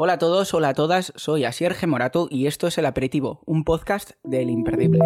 Hola 0.00 0.12
a 0.12 0.18
todos, 0.20 0.54
hola 0.54 0.68
a 0.68 0.74
todas, 0.74 1.12
soy 1.16 1.44
Asier 1.44 1.74
Morato 1.88 2.28
y 2.30 2.46
esto 2.46 2.68
es 2.68 2.78
El 2.78 2.86
Aperitivo, 2.86 3.40
un 3.46 3.64
podcast 3.64 4.12
del 4.22 4.48
Imperdible. 4.48 5.00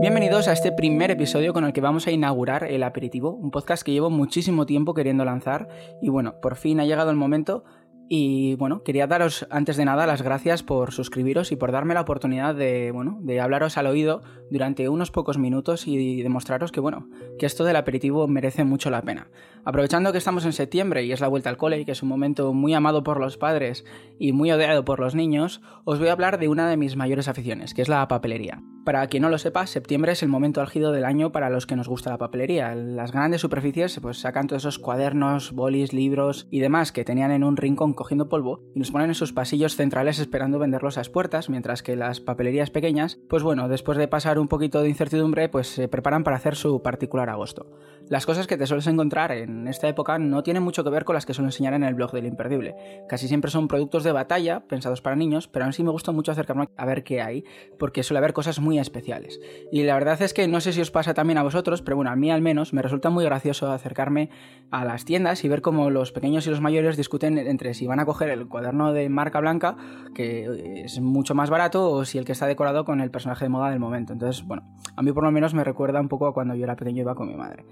Bienvenidos 0.00 0.48
a 0.48 0.54
este 0.54 0.72
primer 0.72 1.10
episodio 1.10 1.52
con 1.52 1.66
el 1.66 1.74
que 1.74 1.82
vamos 1.82 2.06
a 2.06 2.12
inaugurar 2.12 2.64
El 2.64 2.82
Aperitivo, 2.82 3.32
un 3.34 3.50
podcast 3.50 3.82
que 3.82 3.92
llevo 3.92 4.08
muchísimo 4.08 4.64
tiempo 4.64 4.94
queriendo 4.94 5.26
lanzar 5.26 5.68
y 6.00 6.08
bueno, 6.08 6.40
por 6.40 6.56
fin 6.56 6.80
ha 6.80 6.86
llegado 6.86 7.10
el 7.10 7.18
momento 7.18 7.64
y 8.12 8.56
bueno, 8.56 8.82
quería 8.82 9.06
daros 9.06 9.46
antes 9.50 9.76
de 9.76 9.84
nada 9.84 10.04
las 10.04 10.22
gracias 10.22 10.64
por 10.64 10.90
suscribiros 10.90 11.52
y 11.52 11.56
por 11.56 11.70
darme 11.70 11.94
la 11.94 12.00
oportunidad 12.00 12.56
de, 12.56 12.90
bueno, 12.90 13.18
de 13.20 13.40
hablaros 13.40 13.78
al 13.78 13.86
oído 13.86 14.20
durante 14.50 14.88
unos 14.88 15.12
pocos 15.12 15.38
minutos 15.38 15.86
y 15.86 16.20
demostraros 16.20 16.72
que 16.72 16.80
bueno, 16.80 17.08
que 17.38 17.46
esto 17.46 17.62
del 17.62 17.76
aperitivo 17.76 18.26
merece 18.26 18.64
mucho 18.64 18.90
la 18.90 19.02
pena. 19.02 19.28
Aprovechando 19.64 20.10
que 20.10 20.18
estamos 20.18 20.44
en 20.44 20.52
septiembre 20.52 21.04
y 21.04 21.12
es 21.12 21.20
la 21.20 21.28
vuelta 21.28 21.50
al 21.50 21.56
cole 21.56 21.78
y 21.78 21.84
que 21.84 21.92
es 21.92 22.02
un 22.02 22.08
momento 22.08 22.52
muy 22.52 22.74
amado 22.74 23.04
por 23.04 23.20
los 23.20 23.36
padres 23.36 23.84
y 24.18 24.32
muy 24.32 24.50
odiado 24.50 24.84
por 24.84 24.98
los 24.98 25.14
niños, 25.14 25.62
os 25.84 26.00
voy 26.00 26.08
a 26.08 26.12
hablar 26.12 26.40
de 26.40 26.48
una 26.48 26.68
de 26.68 26.76
mis 26.76 26.96
mayores 26.96 27.28
aficiones, 27.28 27.74
que 27.74 27.82
es 27.82 27.88
la 27.88 28.08
papelería. 28.08 28.60
Para 28.84 29.06
quien 29.08 29.22
no 29.22 29.28
lo 29.28 29.36
sepa, 29.36 29.66
septiembre 29.66 30.12
es 30.12 30.22
el 30.22 30.30
momento 30.30 30.62
álgido 30.62 30.90
del 30.90 31.04
año 31.04 31.32
para 31.32 31.50
los 31.50 31.66
que 31.66 31.76
nos 31.76 31.86
gusta 31.86 32.08
la 32.08 32.16
papelería. 32.16 32.74
Las 32.74 33.12
grandes 33.12 33.42
superficies 33.42 34.00
pues 34.00 34.18
sacan 34.18 34.46
todos 34.46 34.62
esos 34.62 34.78
cuadernos, 34.78 35.52
bolis, 35.52 35.92
libros 35.92 36.48
y 36.50 36.60
demás 36.60 36.90
que 36.90 37.04
tenían 37.04 37.30
en 37.30 37.44
un 37.44 37.58
rincón 37.58 37.92
cogiendo 37.92 38.30
polvo 38.30 38.62
y 38.74 38.78
nos 38.78 38.90
ponen 38.90 39.10
en 39.10 39.14
sus 39.14 39.34
pasillos 39.34 39.76
centrales 39.76 40.18
esperando 40.18 40.58
venderlos 40.58 40.96
a 40.96 41.00
las 41.00 41.10
puertas, 41.10 41.50
mientras 41.50 41.82
que 41.82 41.94
las 41.94 42.20
papelerías 42.20 42.70
pequeñas, 42.70 43.18
pues 43.28 43.42
bueno, 43.42 43.68
después 43.68 43.98
de 43.98 44.08
pasar 44.08 44.38
un 44.38 44.48
poquito 44.48 44.80
de 44.80 44.88
incertidumbre, 44.88 45.50
pues 45.50 45.68
se 45.68 45.88
preparan 45.88 46.24
para 46.24 46.38
hacer 46.38 46.56
su 46.56 46.80
particular 46.80 47.28
agosto. 47.28 47.70
Las 48.08 48.24
cosas 48.24 48.46
que 48.46 48.56
te 48.56 48.66
sueles 48.66 48.86
encontrar 48.86 49.30
en 49.32 49.68
esta 49.68 49.88
época 49.88 50.18
no 50.18 50.42
tienen 50.42 50.62
mucho 50.62 50.84
que 50.84 50.90
ver 50.90 51.04
con 51.04 51.14
las 51.14 51.26
que 51.26 51.34
suelo 51.34 51.48
enseñar 51.48 51.74
en 51.74 51.84
el 51.84 51.94
blog 51.94 52.12
del 52.12 52.26
Imperdible. 52.26 52.74
Casi 53.08 53.28
siempre 53.28 53.50
son 53.50 53.68
productos 53.68 54.04
de 54.04 54.12
batalla 54.12 54.60
pensados 54.66 55.02
para 55.02 55.16
niños, 55.16 55.48
pero 55.48 55.66
aún 55.66 55.74
sí 55.74 55.84
me 55.84 55.90
gusta 55.90 56.12
mucho 56.12 56.32
acercarme 56.32 56.70
a 56.76 56.86
ver 56.86 57.04
qué 57.04 57.20
hay, 57.20 57.44
porque 57.78 58.02
suele 58.02 58.18
haber 58.18 58.32
cosas 58.32 58.58
muy 58.58 58.69
especiales. 58.78 59.40
Y 59.72 59.82
la 59.82 59.94
verdad 59.94 60.20
es 60.22 60.34
que 60.34 60.46
no 60.48 60.60
sé 60.60 60.72
si 60.72 60.80
os 60.80 60.90
pasa 60.90 61.14
también 61.14 61.38
a 61.38 61.42
vosotros, 61.42 61.82
pero 61.82 61.96
bueno, 61.96 62.10
a 62.10 62.16
mí 62.16 62.30
al 62.30 62.42
menos 62.42 62.72
me 62.72 62.82
resulta 62.82 63.10
muy 63.10 63.24
gracioso 63.24 63.70
acercarme 63.70 64.30
a 64.70 64.84
las 64.84 65.04
tiendas 65.04 65.44
y 65.44 65.48
ver 65.48 65.62
cómo 65.62 65.90
los 65.90 66.12
pequeños 66.12 66.46
y 66.46 66.50
los 66.50 66.60
mayores 66.60 66.96
discuten 66.96 67.38
entre 67.38 67.74
si 67.74 67.86
van 67.86 68.00
a 68.00 68.06
coger 68.06 68.30
el 68.30 68.48
cuaderno 68.48 68.92
de 68.92 69.08
marca 69.08 69.40
blanca, 69.40 69.76
que 70.14 70.82
es 70.84 71.00
mucho 71.00 71.34
más 71.34 71.50
barato, 71.50 71.90
o 71.90 72.04
si 72.04 72.18
el 72.18 72.24
que 72.24 72.32
está 72.32 72.46
decorado 72.46 72.84
con 72.84 73.00
el 73.00 73.10
personaje 73.10 73.44
de 73.46 73.48
moda 73.48 73.70
del 73.70 73.80
momento. 73.80 74.12
Entonces, 74.12 74.46
bueno, 74.46 74.62
a 74.96 75.02
mí 75.02 75.12
por 75.12 75.24
lo 75.24 75.30
menos 75.30 75.54
me 75.54 75.64
recuerda 75.64 76.00
un 76.00 76.08
poco 76.08 76.26
a 76.26 76.34
cuando 76.34 76.54
yo 76.54 76.64
era 76.64 76.76
pequeño 76.76 77.00
iba 77.00 77.14
con 77.14 77.28
mi 77.28 77.34
madre. 77.34 77.64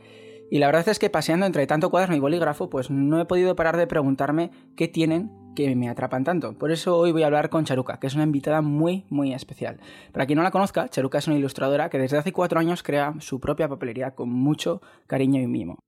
Y 0.51 0.59
la 0.59 0.67
verdad 0.67 0.89
es 0.89 0.99
que 0.99 1.11
paseando 1.11 1.45
entre 1.45 1.67
tanto 1.67 1.91
cuaderno 1.91 2.17
y 2.17 2.21
bolígrafo, 2.21 2.71
pues 2.71 2.91
no 2.91 3.21
he 3.21 3.27
podido 3.27 3.55
parar 3.55 3.77
de 3.77 3.87
preguntarme 3.87 4.51
qué 4.77 4.89
tienen 4.89 5.31
que 5.55 5.75
me 5.77 5.91
atrapan 5.91 6.25
tanto. 6.25 6.57
Por 6.57 6.71
eso 6.71 6.97
hoy 6.97 7.13
voy 7.13 7.23
a 7.23 7.27
hablar 7.27 7.51
con 7.51 7.65
Charuca, 7.65 7.99
que 7.99 8.07
es 8.07 8.15
una 8.15 8.25
invitada 8.25 8.63
muy, 8.63 9.05
muy 9.11 9.35
especial. 9.35 9.79
Para 10.13 10.25
quien 10.25 10.39
no 10.39 10.43
la 10.43 10.51
conozca, 10.51 10.89
Charuca 10.89 11.19
es 11.19 11.27
una 11.27 11.37
ilustradora 11.37 11.91
que 11.91 11.99
desde 11.99 12.17
hace 12.17 12.33
cuatro 12.33 12.61
años 12.61 12.83
crea 12.83 13.15
su 13.19 13.41
propia 13.41 13.69
papelería 13.69 14.15
con 14.15 14.31
mucho 14.31 14.81
cariño 15.07 15.43
y 15.43 15.47
mimo. 15.47 15.79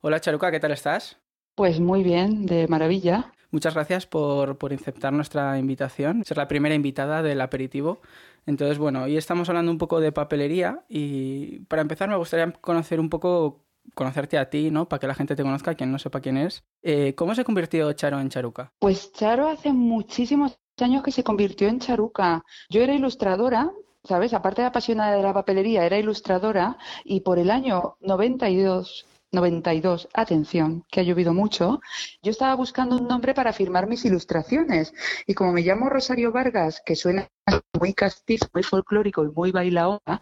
Hola 0.00 0.20
Charuca, 0.20 0.50
¿qué 0.50 0.58
tal 0.58 0.72
estás? 0.72 1.20
Pues 1.54 1.78
muy 1.78 2.02
bien, 2.02 2.46
de 2.46 2.66
maravilla. 2.66 3.32
Muchas 3.50 3.74
gracias 3.74 4.06
por, 4.06 4.58
por 4.58 4.72
aceptar 4.72 5.12
nuestra 5.12 5.58
invitación, 5.58 6.24
ser 6.24 6.38
la 6.38 6.48
primera 6.48 6.74
invitada 6.74 7.22
del 7.22 7.40
aperitivo. 7.40 8.00
Entonces, 8.46 8.78
bueno, 8.78 9.04
hoy 9.04 9.16
estamos 9.16 9.48
hablando 9.48 9.70
un 9.70 9.78
poco 9.78 10.00
de 10.00 10.10
papelería 10.10 10.84
y 10.88 11.60
para 11.66 11.82
empezar 11.82 12.08
me 12.08 12.16
gustaría 12.16 12.52
conocer 12.52 12.98
un 12.98 13.10
poco 13.10 13.67
conocerte 13.94 14.38
a 14.38 14.50
ti, 14.50 14.70
¿no? 14.70 14.88
Para 14.88 15.00
que 15.00 15.06
la 15.06 15.14
gente 15.14 15.36
te 15.36 15.42
conozca, 15.42 15.74
quien 15.74 15.92
no 15.92 15.98
sepa 15.98 16.20
quién 16.20 16.36
es. 16.36 16.64
Eh, 16.82 17.14
¿Cómo 17.14 17.34
se 17.34 17.44
convirtió 17.44 17.92
Charo 17.92 18.20
en 18.20 18.28
Charuca? 18.28 18.72
Pues 18.78 19.12
Charo 19.12 19.48
hace 19.48 19.72
muchísimos 19.72 20.58
años 20.80 21.02
que 21.02 21.12
se 21.12 21.24
convirtió 21.24 21.68
en 21.68 21.80
Charuca. 21.80 22.44
Yo 22.68 22.82
era 22.82 22.94
ilustradora, 22.94 23.70
¿sabes? 24.04 24.32
Aparte 24.34 24.62
de 24.62 24.68
apasionada 24.68 25.16
de 25.16 25.22
la 25.22 25.34
papelería, 25.34 25.84
era 25.84 25.98
ilustradora 25.98 26.78
y 27.04 27.20
por 27.20 27.38
el 27.38 27.50
año 27.50 27.96
92 28.00 29.06
92, 29.32 30.08
atención, 30.14 30.84
que 30.90 31.00
ha 31.00 31.02
llovido 31.02 31.34
mucho, 31.34 31.80
yo 32.22 32.30
estaba 32.30 32.54
buscando 32.54 32.96
un 32.96 33.06
nombre 33.06 33.34
para 33.34 33.52
firmar 33.52 33.86
mis 33.86 34.04
ilustraciones. 34.04 34.94
Y 35.26 35.34
como 35.34 35.52
me 35.52 35.62
llamo 35.62 35.88
Rosario 35.88 36.32
Vargas, 36.32 36.82
que 36.84 36.96
suena 36.96 37.28
muy 37.78 37.92
castizo, 37.92 38.46
muy 38.54 38.62
folclórico 38.62 39.24
y 39.24 39.30
muy 39.30 39.52
bailaola, 39.52 40.20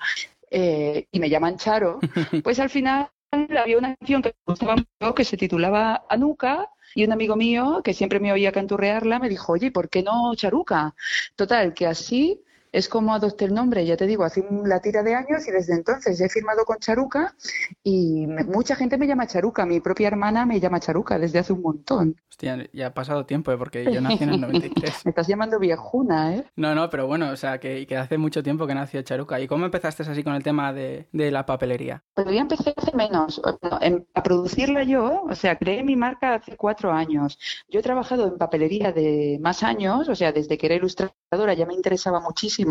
eh, 0.51 1.07
y 1.11 1.21
me 1.21 1.31
llaman 1.31 1.57
Charo, 1.57 2.01
pues 2.43 2.59
al 2.59 2.71
final 2.71 3.11
había 3.59 3.79
una 3.79 3.95
canción 3.97 4.23
que 4.23 4.35
gustaba 4.47 4.77
mucho 4.77 5.15
que 5.15 5.25
se 5.25 5.37
titulaba 5.37 6.05
Anuka 6.09 6.71
y 6.95 7.05
un 7.05 7.13
amigo 7.13 7.37
mío 7.37 7.83
que 7.85 7.95
siempre 7.95 8.21
me 8.21 8.33
oía 8.33 8.53
canturrearla 8.53 9.19
me 9.19 9.29
dijo, 9.29 9.53
oye, 9.53 9.71
¿por 9.71 9.89
qué 9.91 10.03
no 10.03 10.35
Charuca? 10.35 10.95
Total, 11.37 11.75
que 11.75 11.87
así 11.87 12.43
es 12.77 12.91
como 12.91 13.15
adopté 13.15 13.47
el 13.47 13.55
nombre, 13.55 13.87
ya 13.87 13.97
te 13.97 14.07
digo, 14.07 14.23
hace 14.23 14.47
la 14.67 14.81
tira 14.81 15.03
de 15.03 15.15
años 15.15 15.49
y 15.49 15.51
desde 15.51 15.73
entonces 15.73 16.21
he 16.21 16.29
firmado 16.29 16.67
con 16.67 16.77
Charuca 16.77 17.35
y 17.83 18.27
mucha 18.27 18.77
gente 18.77 18.99
me 18.99 19.07
llama 19.07 19.27
Charuca, 19.27 19.65
mi 19.65 19.81
propia 19.81 20.09
hermana 20.09 20.45
me 20.45 20.61
llama 20.61 20.79
Charuca 20.79 21.19
desde 21.19 21.39
hace 21.39 21.55
un 21.55 21.63
montón. 21.63 22.17
Hostia, 22.29 22.69
ya 22.75 22.89
ha 22.89 22.93
pasado 22.93 23.25
tiempo, 23.25 23.51
¿eh? 23.51 23.57
porque 23.57 23.91
yo 23.91 24.03
nací 24.03 24.25
en 24.25 24.29
el 24.29 24.41
93. 24.43 25.07
me 25.07 25.09
estás 25.09 25.27
llamando 25.27 25.59
viejuna, 25.59 26.35
¿eh? 26.35 26.45
No, 26.55 26.75
no, 26.75 26.91
pero 26.91 27.07
bueno, 27.07 27.31
o 27.31 27.37
sea, 27.37 27.59
que, 27.59 27.87
hace 27.97 28.19
mucho 28.19 28.43
tiempo 28.43 28.67
que 28.67 28.75
nació 28.75 29.01
Charuca. 29.01 29.41
¿Y 29.41 29.49
cómo 29.49 29.65
empezaste 29.65 30.03
así 30.03 30.23
con 30.23 30.35
el 30.35 30.43
tema 30.43 30.75
de, 30.75 31.09
la 31.13 31.47
papelería? 31.47 32.05
Pues 32.13 32.27
ya 32.31 32.43
empecé 32.43 32.75
hace 32.77 32.95
menos, 32.95 33.41
a 33.43 34.23
producirla 34.23 34.83
yo, 34.83 35.23
o 35.23 35.35
sea, 35.35 35.57
creé 35.57 35.83
mi 35.83 35.97
marca 35.97 36.35
hace 36.35 36.59
cuatro 36.59 36.93
años. 36.93 37.39
Yo 37.71 37.81
he 37.81 37.83
trabajado 37.83 38.29
en 38.29 38.37
papelería 38.37 38.93
de 38.93 39.39
más 39.41 39.63
años, 39.63 40.11
o 40.11 40.15
sea, 40.15 40.31
desde 40.31 40.59
que 40.59 40.67
era 40.67 40.75
ilustradora 40.75 41.55
ya 41.55 41.65
me 41.65 41.73
interesaba 41.73 42.21
muchísimo 42.21 42.66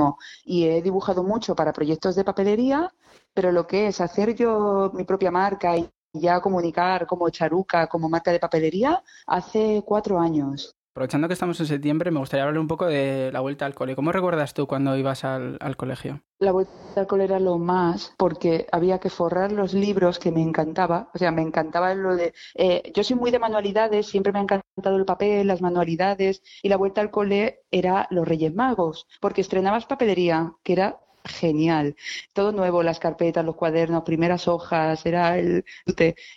y 0.46 0.66
he 0.66 0.82
dibujado 0.82 1.24
mucho 1.24 1.56
para 1.56 1.74
proyectos 1.74 2.16
de 2.16 2.24
papelería, 2.24 2.92
pero 3.34 3.52
lo 3.52 3.66
que 3.68 3.88
es 3.88 4.02
hacer 4.02 4.36
yo 4.36 4.92
mi 4.94 5.04
propia 5.04 5.32
marca 5.32 5.78
y 5.78 5.90
ya 6.14 6.42
comunicar 6.42 7.06
como 7.08 7.30
Charuca, 7.30 7.88
como 7.88 8.10
marca 8.10 8.32
de 8.32 8.40
papelería, 8.40 9.04
hace 9.28 9.84
cuatro 9.86 10.20
años. 10.20 10.76
Aprovechando 10.96 11.28
que 11.28 11.34
estamos 11.34 11.60
en 11.60 11.66
septiembre, 11.66 12.10
me 12.10 12.20
gustaría 12.20 12.46
hablar 12.46 12.58
un 12.58 12.70
poco 12.70 12.86
de 12.86 13.30
la 13.34 13.42
vuelta 13.42 13.66
al 13.66 13.76
cole. 13.76 13.98
¿Cómo 13.98 14.14
recuerdas 14.14 14.54
tú 14.54 14.66
cuando 14.66 14.96
ibas 14.96 15.26
al, 15.26 15.76
colegio? 15.76 16.22
La 16.40 16.54
vuelta 16.54 16.72
al 16.96 17.06
cole 17.06 17.26
era 17.26 17.38
lo 17.38 17.58
más 17.58 18.14
porque 18.18 18.66
había 18.72 18.98
que 19.00 19.10
forrar 19.10 19.52
los 19.52 19.74
libros 19.74 20.20
que 20.20 20.32
me 20.32 20.42
encantaba. 20.42 21.10
O 21.14 21.18
sea, 21.18 21.32
me 21.32 21.42
encantaba 21.42 21.94
lo 21.96 22.16
de... 22.16 22.34
Eh, 22.54 22.94
yo 22.96 23.04
soy 23.04 23.18
muy 23.18 23.32
de 23.32 23.40
manualidades, 23.40 24.08
siempre 24.08 24.32
me 24.32 24.40
ha 24.40 24.44
encantado 24.44 24.96
el 24.96 25.04
papel, 25.04 25.48
las 25.48 25.62
manualidades 25.62 26.42
y 26.64 26.70
la 26.70 26.78
vuelta 26.78 27.02
al 27.02 27.12
cole 27.12 27.64
era 27.72 28.08
los 28.10 28.26
Reyes 28.26 28.56
Magos 28.56 29.06
porque 29.20 29.42
estrenabas 29.42 29.88
papelería, 29.88 30.54
que 30.64 30.72
era 30.72 31.02
genial. 31.26 31.96
Todo 32.34 32.52
nuevo, 32.52 32.84
las 32.84 33.00
carpetas, 33.00 33.46
los 33.46 33.56
cuadernos, 33.56 34.04
primeras 34.04 34.48
hojas, 34.48 35.06
era 35.06 35.38
el... 35.38 35.66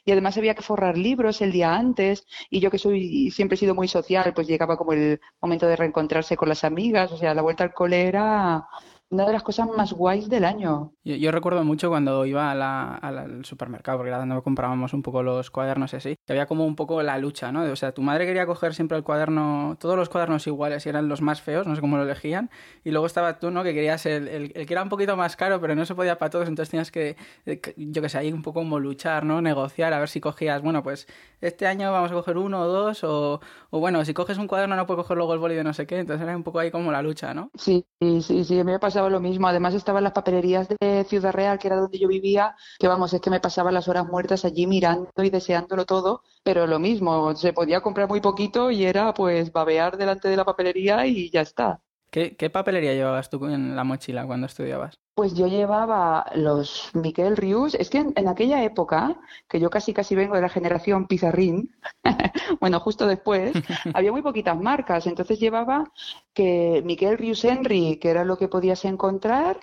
Y 0.04 0.12
además 0.12 0.36
había 0.36 0.54
que 0.54 0.62
forrar 0.62 0.96
libros 0.98 1.40
el 1.40 1.52
día 1.52 1.74
antes. 1.74 2.26
Y 2.50 2.60
yo 2.60 2.70
que 2.70 2.78
soy 2.78 3.30
siempre 3.30 3.56
he 3.56 3.58
sido 3.58 3.74
muy 3.74 3.88
social, 3.88 4.32
pues 4.34 4.46
llegaba 4.46 4.76
como 4.76 4.92
el 4.92 5.20
momento 5.40 5.66
de 5.66 5.76
reencontrarse 5.76 6.36
con 6.36 6.48
las 6.48 6.64
amigas, 6.64 7.12
o 7.12 7.16
sea, 7.16 7.34
la 7.34 7.42
vuelta 7.42 7.64
al 7.64 7.72
cole 7.72 8.06
era 8.08 8.66
una 9.10 9.26
de 9.26 9.32
las 9.32 9.42
cosas 9.42 9.68
más 9.74 9.92
guays 9.92 10.28
del 10.28 10.44
año. 10.44 10.92
Yo, 11.04 11.30
recuerdo 11.30 11.64
mucho 11.64 11.88
cuando 11.88 12.26
iba 12.26 12.50
al 12.50 13.44
supermercado, 13.44 13.98
porque 13.98 14.10
era 14.10 14.18
donde 14.18 14.40
comprábamos 14.42 14.92
un 14.92 15.02
poco 15.02 15.22
los 15.22 15.50
cuadernos 15.50 15.92
y 15.94 15.96
así, 15.96 16.16
que 16.26 16.32
había 16.32 16.46
como 16.46 16.66
un 16.66 16.76
poco 16.76 17.02
la 17.02 17.16
lucha, 17.18 17.50
¿no? 17.50 17.62
O 17.62 17.76
sea, 17.76 17.92
tu 17.92 18.02
madre 18.02 18.26
quería 18.26 18.46
coger 18.46 18.74
siempre 18.74 18.98
el 18.98 19.04
cuaderno, 19.04 19.76
todos 19.80 19.96
los 19.96 20.08
cuadernos 20.08 20.46
iguales 20.46 20.84
y 20.84 20.90
eran 20.90 21.08
los 21.08 21.22
más 21.22 21.40
feos, 21.40 21.66
no 21.66 21.74
sé 21.74 21.80
cómo 21.80 21.96
lo 21.96 22.02
elegían, 22.02 22.50
y 22.84 22.90
luego 22.90 23.06
estaba 23.06 23.38
tú, 23.38 23.50
¿no? 23.50 23.62
Que 23.62 23.72
querías 23.72 24.04
el, 24.04 24.28
el, 24.28 24.52
que 24.52 24.74
era 24.74 24.82
un 24.82 24.90
poquito 24.90 25.16
más 25.16 25.36
caro, 25.36 25.60
pero 25.60 25.74
no 25.74 25.86
se 25.86 25.94
podía 25.94 26.18
para 26.18 26.30
todos, 26.30 26.48
entonces 26.48 26.70
tenías 26.70 26.90
que, 26.90 27.16
eh, 27.46 27.60
yo 27.76 28.02
que 28.02 28.08
sé, 28.10 28.18
ahí 28.18 28.32
un 28.32 28.42
poco 28.42 28.60
como 28.60 28.78
luchar, 28.78 29.24
¿no? 29.24 29.40
Negociar, 29.40 29.94
a 29.94 29.98
ver 30.00 30.08
si 30.08 30.20
cogías, 30.20 30.60
bueno, 30.62 30.82
pues 30.82 31.06
este 31.40 31.66
año 31.66 31.90
vamos 31.92 32.10
a 32.10 32.14
coger 32.14 32.36
uno 32.36 32.60
o 32.60 32.66
dos, 32.66 33.04
o, 33.04 33.40
o 33.70 33.80
bueno, 33.80 34.04
si 34.04 34.12
coges 34.12 34.36
un 34.36 34.48
cuaderno 34.48 34.76
no 34.76 34.86
puedes 34.86 35.02
coger 35.02 35.16
luego 35.16 35.32
el 35.32 35.38
boli 35.38 35.54
de 35.54 35.64
no 35.64 35.72
sé 35.72 35.86
qué, 35.86 35.98
entonces 35.98 36.22
era 36.22 36.36
un 36.36 36.42
poco 36.42 36.58
ahí 36.58 36.70
como 36.70 36.92
la 36.92 37.00
lucha, 37.00 37.32
¿no? 37.32 37.50
Sí, 37.54 37.86
sí, 38.00 38.44
sí, 38.44 38.64
me 38.64 38.78
lo 39.08 39.20
mismo, 39.20 39.46
además 39.46 39.74
estaban 39.74 40.02
las 40.02 40.12
papelerías 40.12 40.68
de 40.68 41.04
Ciudad 41.04 41.32
Real, 41.32 41.58
que 41.58 41.68
era 41.68 41.76
donde 41.76 41.98
yo 41.98 42.08
vivía, 42.08 42.56
que 42.78 42.88
vamos, 42.88 43.12
es 43.12 43.20
que 43.20 43.30
me 43.30 43.38
pasaba 43.40 43.70
las 43.70 43.86
horas 43.86 44.06
muertas 44.06 44.44
allí 44.44 44.66
mirando 44.66 45.10
y 45.22 45.30
deseándolo 45.30 45.86
todo, 45.86 46.22
pero 46.42 46.66
lo 46.66 46.78
mismo, 46.80 47.34
se 47.36 47.52
podía 47.52 47.80
comprar 47.80 48.08
muy 48.08 48.20
poquito 48.20 48.70
y 48.72 48.84
era 48.84 49.14
pues 49.14 49.52
babear 49.52 49.96
delante 49.96 50.28
de 50.28 50.36
la 50.36 50.44
papelería 50.44 51.06
y 51.06 51.30
ya 51.30 51.42
está. 51.42 51.80
¿Qué, 52.10 52.50
papelería 52.50 52.94
llevabas 52.94 53.28
tú 53.28 53.44
en 53.46 53.76
la 53.76 53.84
mochila 53.84 54.26
cuando 54.26 54.46
estudiabas? 54.46 54.98
Pues 55.18 55.34
yo 55.34 55.48
llevaba 55.48 56.30
los 56.36 56.90
Miquel 56.94 57.36
Rius. 57.36 57.74
Es 57.74 57.90
que 57.90 57.98
en, 57.98 58.28
aquella 58.28 58.62
época, 58.62 59.18
que 59.48 59.58
yo 59.58 59.68
casi 59.68 59.92
casi 59.92 60.14
vengo 60.14 60.36
de 60.36 60.42
la 60.42 60.48
generación 60.48 61.08
Pizarrín, 61.08 61.74
bueno, 62.60 62.78
justo 62.78 63.04
después, 63.04 63.52
había 63.94 64.12
muy 64.12 64.22
poquitas 64.22 64.56
marcas. 64.56 65.08
Entonces 65.08 65.40
llevaba 65.40 65.90
que 66.32 66.82
Miquel 66.84 67.18
Rius 67.18 67.44
Henry, 67.44 67.96
que 67.96 68.10
era 68.10 68.24
lo 68.24 68.38
que 68.38 68.46
podías 68.46 68.84
encontrar, 68.84 69.58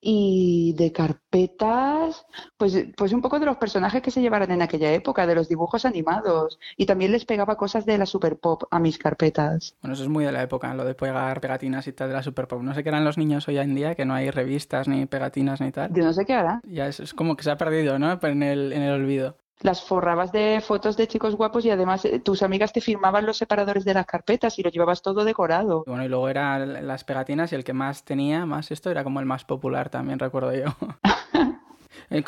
y 0.00 0.74
de 0.76 0.92
carpetas, 0.92 2.24
pues, 2.56 2.86
pues 2.96 3.12
un 3.12 3.22
poco 3.22 3.40
de 3.40 3.46
los 3.46 3.56
personajes 3.56 4.02
que 4.02 4.12
se 4.12 4.20
llevaran 4.20 4.52
en 4.52 4.62
aquella 4.62 4.92
época, 4.92 5.26
de 5.26 5.34
los 5.34 5.48
dibujos 5.48 5.84
animados. 5.84 6.60
Y 6.76 6.86
también 6.86 7.10
les 7.10 7.24
pegaba 7.24 7.56
cosas 7.56 7.86
de 7.86 7.98
la 7.98 8.06
Super 8.06 8.36
Pop 8.38 8.62
a 8.70 8.78
mis 8.78 8.98
carpetas. 8.98 9.74
Bueno, 9.82 9.94
eso 9.94 10.04
es 10.04 10.08
muy 10.08 10.24
de 10.24 10.30
la 10.30 10.42
época, 10.42 10.72
lo 10.74 10.84
de 10.84 10.94
pegar 10.94 11.40
pegatinas 11.40 11.88
y 11.88 11.92
tal 11.92 12.08
de 12.08 12.14
la 12.14 12.22
Super 12.22 12.46
Pop. 12.46 12.62
No 12.62 12.72
sé 12.72 12.84
qué 12.84 12.90
eran 12.90 13.04
los 13.04 13.18
niños 13.18 13.48
hoy 13.48 13.58
en 13.58 13.74
día, 13.74 13.96
que 13.96 14.04
no 14.04 14.14
hay 14.14 14.30
revistas 14.30 14.88
ni 14.92 15.06
pegatinas 15.06 15.60
ni 15.60 15.72
tal. 15.72 15.92
Yo 15.92 16.04
no 16.04 16.12
sé 16.12 16.24
qué 16.24 16.34
hará. 16.34 16.60
Ya 16.64 16.86
es, 16.86 17.14
como 17.14 17.36
que 17.36 17.42
se 17.42 17.50
ha 17.50 17.56
perdido, 17.56 17.98
¿no? 17.98 18.18
En 18.22 18.42
el, 18.42 18.72
en 18.72 18.82
el 18.82 18.92
olvido 18.92 19.36
las 19.62 19.82
forrabas 19.82 20.32
de 20.32 20.60
fotos 20.60 20.96
de 20.96 21.06
chicos 21.06 21.36
guapos 21.36 21.64
y 21.64 21.70
además 21.70 22.04
eh, 22.04 22.18
tus 22.18 22.42
amigas 22.42 22.72
te 22.72 22.80
firmaban 22.80 23.26
los 23.26 23.36
separadores 23.36 23.84
de 23.84 23.94
las 23.94 24.06
carpetas 24.06 24.58
y 24.58 24.62
lo 24.62 24.70
llevabas 24.70 25.02
todo 25.02 25.24
decorado. 25.24 25.84
Bueno, 25.86 26.04
y 26.04 26.08
luego 26.08 26.28
eran 26.28 26.86
las 26.86 27.04
pegatinas 27.04 27.52
y 27.52 27.54
el 27.54 27.64
que 27.64 27.72
más 27.72 28.04
tenía, 28.04 28.44
más 28.44 28.70
esto, 28.70 28.90
era 28.90 29.04
como 29.04 29.20
el 29.20 29.26
más 29.26 29.44
popular 29.44 29.88
también, 29.88 30.18
recuerdo 30.18 30.52
yo. 30.52 30.64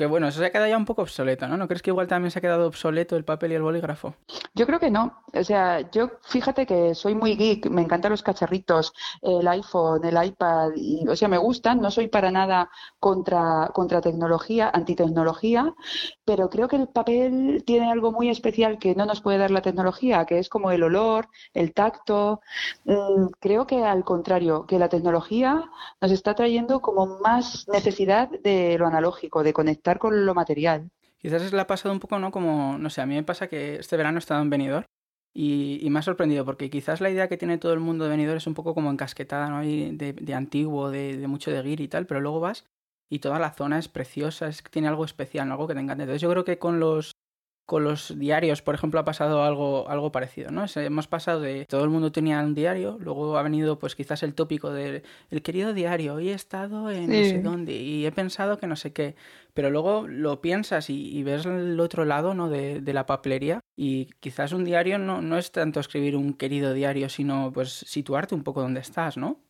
bueno, 0.09 0.29
eso 0.29 0.41
se 0.41 0.47
ha 0.47 0.51
quedado 0.51 0.69
ya 0.69 0.77
un 0.77 0.85
poco 0.85 1.03
obsoleto, 1.03 1.49
¿no? 1.49 1.57
¿No 1.57 1.67
crees 1.69 1.83
que 1.83 1.91
igual 1.91 2.07
también 2.07 2.31
se 2.31 2.39
ha 2.39 2.43
quedado 2.43 2.67
obsoleto 2.67 3.17
el 3.17 3.25
papel 3.25 3.53
y 3.53 3.55
el 3.55 3.63
bolígrafo? 3.63 4.15
Yo 4.55 4.67
creo 4.67 4.79
que 4.79 4.91
no. 4.91 5.23
O 5.33 5.45
sea, 5.45 5.91
yo 5.91 6.11
fíjate 6.23 6.67
que 6.67 6.95
soy 6.95 7.15
muy 7.15 7.37
geek, 7.37 7.67
me 7.71 7.83
encantan 7.83 8.13
los 8.13 8.23
cacharritos, 8.23 8.93
el 9.23 9.47
iPhone, 9.49 10.05
el 10.05 10.25
iPad, 10.25 10.71
y, 10.77 11.07
o 11.09 11.17
sea, 11.17 11.29
me 11.29 11.39
gustan, 11.39 11.81
no 11.81 11.91
soy 11.91 12.09
para 12.09 12.31
nada 12.31 12.71
contra, 12.99 13.71
contra 13.73 14.01
tecnología, 14.01 14.71
antitecnología, 14.73 15.75
pero 16.25 16.49
creo 16.51 16.69
que 16.69 16.77
el 16.77 16.89
papel 16.89 17.65
tiene 17.67 17.91
algo 17.91 18.13
muy 18.13 18.29
especial 18.29 18.79
que 18.79 18.95
no 18.95 19.07
nos 19.07 19.21
puede 19.21 19.39
dar 19.39 19.51
la 19.51 19.63
tecnología, 19.63 20.25
que 20.25 20.39
es 20.39 20.49
como 20.49 20.71
el 20.71 20.83
olor, 20.83 21.29
el 21.55 21.73
tacto. 21.73 22.41
Mm, 22.85 23.27
creo 23.41 23.67
que 23.67 23.83
al 23.85 24.05
contrario, 24.05 24.67
que 24.67 24.79
la 24.79 24.89
tecnología 24.89 25.65
nos 26.01 26.11
está 26.11 26.35
trayendo 26.35 26.81
como 26.81 27.19
más 27.21 27.67
necesidad 27.69 28.29
de 28.29 28.77
lo 28.79 28.87
analógico, 28.87 29.43
de 29.43 29.53
conectar 29.55 29.99
con 29.99 30.27
lo 30.27 30.35
material. 30.35 30.91
Quizás 31.17 31.51
la 31.55 31.63
ha 31.63 31.67
pasado 31.67 31.95
un 31.95 32.01
poco, 32.01 32.19
¿no? 32.19 32.31
Como, 32.31 32.77
no 32.77 32.91
sé, 32.91 33.01
a 33.01 33.07
mí 33.07 33.15
me 33.15 33.23
pasa 33.23 33.47
que 33.49 33.77
este 33.77 33.97
verano 33.97 34.19
he 34.19 34.21
estado 34.21 34.43
en 34.43 34.51
Benidorm 34.51 34.85
y, 35.33 35.89
me 35.89 35.99
ha 35.99 36.03
sorprendido 36.03 36.45
porque 36.45 36.69
quizás 36.69 37.01
la 37.01 37.09
idea 37.09 37.29
que 37.29 37.39
tiene 37.39 37.57
todo 37.57 37.73
el 37.73 37.81
mundo 37.81 38.05
de 38.05 38.11
Benidorm 38.11 38.37
es 38.37 38.47
un 38.47 38.53
poco 38.53 38.75
como 38.75 38.91
encasquetada, 38.91 39.49
¿no? 39.49 39.63
de, 39.63 40.13
de 40.13 40.35
antiguo, 40.35 40.91
de, 40.91 41.27
mucho 41.27 41.51
de 41.51 41.63
gear 41.63 41.81
y 41.81 41.89
tal, 41.89 42.07
pero 42.07 42.21
luego 42.21 42.41
vas 42.41 42.67
y 43.09 43.21
toda 43.21 43.39
la 43.39 43.53
zona 43.53 43.79
es 43.79 43.89
preciosa, 43.89 44.49
es, 44.49 44.63
tiene 44.71 44.89
algo 44.89 45.05
especial, 45.05 45.51
algo 45.51 45.67
que 45.67 45.75
te 45.75 45.81
encanta. 45.81 46.03
Entonces 46.03 46.21
yo 46.21 46.31
creo 46.31 46.45
que 46.45 46.59
con 46.59 46.79
los 46.79 47.13
con 47.67 47.83
los 47.83 48.19
diarios, 48.19 48.61
por 48.61 48.75
ejemplo, 48.75 49.01
ha 49.01 49.05
pasado 49.05 49.43
algo, 49.43 49.89
algo 49.89 50.13
parecido, 50.13 50.51
¿no? 50.51 50.67
hemos 50.77 51.07
pasado 51.07 51.41
de 51.41 51.65
todo 51.67 51.83
el 51.85 51.91
mundo 51.91 52.13
tenía 52.13 52.41
un 52.41 52.55
diario, 52.55 52.99
luego 53.01 53.39
ha 53.39 53.43
venido 53.43 53.79
pues 53.79 53.95
quizás 53.95 54.23
el 54.23 54.35
tópico 54.35 54.71
del 54.71 55.03
el 55.31 55.43
querido 55.43 55.73
diario, 55.73 56.15
hoy 56.15 56.29
he 56.29 56.35
estado 56.35 56.91
en 56.91 57.09
no 57.09 57.25
sé 57.25 57.41
dónde 57.41 57.73
y 57.73 58.05
he 58.05 58.13
pensado 58.13 58.59
que 58.59 58.67
no 58.67 58.77
sé 58.77 58.93
qué, 58.93 59.17
pero 59.55 59.71
luego 59.71 60.07
lo 60.07 60.41
piensas 60.43 60.91
y, 60.91 61.23
ves 61.23 61.47
el 61.47 61.81
otro 61.81 62.05
lado, 62.05 62.35
¿no? 62.35 62.51
De, 62.51 62.81
de, 62.81 62.93
la 62.93 63.07
papelería 63.07 63.61
y 63.77 64.07
quizás 64.21 64.53
un 64.53 64.65
diario 64.65 64.99
no, 64.99 65.23
no 65.23 65.39
es 65.39 65.51
tanto 65.53 65.81
escribir 65.81 66.17
un 66.17 66.35
querido 66.35 66.75
diario, 66.75 67.09
sino 67.09 67.51
pues 67.53 67.71
situarte 67.71 68.35
un 68.35 68.43
poco 68.43 68.61
donde 68.61 68.81
estás, 68.81 69.17
¿no? 69.17 69.41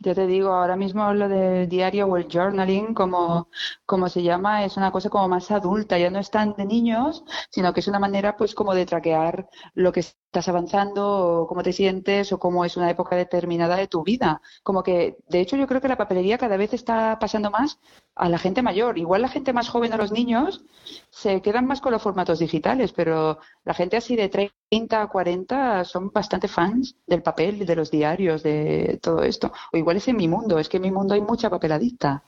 Ya 0.00 0.14
te 0.14 0.26
digo, 0.26 0.52
ahora 0.52 0.76
mismo 0.76 1.12
lo 1.14 1.28
del 1.28 1.68
diario 1.68 2.06
o 2.06 2.16
el 2.16 2.26
journaling, 2.30 2.92
como, 2.94 3.48
como 3.86 4.08
se 4.08 4.22
llama, 4.22 4.64
es 4.64 4.76
una 4.76 4.90
cosa 4.90 5.10
como 5.10 5.28
más 5.28 5.50
adulta, 5.50 5.98
ya 5.98 6.10
no 6.10 6.18
es 6.18 6.30
tan 6.30 6.54
de 6.54 6.64
niños, 6.64 7.24
sino 7.50 7.72
que 7.72 7.80
es 7.80 7.88
una 7.88 7.98
manera 7.98 8.36
pues 8.36 8.54
como 8.54 8.74
de 8.74 8.86
traquear 8.86 9.48
lo 9.74 9.92
que 9.92 10.00
estás 10.00 10.48
avanzando, 10.48 11.42
o 11.42 11.46
cómo 11.46 11.62
te 11.62 11.72
sientes, 11.72 12.32
o 12.32 12.38
cómo 12.38 12.64
es 12.64 12.76
una 12.76 12.90
época 12.90 13.16
determinada 13.16 13.76
de 13.76 13.86
tu 13.86 14.02
vida. 14.02 14.40
Como 14.62 14.82
que, 14.82 15.18
de 15.28 15.40
hecho, 15.40 15.56
yo 15.56 15.66
creo 15.66 15.80
que 15.80 15.88
la 15.88 15.96
papelería 15.96 16.38
cada 16.38 16.56
vez 16.56 16.72
está 16.74 17.18
pasando 17.18 17.50
más 17.50 17.78
a 18.14 18.28
la 18.28 18.38
gente 18.38 18.62
mayor. 18.62 18.98
Igual 18.98 19.22
la 19.22 19.28
gente 19.28 19.52
más 19.52 19.68
joven 19.68 19.92
o 19.92 19.96
los 19.98 20.12
niños 20.12 20.64
se 21.10 21.42
quedan 21.42 21.66
más 21.66 21.80
con 21.80 21.92
los 21.92 22.02
formatos 22.02 22.38
digitales, 22.38 22.92
pero 22.92 23.38
la 23.64 23.74
gente 23.74 23.96
así 23.96 24.16
de 24.16 24.28
30 24.28 24.54
a 24.90 25.06
40 25.08 25.84
son 25.84 26.10
bastante 26.10 26.48
fans 26.48 26.96
del 27.06 27.22
papel, 27.22 27.64
de 27.66 27.76
los 27.76 27.90
diarios, 27.90 28.42
de 28.42 28.98
todo 29.02 29.22
esto. 29.22 29.52
O 29.72 29.76
igual 29.76 29.96
es 29.96 30.08
en 30.08 30.16
mi 30.16 30.28
mundo, 30.28 30.58
es 30.58 30.68
que 30.68 30.78
en 30.78 30.82
mi 30.84 30.90
mundo 30.90 31.14
hay 31.14 31.20
mucha 31.20 31.50
papeladita. 31.50 32.24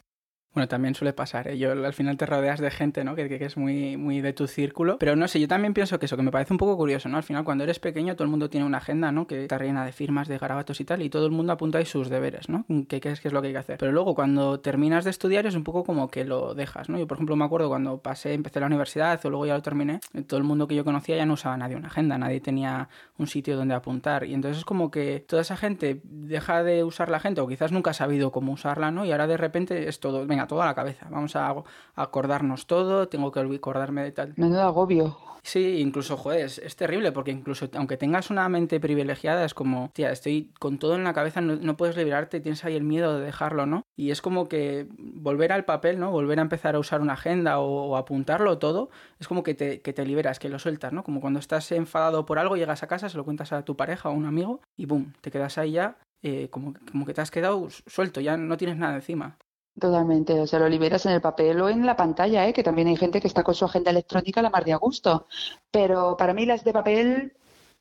Bueno, 0.55 0.67
también 0.67 0.95
suele 0.95 1.13
pasar, 1.13 1.47
¿eh? 1.47 1.59
Yo 1.59 1.73
al 1.73 1.93
final 1.93 2.17
te 2.17 2.27
rodeas 2.27 2.59
de 2.59 2.71
gente, 2.71 3.05
¿no? 3.05 3.15
Que, 3.15 3.29
que, 3.29 3.45
es 3.45 3.57
muy, 3.57 3.97
muy 3.97 4.21
de 4.21 4.33
tu 4.33 4.47
círculo. 4.47 4.99
Pero 4.99 5.15
no 5.15 5.29
sé, 5.29 5.39
yo 5.41 5.47
también 5.47 5.75
pienso 5.75 5.99
que 5.99 6.07
eso, 6.07 6.17
que 6.17 6.23
me 6.23 6.31
parece 6.31 6.55
un 6.55 6.59
poco 6.59 6.77
curioso, 6.77 7.09
¿no? 7.09 7.19
Al 7.19 7.23
final, 7.23 7.45
cuando 7.45 7.65
eres 7.65 7.79
pequeño, 7.79 8.15
todo 8.15 8.25
el 8.25 8.31
mundo 8.31 8.49
tiene 8.49 8.67
una 8.67 8.79
agenda, 8.79 9.13
¿no? 9.13 9.27
Que 9.27 9.43
está 9.43 9.59
llena 9.59 9.85
de 9.85 9.93
firmas, 9.93 10.27
de 10.27 10.39
garabatos 10.39 10.81
y 10.81 10.85
tal, 10.85 11.03
y 11.03 11.11
todo 11.11 11.27
el 11.27 11.33
mundo 11.33 11.53
apunta 11.53 11.79
ahí 11.79 11.85
sus 11.85 12.09
deberes, 12.09 12.49
¿no? 12.49 12.65
¿Qué, 12.89 12.97
es, 12.97 13.21
qué 13.21 13.29
es 13.29 13.35
lo 13.35 13.41
que 13.43 13.49
hay 13.49 13.53
que 13.53 13.59
hacer? 13.59 13.79
Pero 13.79 13.93
luego, 13.93 14.15
cuando 14.15 14.59
terminas 14.61 15.05
de 15.05 15.11
estudiar, 15.11 15.47
es 15.47 15.55
un 15.55 15.65
poco 15.65 15.85
como 15.85 16.09
que 16.09 16.25
lo 16.25 16.55
dejas, 16.55 16.89
¿no? 16.89 16.99
Yo, 16.99 17.07
por 17.07 17.19
ejemplo, 17.19 17.37
me 17.37 17.45
acuerdo 17.45 17.69
cuando 17.69 17.99
pasé, 17.99 18.33
empecé 18.33 18.59
la 18.59 18.67
universidad, 18.67 19.25
o 19.25 19.31
luego 19.31 19.47
ya 19.47 19.55
lo 19.55 19.63
terminé, 19.63 20.01
todo 20.27 20.39
el 20.39 20.45
mundo 20.45 20.67
que 20.67 20.75
yo 20.75 20.85
conocía 20.85 21.17
ya 21.17 21.27
no 21.27 21.35
usaba 21.35 21.57
nadie 21.57 21.77
una 21.77 21.89
agenda, 21.89 22.17
nadie 22.19 22.41
tenía 22.41 22.89
un 23.19 23.27
sitio 23.27 23.57
donde 23.57 23.75
apuntar. 23.75 24.25
Y 24.25 24.35
entonces 24.35 24.59
es 24.59 24.65
como 24.65 24.91
que 24.91 25.25
toda 25.29 25.43
esa 25.43 25.57
gente 25.57 26.01
deja 26.05 26.65
de 26.65 26.85
usar 26.85 27.11
la 27.11 27.21
gente, 27.21 27.43
o 27.43 27.47
quizás 27.47 27.71
nunca 27.71 27.91
ha 27.91 27.95
sabido 27.95 28.33
cómo 28.33 28.53
usarla, 28.53 28.91
¿no? 28.91 29.05
Y 29.05 29.13
ahora 29.13 29.27
de 29.27 29.37
repente 29.37 29.89
es 29.89 30.01
todo, 30.01 30.27
venga, 30.39 30.47
todo 30.47 30.63
a 30.63 30.67
la 30.67 30.75
cabeza, 30.75 31.07
vamos 31.11 31.35
a, 31.37 31.55
acordarnos 31.97 32.67
todo, 32.67 33.09
tengo 33.09 33.33
que 33.33 33.41
acordarme 33.41 34.05
de 34.05 34.13
tal. 34.13 34.35
Menudo 34.37 34.63
agobio. 34.63 35.17
Sí, 35.43 35.81
incluso, 35.81 36.17
joder, 36.17 36.45
es, 36.45 36.77
terrible 36.77 37.11
porque 37.13 37.31
incluso 37.31 37.71
aunque 37.75 37.97
tengas 37.97 38.31
una 38.31 38.49
mente 38.49 38.81
privilegiada, 38.81 39.45
es 39.45 39.55
como, 39.55 39.91
tía, 39.95 40.11
estoy 40.11 40.53
con 40.59 40.79
todo 40.79 40.95
en 40.95 41.05
la 41.05 41.15
cabeza, 41.15 41.41
no, 41.41 41.77
puedes 41.77 41.97
liberarte, 41.97 42.41
tienes 42.41 42.65
ahí 42.65 42.77
el 42.77 42.83
miedo 42.83 43.19
de 43.19 43.25
dejarlo, 43.25 43.65
¿no? 43.65 43.83
Y 43.97 44.11
es 44.11 44.21
como 44.21 44.49
que 44.49 44.89
volver 44.99 45.53
al 45.53 45.65
papel, 45.65 45.99
¿no? 45.99 46.11
Volver 46.11 46.39
a 46.39 46.43
empezar 46.43 46.75
a 46.75 46.79
usar 46.79 47.01
una 47.01 47.15
agenda 47.15 47.61
o, 47.61 47.97
apuntarlo 47.97 48.59
todo, 48.59 48.91
es 49.21 49.29
como 49.29 49.43
que 49.43 49.55
te, 49.55 49.81
que 49.81 49.93
te, 49.93 50.05
liberas, 50.05 50.39
que 50.39 50.49
lo 50.49 50.59
sueltas, 50.59 50.93
¿no? 50.93 51.03
Como 51.03 51.21
cuando 51.21 51.41
estás 51.41 51.73
enfadado 51.73 52.27
por 52.27 52.39
algo, 52.39 52.57
llegas 52.57 52.83
a 52.83 52.89
casa, 52.89 53.09
se 53.09 53.17
lo 53.17 53.25
cuentas 53.25 53.53
a 53.53 53.65
tu 53.65 53.77
pareja 53.77 54.09
o 54.11 54.13
a 54.13 54.15
un 54.15 54.27
amigo 54.27 54.61
y 54.77 54.87
boom, 54.87 55.15
te 55.23 55.31
quedas 55.31 55.57
ahí 55.57 55.73
ya, 55.73 55.97
eh, 56.23 56.49
como, 56.51 56.75
como 56.91 57.07
que 57.07 57.15
te 57.15 57.21
has 57.21 57.31
quedado 57.31 57.69
suelto, 57.87 58.21
ya 58.21 58.37
no 58.37 58.57
tienes 58.57 58.77
nada 58.77 58.97
encima. 58.97 59.39
Totalmente, 59.79 60.41
o 60.41 60.47
sea, 60.47 60.59
lo 60.59 60.69
liberas 60.69 61.07
en 61.07 61.13
el 61.13 61.21
papel 61.21 61.61
o 61.61 61.69
en 61.69 61.87
la 61.87 61.95
pantalla, 61.97 62.47
¿eh? 62.49 62.53
que 62.53 62.65
también 62.65 62.89
hay 62.89 62.97
gente 62.97 63.21
que 63.21 63.29
está 63.29 63.45
con 63.45 63.55
su 63.55 63.65
agenda 63.65 63.91
electrónica 63.93 64.41
a 64.41 64.43
la 64.43 64.51
mar 64.51 64.65
de 64.65 64.73
a 64.73 64.77
gusto. 64.77 65.29
Pero 65.71 66.17
para 66.17 66.35
mí 66.35 66.47
las 66.47 66.65
de 66.65 66.73
papel 66.73 67.33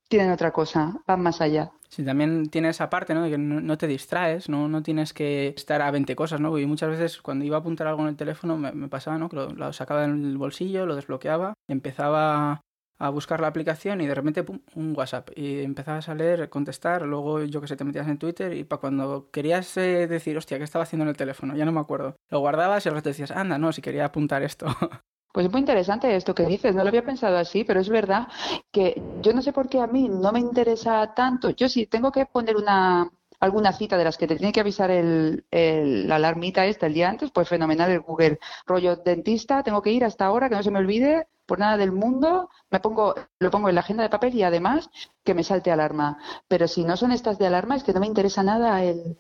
tienen 0.08 0.32
otra 0.32 0.52
cosa, 0.52 1.02
van 1.08 1.22
más 1.22 1.42
allá. 1.42 1.72
Sí, 1.90 2.04
también 2.04 2.50
tiene 2.50 2.70
esa 2.70 2.90
parte, 2.90 3.14
¿no? 3.14 3.24
De 3.24 3.32
que 3.32 3.38
no, 3.38 3.78
te 3.78 3.88
distraes, 3.88 4.50
¿no? 4.50 4.68
No 4.68 4.84
tienes 4.84 5.14
que 5.14 5.50
estar 5.56 5.82
a 5.82 5.90
20 5.90 6.16
cosas, 6.16 6.40
¿no? 6.40 6.58
Y 6.60 6.66
muchas 6.66 6.90
veces 6.90 7.22
cuando 7.22 7.46
iba 7.46 7.58
a 7.58 7.60
apuntar 7.62 7.88
algo 7.88 8.04
en 8.04 8.10
el 8.10 8.18
teléfono 8.18 8.58
me, 8.58 8.90
pasaba, 8.90 9.18
¿no? 9.18 9.30
Que 9.30 9.38
lo, 9.38 9.74
sacaba 9.74 10.02
del 10.02 10.38
bolsillo, 10.38 10.86
lo 10.86 10.96
desbloqueaba, 10.96 11.54
empezaba 11.68 12.62
a 13.00 13.10
buscar 13.10 13.40
la 13.40 13.48
aplicación 13.48 14.02
y 14.02 14.08
de 14.08 14.16
repente 14.16 14.44
pum, 14.44 14.60
un 14.76 14.96
WhatsApp 14.98 15.30
y 15.36 15.62
empezabas 15.62 16.10
a 16.10 16.16
leer, 16.16 16.50
contestar, 16.50 17.04
luego 17.04 17.44
yo 17.44 17.62
que 17.62 17.68
sé, 17.68 17.76
te 17.76 17.84
metías 17.84 18.08
en 18.08 18.18
Twitter 18.18 18.54
y 18.54 18.64
para 18.64 18.80
cuando 18.80 19.30
querías 19.32 19.76
eh, 19.78 20.08
decir, 20.08 20.38
hostia, 20.38 20.58
¿qué 20.58 20.64
estaba 20.64 20.84
haciendo 20.84 21.04
en 21.04 21.10
el 21.10 21.18
teléfono? 21.18 21.56
Ya 21.56 21.66
no 21.66 21.72
me 21.72 21.80
acuerdo. 21.80 22.16
Lo 22.30 22.40
guardabas 22.40 22.86
y 22.86 22.90
al 22.90 22.96
rato 22.96 23.10
decías, 23.10 23.32
anda, 23.32 23.58
no, 23.58 23.72
si 23.72 23.82
quería 23.82 24.06
apuntar 24.06 24.44
esto. 24.44 24.68
Pues 25.34 25.46
es 25.46 25.52
muy 25.52 25.60
interesante 25.60 26.16
esto 26.16 26.34
que 26.34 26.48
dices, 26.48 26.74
no 26.74 26.82
lo 26.82 26.90
había 26.90 27.06
pensado 27.06 27.38
así, 27.38 27.64
pero 27.64 27.80
es 27.80 27.90
verdad 27.90 28.28
que 28.72 29.00
yo 29.22 29.34
no 29.34 29.44
sé 29.44 29.54
por 29.54 29.70
qué 29.70 29.80
a 29.80 29.86
mí 29.86 30.10
no 30.10 30.32
me 30.32 30.40
interesa 30.40 31.14
tanto. 31.14 31.52
Yo 31.52 31.70
sí 31.70 31.86
tengo 31.86 32.12
que 32.12 32.26
poner 32.26 32.56
una, 32.56 33.12
alguna 33.40 33.72
cita 33.74 33.98
de 33.98 34.04
las 34.04 34.18
que 34.18 34.26
te 34.26 34.36
tiene 34.36 34.52
que 34.52 34.62
avisar 34.62 34.90
el, 34.90 35.46
el, 35.52 36.08
la 36.08 36.16
alarmita 36.16 36.66
esta 36.66 36.88
el 36.88 36.96
día 36.96 37.10
antes, 37.10 37.30
pues 37.30 37.48
fenomenal 37.48 37.92
el 37.92 38.00
Google. 38.00 38.40
Rollo 38.66 38.96
dentista, 38.96 39.62
tengo 39.62 39.84
que 39.84 39.92
ir 39.92 40.04
hasta 40.06 40.26
ahora, 40.26 40.50
que 40.50 40.56
no 40.56 40.64
se 40.64 40.72
me 40.72 40.80
olvide, 40.80 41.28
por 41.48 41.58
nada 41.60 41.78
del 41.78 41.92
mundo, 41.92 42.50
me 42.70 42.80
pongo, 42.80 43.16
lo 43.40 43.50
pongo 43.50 43.70
en 43.70 43.76
la 43.76 43.82
agenda 43.82 44.04
de 44.04 44.10
papel 44.10 44.36
y 44.36 44.44
además 44.44 44.90
que 45.24 45.34
me 45.34 45.44
salte 45.44 45.72
alarma. 45.72 46.20
Pero 46.48 46.68
si 46.68 46.84
no 46.84 46.98
son 46.98 47.12
estas 47.12 47.40
de 47.40 47.48
alarma, 47.48 47.76
es 47.76 47.84
que 47.84 47.94
no 47.94 48.00
me 48.00 48.06
interesa 48.06 48.44
nada 48.44 48.84
el, 48.84 49.18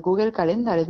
Google 0.00 0.32
Calendar. 0.32 0.84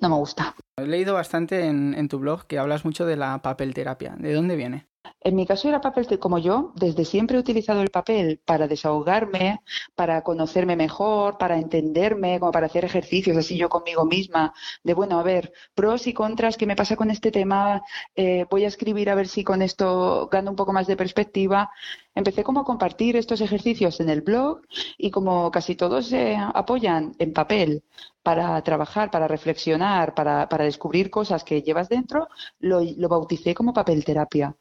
No 0.00 0.08
me 0.08 0.16
gusta. 0.16 0.54
He 0.76 0.86
leído 0.86 1.14
bastante 1.14 1.66
en, 1.66 1.94
en, 1.94 2.08
tu 2.08 2.18
blog 2.18 2.46
que 2.46 2.58
hablas 2.58 2.84
mucho 2.84 3.04
de 3.04 3.16
la 3.16 3.42
papel 3.42 3.74
terapia. 3.74 4.16
¿De 4.18 4.32
dónde 4.32 4.56
viene? 4.56 4.88
En 5.20 5.36
mi 5.36 5.46
caso 5.46 5.68
era 5.68 5.80
papel, 5.80 6.18
como 6.18 6.38
yo, 6.38 6.72
desde 6.76 7.04
siempre 7.06 7.36
he 7.36 7.40
utilizado 7.40 7.80
el 7.80 7.90
papel 7.90 8.40
para 8.44 8.68
desahogarme, 8.68 9.60
para 9.94 10.22
conocerme 10.22 10.76
mejor, 10.76 11.38
para 11.38 11.58
entenderme, 11.58 12.38
como 12.38 12.52
para 12.52 12.66
hacer 12.66 12.84
ejercicios 12.84 13.36
así 13.36 13.56
yo 13.56 13.70
conmigo 13.70 14.04
misma, 14.04 14.52
de 14.82 14.92
bueno, 14.92 15.18
a 15.18 15.22
ver, 15.22 15.52
pros 15.74 16.06
y 16.06 16.12
contras, 16.12 16.56
¿qué 16.58 16.66
me 16.66 16.76
pasa 16.76 16.96
con 16.96 17.10
este 17.10 17.30
tema? 17.30 17.82
Eh, 18.14 18.44
voy 18.50 18.64
a 18.64 18.68
escribir 18.68 19.08
a 19.08 19.14
ver 19.14 19.28
si 19.28 19.44
con 19.44 19.62
esto 19.62 20.28
gano 20.30 20.50
un 20.50 20.56
poco 20.56 20.72
más 20.74 20.86
de 20.86 20.96
perspectiva. 20.96 21.70
Empecé 22.14 22.44
como 22.44 22.60
a 22.60 22.64
compartir 22.64 23.16
estos 23.16 23.40
ejercicios 23.40 24.00
en 24.00 24.10
el 24.10 24.20
blog 24.22 24.60
y 24.98 25.10
como 25.10 25.50
casi 25.50 25.74
todos 25.74 26.06
se 26.08 26.36
apoyan 26.36 27.14
en 27.18 27.32
papel 27.32 27.82
para 28.22 28.60
trabajar, 28.62 29.10
para 29.10 29.28
reflexionar, 29.28 30.14
para, 30.14 30.46
descubrir 30.64 31.10
cosas 31.10 31.44
que 31.44 31.62
llevas 31.62 31.88
dentro, 31.88 32.28
lo, 32.58 32.80
lo 32.82 33.08
bauticé 33.08 33.54
como 33.54 33.72
papel 33.72 34.04
terapia. 34.04 34.54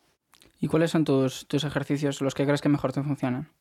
¿Y 0.63 0.69
cuáles 0.69 0.91
son 0.91 1.03
tus, 1.03 1.45
tus 1.45 1.65
ejercicios, 1.65 2.21
los 2.21 2.33
que 2.33 2.45
crees 2.45 2.61
que 2.61 2.69
mejor 2.69 2.93
te 2.93 3.03
funcionan? 3.03 3.51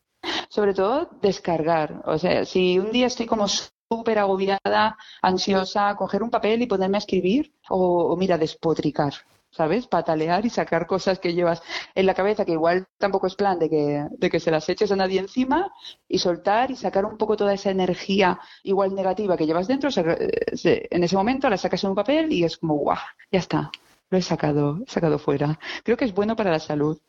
Sobre 0.49 0.73
todo 0.73 1.11
descargar. 1.21 2.01
O 2.05 2.17
sea, 2.17 2.45
si 2.45 2.79
un 2.79 2.93
día 2.93 3.09
estoy 3.09 3.27
como 3.27 3.49
súper 3.49 4.21
agobiada, 4.21 4.97
ansiosa, 5.21 5.97
coger 5.97 6.23
un 6.23 6.31
papel 6.31 6.63
y 6.63 6.69
ponerme 6.69 6.99
a 6.99 7.01
escribir 7.01 7.53
o, 7.69 8.17
mira, 8.17 8.39
despotricar. 8.39 9.15
¿sabes? 9.51 9.89
Patalear 9.89 10.47
y 10.47 10.51
sacar 10.51 10.87
cosas 10.87 11.19
que 11.19 11.35
llevas 11.35 11.61
en 11.97 12.07
la 12.07 12.15
cabeza, 12.15 12.45
que 12.45 12.53
igual 12.53 12.87
tampoco 12.99 13.27
es 13.27 13.35
plan 13.35 13.59
de 13.59 13.69
que, 13.69 14.07
de 14.11 14.31
que 14.31 14.41
se 14.41 14.53
las 14.53 14.69
eches 14.69 14.93
a 14.93 14.97
nadie 14.97 15.19
encima, 15.19 15.73
y 16.09 16.21
soltar 16.21 16.71
y 16.71 16.77
sacar 16.77 17.05
un 17.05 17.19
poco 17.19 17.37
toda 17.37 17.53
esa 17.53 17.71
energía 17.71 18.39
igual 18.63 18.95
negativa 18.95 19.37
que 19.37 19.45
llevas 19.45 19.67
dentro. 19.67 19.91
En 19.93 21.03
ese 21.03 21.17
momento 21.17 21.51
la 21.51 21.57
sacas 21.57 21.83
en 21.83 21.91
un 21.91 21.97
papel 21.97 22.33
y 22.33 22.45
es 22.45 22.57
como, 22.59 22.77
guau, 22.77 22.97
ya 23.33 23.41
está 23.41 23.73
lo 24.13 24.19
he 24.19 24.23
sacado, 24.23 24.79
he 24.87 24.91
sacado 24.91 25.19
fuera. 25.19 25.59
Creo 25.83 25.97
que 25.97 26.05
es 26.05 26.13
bueno 26.13 26.37
para 26.37 26.51
la 26.51 26.59
salud. 26.61 27.01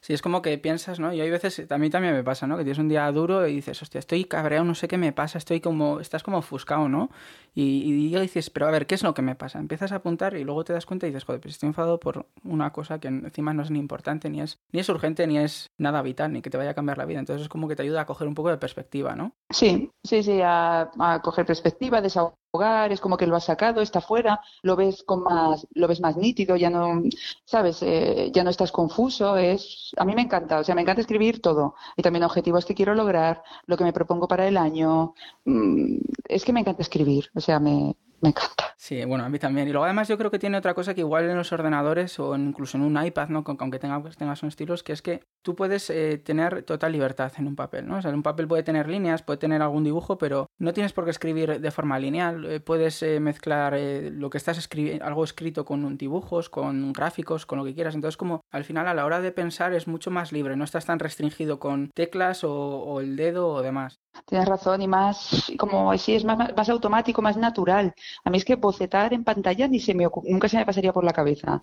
Sí, 0.00 0.12
es 0.12 0.22
como 0.22 0.42
que 0.42 0.58
piensas, 0.58 0.98
¿no? 0.98 1.12
Y 1.12 1.20
hay 1.20 1.30
veces, 1.30 1.64
a 1.70 1.78
mí 1.78 1.88
también 1.88 2.14
me 2.14 2.24
pasa, 2.24 2.46
¿no? 2.46 2.56
Que 2.56 2.64
tienes 2.64 2.78
un 2.78 2.88
día 2.88 3.10
duro 3.12 3.46
y 3.46 3.54
dices, 3.54 3.82
hostia, 3.82 4.00
estoy 4.00 4.24
cabreado, 4.24 4.64
no 4.64 4.74
sé 4.74 4.88
qué 4.88 4.98
me 4.98 5.12
pasa, 5.12 5.38
estoy 5.38 5.60
como, 5.60 6.00
estás 6.00 6.24
como 6.24 6.38
ofuscado, 6.38 6.88
¿no? 6.88 7.10
Y, 7.54 7.84
y, 7.84 8.20
dices, 8.20 8.50
pero 8.50 8.66
a 8.66 8.72
ver, 8.72 8.88
¿qué 8.88 8.96
es 8.96 9.04
lo 9.04 9.14
que 9.14 9.22
me 9.22 9.36
pasa? 9.36 9.60
Empiezas 9.60 9.92
a 9.92 9.96
apuntar 9.96 10.36
y 10.36 10.42
luego 10.42 10.64
te 10.64 10.72
das 10.72 10.86
cuenta 10.86 11.06
y 11.06 11.10
dices, 11.10 11.24
joder, 11.24 11.40
pues 11.40 11.54
estoy 11.54 11.68
enfadado 11.68 12.00
por 12.00 12.26
una 12.42 12.72
cosa 12.72 12.98
que 12.98 13.08
encima 13.08 13.54
no 13.54 13.62
es 13.62 13.70
ni 13.70 13.78
importante, 13.78 14.28
ni 14.28 14.40
es, 14.40 14.58
ni 14.72 14.80
es 14.80 14.88
urgente, 14.88 15.24
ni 15.28 15.38
es 15.38 15.70
nada 15.78 16.02
vital, 16.02 16.32
ni 16.32 16.42
que 16.42 16.50
te 16.50 16.58
vaya 16.58 16.70
a 16.70 16.74
cambiar 16.74 16.98
la 16.98 17.04
vida. 17.04 17.20
Entonces 17.20 17.42
es 17.42 17.48
como 17.48 17.68
que 17.68 17.76
te 17.76 17.82
ayuda 17.82 18.00
a 18.00 18.06
coger 18.06 18.26
un 18.26 18.34
poco 18.34 18.50
de 18.50 18.58
perspectiva, 18.58 19.14
¿no? 19.14 19.34
Sí, 19.50 19.90
sí, 20.02 20.22
sí, 20.24 20.40
a, 20.42 20.90
a 20.98 21.22
coger 21.22 21.46
perspectiva, 21.46 22.00
desahogar 22.00 22.41
hogar, 22.52 22.92
es 22.92 23.00
como 23.00 23.16
que 23.16 23.26
lo 23.26 23.36
has 23.36 23.44
sacado, 23.44 23.80
está 23.80 24.00
fuera, 24.00 24.40
lo 24.62 24.76
ves 24.76 25.02
con 25.04 25.22
más, 25.22 25.66
lo 25.74 25.88
ves 25.88 26.00
más 26.00 26.16
nítido, 26.16 26.54
ya 26.56 26.70
no, 26.70 27.02
sabes, 27.44 27.82
eh, 27.82 28.30
ya 28.32 28.44
no 28.44 28.50
estás 28.50 28.70
confuso, 28.70 29.36
es, 29.36 29.90
a 29.96 30.04
mí 30.04 30.14
me 30.14 30.22
encanta, 30.22 30.60
o 30.60 30.64
sea, 30.64 30.74
me 30.74 30.82
encanta 30.82 31.00
escribir 31.00 31.40
todo, 31.40 31.74
y 31.96 32.02
también 32.02 32.24
objetivos 32.24 32.66
que 32.66 32.74
quiero 32.74 32.94
lograr, 32.94 33.42
lo 33.66 33.76
que 33.76 33.84
me 33.84 33.92
propongo 33.92 34.28
para 34.28 34.46
el 34.46 34.56
año, 34.58 35.14
mm, 35.44 35.96
es 36.28 36.44
que 36.44 36.52
me 36.52 36.60
encanta 36.60 36.82
escribir, 36.82 37.30
o 37.34 37.40
sea, 37.40 37.58
me, 37.58 37.96
me 38.22 38.28
encanta. 38.28 38.74
Sí, 38.76 39.04
bueno, 39.04 39.24
a 39.24 39.28
mí 39.28 39.38
también. 39.38 39.68
Y 39.68 39.72
luego 39.72 39.84
además 39.84 40.08
yo 40.08 40.16
creo 40.16 40.30
que 40.30 40.38
tiene 40.38 40.56
otra 40.56 40.74
cosa 40.74 40.94
que 40.94 41.02
igual 41.02 41.28
en 41.28 41.36
los 41.36 41.52
ordenadores 41.52 42.18
o 42.18 42.34
incluso 42.36 42.76
en 42.76 42.84
un 42.84 43.04
iPad, 43.04 43.28
¿no? 43.28 43.44
Aunque 43.46 43.78
tengas, 43.78 44.16
tengas 44.16 44.42
un 44.42 44.48
estilos, 44.48 44.82
que 44.82 44.92
es 44.92 45.02
que 45.02 45.24
tú 45.42 45.54
puedes 45.54 45.88
eh, 45.90 46.18
tener 46.18 46.62
total 46.62 46.92
libertad 46.92 47.32
en 47.38 47.46
un 47.46 47.56
papel, 47.56 47.86
¿no? 47.86 47.98
O 47.98 48.02
sea, 48.02 48.10
un 48.10 48.22
papel 48.22 48.48
puede 48.48 48.62
tener 48.62 48.88
líneas, 48.88 49.22
puede 49.22 49.38
tener 49.38 49.60
algún 49.62 49.84
dibujo, 49.84 50.18
pero 50.18 50.46
no 50.58 50.72
tienes 50.72 50.92
por 50.92 51.04
qué 51.04 51.10
escribir 51.10 51.60
de 51.60 51.70
forma 51.70 51.98
lineal. 51.98 52.44
Eh, 52.44 52.60
puedes 52.60 53.02
eh, 53.02 53.20
mezclar 53.20 53.78
lo 53.78 54.30
que 54.30 54.38
estás 54.38 54.58
escribiendo, 54.58 55.04
algo 55.04 55.24
escrito 55.24 55.64
con 55.64 55.96
dibujos, 55.96 56.48
con 56.48 56.92
gráficos, 56.92 57.46
con 57.46 57.58
lo 57.58 57.64
que 57.64 57.74
quieras. 57.74 57.94
Entonces, 57.94 58.16
como 58.16 58.40
al 58.50 58.64
final 58.64 58.88
a 58.88 58.94
la 58.94 59.04
hora 59.04 59.20
de 59.20 59.32
pensar 59.32 59.72
es 59.74 59.86
mucho 59.86 60.10
más 60.10 60.32
libre, 60.32 60.56
no 60.56 60.64
estás 60.64 60.86
tan 60.86 60.98
restringido 60.98 61.58
con 61.58 61.90
teclas 61.94 62.44
o, 62.44 62.52
o 62.52 63.00
el 63.00 63.16
dedo 63.16 63.48
o 63.48 63.62
demás. 63.62 64.00
Tienes 64.26 64.48
razón, 64.48 64.82
y 64.82 64.88
más, 64.88 65.52
como 65.58 65.90
así, 65.90 66.14
es 66.14 66.24
más, 66.24 66.38
más, 66.56 66.68
automático, 66.68 67.22
más 67.22 67.36
natural. 67.36 67.94
A 68.24 68.30
mí 68.30 68.38
es 68.38 68.44
que 68.44 68.56
bocetar 68.56 69.12
en 69.12 69.24
pantalla 69.24 69.68
ni 69.68 69.80
se 69.80 69.94
me 69.94 70.06
nunca 70.24 70.48
se 70.48 70.58
me 70.58 70.66
pasaría 70.66 70.92
por 70.92 71.04
la 71.04 71.12
cabeza. 71.12 71.62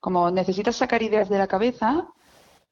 Como 0.00 0.30
necesitas 0.30 0.76
sacar 0.76 1.02
ideas 1.02 1.28
de 1.28 1.38
la 1.38 1.46
cabeza, 1.46 2.06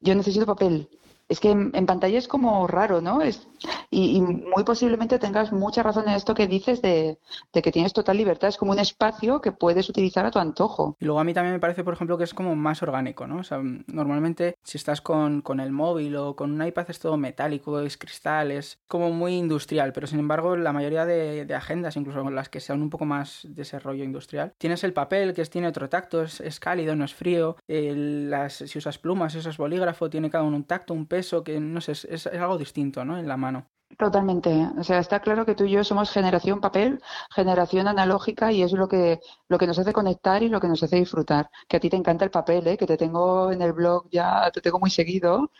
yo 0.01 0.15
necesito 0.15 0.45
papel 0.45 0.89
es 1.27 1.39
que 1.39 1.51
en, 1.51 1.85
pantalla 1.85 2.17
es 2.17 2.27
como 2.27 2.67
raro, 2.67 3.01
¿no? 3.01 3.21
Es, 3.21 3.47
y, 3.89 4.21
muy 4.21 4.63
posiblemente 4.63 5.19
tengas 5.19 5.51
mucha 5.51 5.83
razón 5.83 6.07
en 6.07 6.15
esto 6.15 6.33
que 6.33 6.47
dices 6.47 6.81
de, 6.81 7.17
que 7.51 7.71
tienes 7.71 7.93
total 7.93 8.17
libertad. 8.17 8.49
Es 8.49 8.57
como 8.57 8.71
un 8.71 8.79
espacio 8.79 9.41
que 9.41 9.51
puedes 9.51 9.89
utilizar 9.89 10.25
a 10.25 10.31
tu 10.31 10.39
antojo. 10.39 10.97
Y 10.99 11.05
luego 11.05 11.19
a 11.19 11.23
mí 11.23 11.33
también 11.33 11.53
me 11.53 11.59
parece, 11.59 11.83
por 11.83 11.93
ejemplo, 11.93 12.17
que 12.17 12.23
es 12.23 12.33
como 12.33 12.55
más 12.55 12.81
orgánico, 12.83 13.27
¿no? 13.27 13.37
O 13.37 13.43
sea, 13.43 13.59
normalmente 13.87 14.57
si 14.63 14.77
estás 14.77 15.01
con, 15.01 15.43
el 15.59 15.71
móvil 15.71 16.15
o 16.17 16.35
con 16.35 16.51
un 16.51 16.65
iPad 16.65 16.89
es 16.89 16.99
todo 16.99 17.17
metálico, 17.17 17.79
es 17.79 17.97
cristal, 17.97 18.51
es 18.51 18.79
como 18.87 19.11
muy 19.11 19.33
industrial. 19.35 19.93
Pero 19.93 20.07
sin 20.07 20.19
embargo, 20.19 20.55
la 20.57 20.73
mayoría 20.73 21.05
de, 21.05 21.47
agendas, 21.55 21.95
incluso 21.95 22.29
las 22.29 22.49
que 22.49 22.59
sean 22.59 22.81
un 22.81 22.89
poco 22.89 23.05
más 23.05 23.47
de 23.49 23.61
ese 23.61 23.79
rollo 23.79 24.03
industrial, 24.03 24.53
tienes 24.57 24.83
el 24.83 24.93
papel 24.93 25.33
que 25.33 25.45
tiene 25.45 25.67
otro 25.67 25.87
tacto, 25.89 26.23
es, 26.23 26.59
cálido, 26.59 26.95
no 26.95 27.05
es 27.05 27.13
frío. 27.13 27.55
las, 27.67 28.55
si 28.55 28.77
usas 28.77 28.97
plumas, 28.97 29.33
si 29.33 29.39
usas 29.39 29.57
bolígrafo, 29.57 30.09
tiene 30.09 30.29
cada 30.29 30.43
uno 30.43 30.57
un 30.57 30.63
tacto, 30.63 30.93
un 30.93 31.05
peso 31.05 31.43
que 31.43 31.59
no 31.59 31.81
sé, 31.81 31.91
es, 31.91 32.27
algo 32.27 32.57
distinto, 32.57 33.05
¿no? 33.05 33.17
En 33.17 33.27
la 33.27 33.37
mano. 33.37 33.54
Totalmente. 33.97 34.49
O 34.77 34.83
sea, 34.83 34.99
está 34.99 35.21
claro 35.21 35.45
que 35.45 35.55
tú 35.55 35.63
y 35.63 35.71
yo 35.71 35.83
somos 35.83 36.11
generación 36.11 36.59
papel, 36.59 37.01
generación 37.33 37.87
analógica 37.87 38.51
y 38.51 38.61
es 38.61 38.73
lo 38.73 38.87
que, 38.87 39.19
lo 39.47 39.57
que 39.57 39.67
nos 39.67 39.79
hace 39.79 39.93
conectar 39.93 40.43
y 40.43 40.49
lo 40.49 40.59
que 40.59 40.67
nos 40.67 40.83
hace 40.83 40.97
disfrutar. 40.97 41.49
Que 41.67 41.77
a 41.77 41.79
ti 41.79 41.89
te 41.89 41.95
encanta 41.95 42.25
el 42.25 42.31
papel, 42.31 42.67
¿eh? 42.67 42.77
que 42.77 42.87
te 42.87 42.97
tengo 42.97 43.51
en 43.51 43.61
el 43.61 43.71
blog 43.71 44.09
ya, 44.11 44.51
te 44.51 44.59
tengo 44.59 44.79
muy 44.79 44.89
seguido 44.89 45.51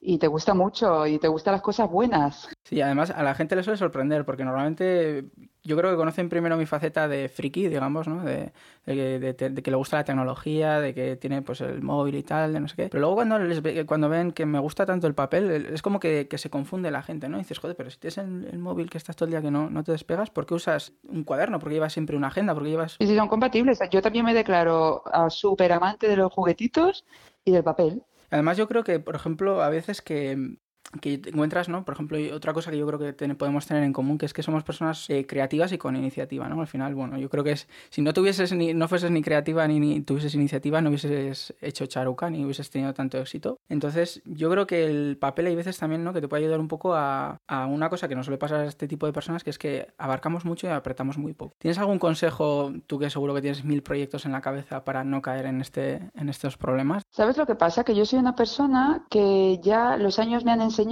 y 0.00 0.18
te 0.18 0.26
gusta 0.26 0.54
mucho 0.54 1.06
y 1.06 1.18
te 1.18 1.28
gustan 1.28 1.52
las 1.52 1.62
cosas 1.62 1.88
buenas. 1.88 2.48
Sí, 2.64 2.80
además 2.80 3.10
a 3.10 3.22
la 3.22 3.34
gente 3.34 3.54
le 3.54 3.62
suele 3.62 3.76
sorprender 3.76 4.24
porque 4.24 4.44
normalmente 4.44 5.26
yo 5.64 5.76
creo 5.78 5.90
que 5.90 5.96
conocen 5.96 6.28
primero 6.28 6.56
mi 6.58 6.66
faceta 6.66 7.08
de 7.08 7.28
friki, 7.30 7.68
digamos, 7.68 8.06
¿no? 8.06 8.22
De, 8.22 8.52
que 8.84 9.70
le 9.70 9.76
gusta 9.76 9.96
la 9.96 10.04
tecnología, 10.04 10.78
de 10.78 10.92
que 10.92 11.16
tiene 11.16 11.40
pues 11.40 11.62
el 11.62 11.80
móvil 11.80 12.16
y 12.16 12.22
tal, 12.22 12.52
de 12.52 12.60
no 12.60 12.68
sé 12.68 12.76
qué. 12.76 12.88
Pero 12.90 13.00
luego 13.00 13.16
cuando 13.16 13.38
les 13.38 13.86
cuando 13.86 14.10
ven 14.10 14.32
que 14.32 14.44
me 14.44 14.58
gusta 14.58 14.84
tanto 14.84 15.06
el 15.06 15.14
papel, 15.14 15.50
es 15.72 15.80
como 15.80 15.98
que, 15.98 16.28
se 16.34 16.50
confunde 16.50 16.90
la 16.90 17.02
gente, 17.02 17.28
¿no? 17.30 17.38
Y 17.38 17.40
dices, 17.40 17.58
joder, 17.58 17.76
pero 17.76 17.90
si 17.90 17.98
tienes 17.98 18.18
el, 18.18 18.58
móvil 18.58 18.90
que 18.90 18.98
estás 18.98 19.16
todo 19.16 19.26
el 19.26 19.30
día 19.30 19.40
que 19.40 19.50
no, 19.50 19.70
no 19.70 19.82
te 19.82 19.92
despegas, 19.92 20.30
¿por 20.30 20.44
qué 20.44 20.54
usas 20.54 20.92
un 21.08 21.24
cuaderno? 21.24 21.58
¿Por 21.58 21.70
qué 21.70 21.76
llevas 21.76 21.94
siempre 21.94 22.16
una 22.16 22.28
agenda? 22.28 22.54
¿Por 22.54 22.64
qué 22.64 22.70
llevas...? 22.70 22.96
Y 22.98 23.06
si 23.06 23.16
son 23.16 23.28
compatibles. 23.28 23.78
Yo 23.90 24.02
también 24.02 24.26
me 24.26 24.34
declaro 24.34 25.02
súper 25.30 25.72
amante 25.72 26.08
de 26.08 26.16
los 26.16 26.30
juguetitos 26.30 27.06
y 27.44 27.52
del 27.52 27.64
papel. 27.64 28.02
Además, 28.30 28.56
yo 28.56 28.68
creo 28.68 28.84
que, 28.84 29.00
por 29.00 29.14
ejemplo, 29.14 29.62
a 29.62 29.70
veces 29.70 30.02
que 30.02 30.56
que 31.00 31.14
encuentras, 31.14 31.68
¿no? 31.68 31.84
Por 31.84 31.94
ejemplo, 31.94 32.18
otra 32.34 32.52
cosa 32.52 32.70
que 32.70 32.78
yo 32.78 32.86
creo 32.86 32.98
que 32.98 33.34
podemos 33.34 33.66
tener 33.66 33.82
en 33.82 33.92
común, 33.92 34.18
que 34.18 34.26
es 34.26 34.32
que 34.32 34.42
somos 34.42 34.64
personas 34.64 35.08
eh, 35.10 35.26
creativas 35.26 35.72
y 35.72 35.78
con 35.78 35.96
iniciativa, 35.96 36.48
¿no? 36.48 36.60
Al 36.60 36.66
final, 36.66 36.94
bueno, 36.94 37.18
yo 37.18 37.28
creo 37.28 37.44
que 37.44 37.56
si 37.90 38.02
no 38.02 38.12
tuvieses 38.12 38.52
ni, 38.52 38.74
no 38.74 38.88
fueses 38.88 39.10
ni 39.10 39.22
creativa 39.22 39.66
ni, 39.66 39.80
ni 39.80 40.00
tuvieses 40.02 40.34
iniciativa, 40.34 40.80
no 40.80 40.90
hubieses 40.90 41.54
hecho 41.60 41.86
charuca 41.86 42.30
ni 42.30 42.44
hubieses 42.44 42.70
tenido 42.70 42.94
tanto 42.94 43.18
éxito. 43.18 43.58
Entonces, 43.68 44.22
yo 44.24 44.50
creo 44.50 44.66
que 44.66 44.86
el 44.86 45.16
papel 45.18 45.46
hay 45.46 45.56
veces 45.56 45.78
también, 45.78 46.04
¿no? 46.04 46.12
Que 46.12 46.20
te 46.20 46.28
puede 46.28 46.44
ayudar 46.44 46.60
un 46.60 46.68
poco 46.68 46.94
a, 46.94 47.40
a 47.46 47.66
una 47.66 47.88
cosa 47.88 48.08
que 48.08 48.14
no 48.14 48.22
suele 48.22 48.38
pasar 48.38 48.60
a 48.60 48.66
este 48.66 48.86
tipo 48.86 49.06
de 49.06 49.12
personas, 49.12 49.42
que 49.42 49.50
es 49.50 49.58
que 49.58 49.88
abarcamos 49.98 50.44
mucho 50.44 50.66
y 50.66 50.70
apretamos 50.70 51.18
muy 51.18 51.32
poco. 51.32 51.54
¿Tienes 51.58 51.78
algún 51.78 51.98
consejo, 51.98 52.72
tú 52.86 52.98
que 52.98 53.10
seguro 53.10 53.34
que 53.34 53.40
tienes 53.40 53.64
mil 53.64 53.82
proyectos 53.82 54.26
en 54.26 54.32
la 54.32 54.40
cabeza 54.40 54.84
para 54.84 55.04
no 55.04 55.22
caer 55.22 55.46
en, 55.46 55.60
este, 55.60 56.10
en 56.14 56.28
estos 56.28 56.56
problemas? 56.56 57.02
¿Sabes 57.10 57.36
lo 57.36 57.46
que 57.46 57.54
pasa? 57.54 57.84
Que 57.84 57.94
yo 57.94 58.06
soy 58.06 58.18
una 58.18 58.34
persona 58.34 59.04
que 59.10 59.58
ya 59.62 59.96
los 59.96 60.18
años 60.18 60.44
me 60.44 60.52
han 60.52 60.60
enseñado 60.60 60.83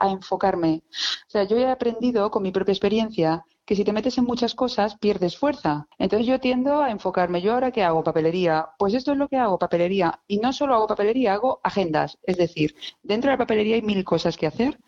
a 0.00 0.10
enfocarme. 0.10 0.82
O 1.28 1.30
sea, 1.30 1.44
yo 1.44 1.56
he 1.56 1.66
aprendido 1.66 2.30
con 2.30 2.42
mi 2.42 2.52
propia 2.52 2.72
experiencia 2.72 3.44
que 3.70 3.76
si 3.76 3.84
te 3.84 3.92
metes 3.92 4.18
en 4.18 4.24
muchas 4.24 4.56
cosas 4.56 4.98
pierdes 4.98 5.38
fuerza. 5.38 5.86
Entonces 5.96 6.26
yo 6.26 6.40
tiendo 6.40 6.82
a 6.82 6.90
enfocarme. 6.90 7.40
¿Yo 7.40 7.52
ahora 7.52 7.70
qué 7.70 7.84
hago? 7.84 8.02
Papelería. 8.02 8.70
Pues 8.76 8.94
esto 8.94 9.12
es 9.12 9.18
lo 9.18 9.28
que 9.28 9.36
hago, 9.36 9.60
papelería. 9.60 10.20
Y 10.26 10.38
no 10.38 10.52
solo 10.52 10.74
hago 10.74 10.88
papelería, 10.88 11.34
hago 11.34 11.60
agendas. 11.62 12.18
Es 12.24 12.36
decir, 12.36 12.74
dentro 13.04 13.30
de 13.30 13.34
la 13.34 13.38
papelería 13.38 13.76
hay 13.76 13.82
mil 13.82 14.02
cosas 14.02 14.36
que 14.36 14.48
hacer, 14.48 14.80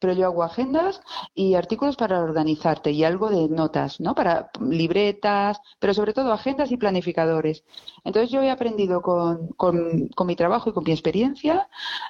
pero 0.00 0.14
yo 0.14 0.26
hago 0.26 0.42
agendas 0.42 1.00
y 1.32 1.54
artículos 1.54 1.94
para 1.94 2.20
organizarte 2.20 2.90
y 2.90 3.04
algo 3.04 3.30
de 3.30 3.48
notas, 3.48 4.00
¿no? 4.00 4.16
Para 4.16 4.50
libretas, 4.60 5.60
pero 5.78 5.94
sobre 5.94 6.12
todo 6.12 6.32
agendas 6.32 6.72
y 6.72 6.76
planificadores. 6.76 7.62
Entonces 8.02 8.32
yo 8.32 8.42
he 8.42 8.50
aprendido 8.50 9.00
con, 9.00 9.46
con 9.48 10.26
mi 10.26 10.34
trabajo 10.34 10.70
y 10.70 10.72
con 10.72 10.82
mi 10.82 10.90
experiencia 10.90 11.68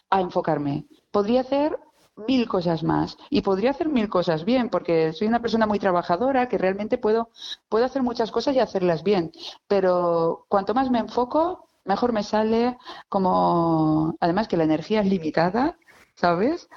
a 0.09 0.23
enfocarme. 0.23 0.87
Podría 1.11 1.43
hacer 1.43 1.79
mil 2.17 2.49
cosas 2.49 2.83
más 2.83 3.17
y 3.31 3.43
podría 3.43 3.71
hacer 3.71 3.89
mil 3.89 4.09
cosas 4.09 4.45
bien 4.45 4.69
porque 4.69 5.13
soy 5.13 5.27
una 5.27 5.41
persona 5.41 5.67
muy 5.67 5.79
trabajadora 5.79 6.49
que 6.49 6.59
realmente 6.59 6.99
puedo, 6.99 7.31
puedo 7.69 7.85
hacer 7.85 8.03
muchas 8.03 8.31
cosas 8.31 8.55
y 8.55 8.61
hacerlas 8.61 9.03
bien, 9.03 9.33
pero 9.67 10.47
cuanto 10.49 10.75
más 10.75 10.91
me 10.91 11.01
enfoco, 11.01 11.67
mejor 11.85 12.13
me 12.13 12.23
sale 12.23 12.77
como, 13.09 14.17
además 14.21 14.49
que 14.49 14.57
la 14.57 14.65
energía 14.65 15.01
es 15.01 15.07
limitada, 15.07 15.77
¿sabes? 16.15 16.69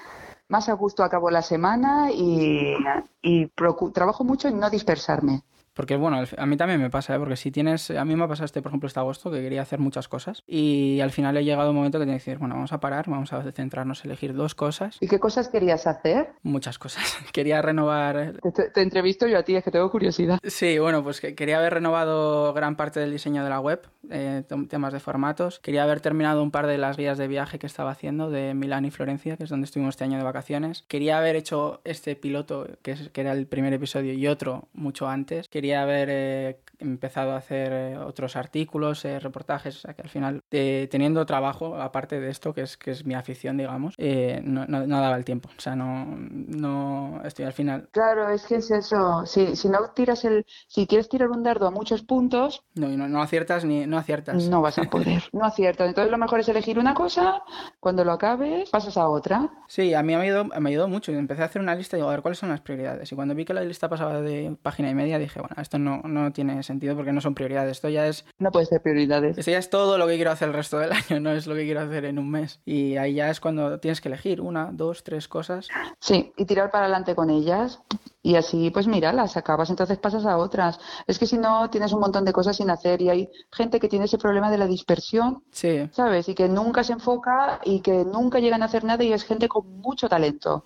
Más 0.49 0.69
a 0.69 0.73
gusto 0.73 1.03
acabo 1.03 1.29
la 1.29 1.41
semana 1.41 2.11
y, 2.11 2.73
y 3.21 3.47
trabajo 3.93 4.23
mucho 4.23 4.47
en 4.47 4.59
no 4.59 4.69
dispersarme. 4.69 5.43
Porque 5.77 5.95
bueno, 5.95 6.23
a 6.35 6.45
mí 6.47 6.57
también 6.57 6.81
me 6.81 6.89
pasa, 6.89 7.15
¿eh? 7.15 7.19
porque 7.19 7.35
si 7.35 7.51
tienes, 7.51 7.91
a 7.91 8.03
mí 8.03 8.15
me 8.15 8.23
ha 8.23 8.27
pasado 8.27 8.45
este, 8.45 8.63
por 8.63 8.71
ejemplo, 8.71 8.87
este 8.87 8.99
agosto, 8.99 9.29
que 9.29 9.43
quería 9.43 9.61
hacer 9.61 9.77
muchas 9.77 10.07
cosas 10.07 10.43
y 10.47 10.99
al 11.01 11.11
final 11.11 11.37
he 11.37 11.43
llegado 11.43 11.69
un 11.69 11.75
momento 11.75 11.99
que 11.99 12.05
tienes 12.05 12.23
que 12.23 12.31
decir, 12.31 12.39
bueno, 12.39 12.55
vamos 12.55 12.73
a 12.73 12.79
parar, 12.79 13.07
vamos 13.07 13.31
a 13.31 13.43
centrarnos, 13.51 14.03
elegir 14.03 14.33
dos 14.33 14.55
cosas. 14.55 14.97
¿Y 15.01 15.07
qué 15.07 15.19
cosas 15.19 15.49
querías 15.49 15.85
hacer? 15.85 16.31
Muchas 16.41 16.79
cosas. 16.79 17.03
quería 17.31 17.61
renovar... 17.61 18.39
Te, 18.55 18.71
te, 18.71 18.81
entrevisto 18.81 19.27
yo 19.27 19.37
a 19.37 19.43
ti, 19.43 19.55
es 19.55 19.63
que 19.63 19.69
tengo 19.69 19.91
curiosidad. 19.91 20.39
Sí, 20.43 20.79
bueno, 20.79 21.03
pues 21.03 21.21
que 21.21 21.35
quería 21.35 21.59
haber 21.59 21.75
renovado 21.75 22.53
gran 22.53 22.75
parte 22.75 22.99
del 22.99 23.11
diseño 23.11 23.43
de 23.43 23.49
la 23.51 23.59
web, 23.59 23.87
eh, 24.09 24.43
temas 24.69 24.93
de 24.93 24.99
formatos. 24.99 25.59
Quería 25.59 25.83
haber 25.83 26.01
terminado 26.01 26.41
un 26.41 26.49
par 26.49 26.65
de 26.65 26.79
las 26.79 26.97
guías 26.97 27.19
de 27.19 27.27
viaje 27.27 27.59
que 27.59 27.67
estaba 27.67 27.91
haciendo 27.91 28.31
de 28.31 28.55
Milán 28.55 28.85
y 28.85 28.89
Florencia, 28.89 29.37
que 29.37 29.43
es 29.43 29.49
donde 29.51 29.65
estuvimos 29.65 29.93
este 29.93 30.05
año 30.05 30.17
de 30.17 30.23
vacaciones. 30.23 30.85
Quería 30.87 31.19
haber 31.19 31.35
hecho 31.35 31.81
este 31.83 32.15
piloto, 32.15 32.67
que, 32.81 32.93
es, 32.93 33.09
que 33.09 33.21
era 33.21 33.33
el 33.33 33.45
primer 33.45 33.73
episodio, 33.73 34.13
y 34.13 34.27
otro 34.27 34.69
mucho 34.73 35.07
antes. 35.07 35.47
Quería 35.49 35.66
haber 35.73 36.09
eh, 36.11 36.59
empezado 36.79 37.31
a 37.31 37.37
hacer 37.37 37.71
eh, 37.73 37.97
otros 37.97 38.35
artículos, 38.35 39.03
eh, 39.05 39.19
reportajes, 39.19 39.77
o 39.77 39.79
sea 39.79 39.93
que 39.93 40.01
al 40.01 40.09
final, 40.09 40.43
eh, 40.51 40.87
teniendo 40.91 41.25
trabajo, 41.25 41.75
aparte 41.75 42.19
de 42.19 42.29
esto, 42.29 42.53
que 42.53 42.61
es, 42.61 42.77
que 42.77 42.91
es 42.91 43.05
mi 43.05 43.13
afición, 43.13 43.57
digamos, 43.57 43.95
no, 43.97 44.65
no, 44.65 45.01
daba 45.01 45.17
el 45.17 45.25
tiempo. 45.25 45.49
O 45.57 45.61
sea, 45.61 45.75
no, 45.75 46.05
no 46.07 47.21
estoy 47.23 47.45
al 47.45 47.53
final. 47.53 47.89
Claro, 47.91 48.29
es 48.29 48.45
que 48.45 48.55
es 48.55 48.71
eso. 48.71 49.25
Si, 49.25 49.55
si 49.55 49.69
no 49.69 49.91
tiras 49.91 50.25
el. 50.25 50.45
Si 50.67 50.87
quieres 50.87 51.09
tirar 51.09 51.29
un 51.29 51.43
dardo 51.43 51.67
a 51.67 51.71
muchos 51.71 52.03
puntos. 52.03 52.63
No, 52.75 52.87
no, 52.89 53.07
no 53.07 53.21
aciertas 53.21 53.65
ni 53.65 53.85
no 53.85 53.97
aciertas. 53.97 54.47
No 54.47 54.61
vas 54.61 54.77
a 54.77 54.83
poder. 54.89 55.23
No 55.31 55.45
aciertas. 55.45 55.87
Entonces 55.87 56.11
lo 56.11 56.17
mejor 56.17 56.39
es 56.39 56.49
elegir 56.49 56.79
una 56.79 56.93
cosa, 56.93 57.41
cuando 57.79 58.03
lo 58.03 58.11
acabes, 58.11 58.69
pasas 58.69 58.97
a 58.97 59.07
otra. 59.09 59.49
Sí, 59.67 59.93
a 59.93 60.03
mí 60.03 60.15
me 60.15 60.23
ayudó, 60.23 60.45
me 60.45 60.69
ayudó 60.69 60.87
mucho. 60.87 61.11
Empecé 61.11 61.41
a 61.41 61.45
hacer 61.45 61.61
una 61.61 61.75
lista 61.75 61.97
y 61.97 61.99
digo, 61.99 62.09
a 62.09 62.13
ver 62.13 62.21
cuáles 62.21 62.39
son 62.39 62.49
las 62.49 62.61
prioridades. 62.61 63.11
Y 63.11 63.15
cuando 63.15 63.35
vi 63.35 63.45
que 63.45 63.53
la 63.53 63.63
lista 63.63 63.89
pasaba 63.89 64.21
de 64.21 64.55
página 64.61 64.89
y 64.89 64.95
media, 64.95 65.19
dije, 65.19 65.39
bueno, 65.39 65.55
esto 65.61 65.79
no, 65.79 66.01
no 66.03 66.31
tiene 66.31 66.61
sentido 66.63 66.95
porque 66.95 67.11
no 67.11 67.21
son 67.21 67.35
prioridades. 67.35 67.71
Esto 67.73 67.89
ya 67.89 68.07
es. 68.07 68.25
No 68.39 68.51
puede 68.51 68.65
ser 68.65 68.81
prioridades. 68.81 69.37
Esto 69.37 69.51
ya 69.51 69.57
es 69.57 69.69
todo 69.69 69.97
lo 69.97 70.07
que 70.07 70.15
quiero 70.15 70.31
hacer 70.31 70.49
el 70.49 70.53
resto 70.53 70.77
del 70.77 70.91
año, 71.09 71.19
no 71.19 71.31
es 71.31 71.47
lo 71.47 71.55
que 71.55 71.63
quiero 71.63 71.81
hacer 71.81 72.05
en 72.05 72.19
un 72.19 72.29
mes. 72.29 72.59
Y 72.65 72.97
ahí 72.97 73.15
ya 73.15 73.29
es 73.29 73.39
cuando 73.39 73.79
tienes 73.79 74.01
que 74.01 74.09
elegir 74.09 74.41
una, 74.41 74.69
dos, 74.71 75.03
tres 75.03 75.27
cosas. 75.27 75.67
Sí, 75.99 76.33
y 76.37 76.45
tirar 76.45 76.71
para 76.71 76.85
adelante 76.85 77.15
con 77.15 77.29
ellas. 77.29 77.79
Y 78.21 78.35
así, 78.35 78.71
pues 78.71 78.87
mira, 78.87 79.13
las 79.13 79.37
acabas, 79.37 79.69
entonces 79.69 79.97
pasas 79.99 80.25
a 80.25 80.37
otras. 80.37 80.79
Es 81.07 81.17
que 81.17 81.25
si 81.25 81.37
no, 81.37 81.69
tienes 81.69 81.93
un 81.93 82.01
montón 82.01 82.25
de 82.25 82.33
cosas 82.33 82.57
sin 82.57 82.69
hacer 82.69 83.01
y 83.01 83.09
hay 83.09 83.29
gente 83.53 83.79
que 83.79 83.87
tiene 83.87 84.05
ese 84.05 84.17
problema 84.17 84.51
de 84.51 84.57
la 84.57 84.67
dispersión, 84.67 85.43
sí. 85.51 85.89
¿sabes? 85.93 86.27
Y 86.27 86.35
que 86.35 86.49
nunca 86.49 86.83
se 86.83 86.93
enfoca 86.93 87.61
y 87.63 87.79
que 87.79 88.03
nunca 88.03 88.39
llegan 88.39 88.63
a 88.63 88.65
hacer 88.65 88.83
nada 88.83 89.03
y 89.03 89.13
es 89.13 89.23
gente 89.23 89.47
con 89.47 89.79
mucho 89.79 90.09
talento 90.09 90.65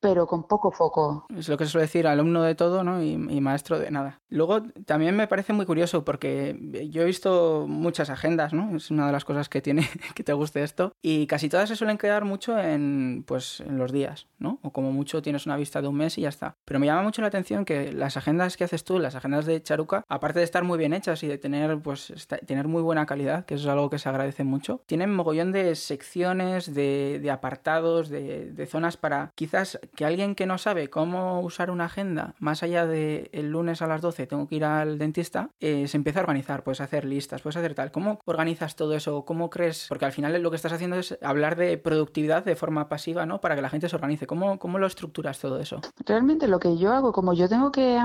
pero 0.00 0.26
con 0.26 0.44
poco 0.44 0.70
foco. 0.70 1.26
Es 1.36 1.48
lo 1.48 1.56
que 1.56 1.64
se 1.64 1.70
suele 1.70 1.86
decir, 1.86 2.06
alumno 2.06 2.42
de 2.42 2.54
todo 2.54 2.84
¿no? 2.84 3.02
y, 3.02 3.16
maestro 3.16 3.78
de 3.78 3.90
nada. 3.90 4.20
Luego 4.28 4.62
también 4.84 5.16
me 5.16 5.28
parece 5.28 5.52
muy 5.52 5.66
curioso 5.66 6.04
porque 6.04 6.58
yo 6.90 7.02
he 7.02 7.04
visto 7.04 7.66
muchas 7.68 8.10
agendas, 8.10 8.52
¿no? 8.52 8.76
Es 8.76 8.90
una 8.90 9.06
de 9.06 9.12
las 9.12 9.24
cosas 9.24 9.48
que 9.48 9.60
tiene 9.60 9.88
que 10.14 10.24
te 10.24 10.32
guste 10.32 10.62
esto. 10.62 10.92
Y 11.02 11.26
casi 11.26 11.48
todas 11.48 11.68
se 11.68 11.76
suelen 11.76 11.98
quedar 11.98 12.24
mucho 12.24 12.58
en, 12.58 13.24
pues, 13.26 13.60
en 13.60 13.78
los 13.78 13.92
días, 13.92 14.26
¿no? 14.38 14.58
O 14.62 14.72
como 14.72 14.92
mucho 14.92 15.22
tienes 15.22 15.46
una 15.46 15.56
vista 15.56 15.80
de 15.80 15.88
un 15.88 15.96
mes 15.96 16.18
y 16.18 16.22
ya 16.22 16.28
está. 16.28 16.56
Pero 16.64 16.80
me 16.80 16.86
llama 16.86 17.02
mucho 17.02 17.22
la 17.22 17.28
atención 17.28 17.64
que 17.64 17.92
las 17.92 18.16
agendas 18.16 18.56
que 18.56 18.64
haces 18.64 18.84
tú, 18.84 18.98
las 18.98 19.14
agendas 19.14 19.46
de 19.46 19.62
Charuca, 19.62 20.04
aparte 20.08 20.40
de 20.40 20.44
estar 20.44 20.64
muy 20.64 20.78
bien 20.78 20.92
hechas 20.92 21.22
y 21.22 21.28
de 21.28 21.38
tener, 21.38 21.80
pues, 21.80 22.12
tener 22.46 22.68
muy 22.68 22.82
buena 22.82 23.06
calidad, 23.06 23.44
que 23.44 23.54
eso 23.54 23.64
es 23.64 23.72
algo 23.72 23.90
que 23.90 23.98
se 23.98 24.08
agradece 24.08 24.44
mucho, 24.44 24.82
tienen 24.86 25.14
mogollón 25.14 25.52
de 25.52 25.74
secciones, 25.74 26.74
de, 26.74 27.20
de 27.22 27.30
apartados, 27.30 28.08
de, 28.08 28.52
de 28.52 28.66
zonas 28.66 28.96
para 28.96 29.32
quizás 29.34 29.78
que 29.94 30.04
alguien 30.04 30.34
que 30.34 30.46
no 30.46 30.58
sabe 30.58 30.88
cómo 30.88 31.40
usar 31.40 31.70
una 31.70 31.86
agenda, 31.86 32.34
más 32.38 32.62
allá 32.62 32.86
de 32.86 33.30
el 33.32 33.50
lunes 33.50 33.82
a 33.82 33.86
las 33.86 34.00
12 34.00 34.26
tengo 34.26 34.48
que 34.48 34.56
ir 34.56 34.64
al 34.64 34.98
dentista, 34.98 35.50
eh, 35.60 35.88
se 35.88 35.96
empieza 35.96 36.20
a 36.20 36.22
organizar, 36.22 36.64
puedes 36.64 36.80
hacer 36.80 37.04
listas, 37.04 37.42
puedes 37.42 37.56
hacer 37.56 37.74
tal. 37.74 37.90
¿Cómo 37.90 38.18
organizas 38.24 38.76
todo 38.76 38.94
eso? 38.94 39.24
¿Cómo 39.24 39.50
crees? 39.50 39.86
Porque 39.88 40.04
al 40.04 40.12
final 40.12 40.40
lo 40.42 40.50
que 40.50 40.56
estás 40.56 40.72
haciendo 40.72 40.96
es 40.96 41.18
hablar 41.22 41.56
de 41.56 41.78
productividad 41.78 42.44
de 42.44 42.56
forma 42.56 42.88
pasiva, 42.88 43.26
¿no? 43.26 43.40
Para 43.40 43.54
que 43.54 43.62
la 43.62 43.70
gente 43.70 43.88
se 43.88 43.96
organice. 43.96 44.26
¿Cómo, 44.26 44.58
cómo 44.58 44.78
lo 44.78 44.86
estructuras 44.86 45.38
todo 45.38 45.60
eso? 45.60 45.80
Realmente 46.04 46.48
lo 46.48 46.58
que 46.58 46.76
yo 46.76 46.92
hago, 46.92 47.12
como 47.12 47.34
yo 47.34 47.48
tengo 47.48 47.72
que, 47.72 47.98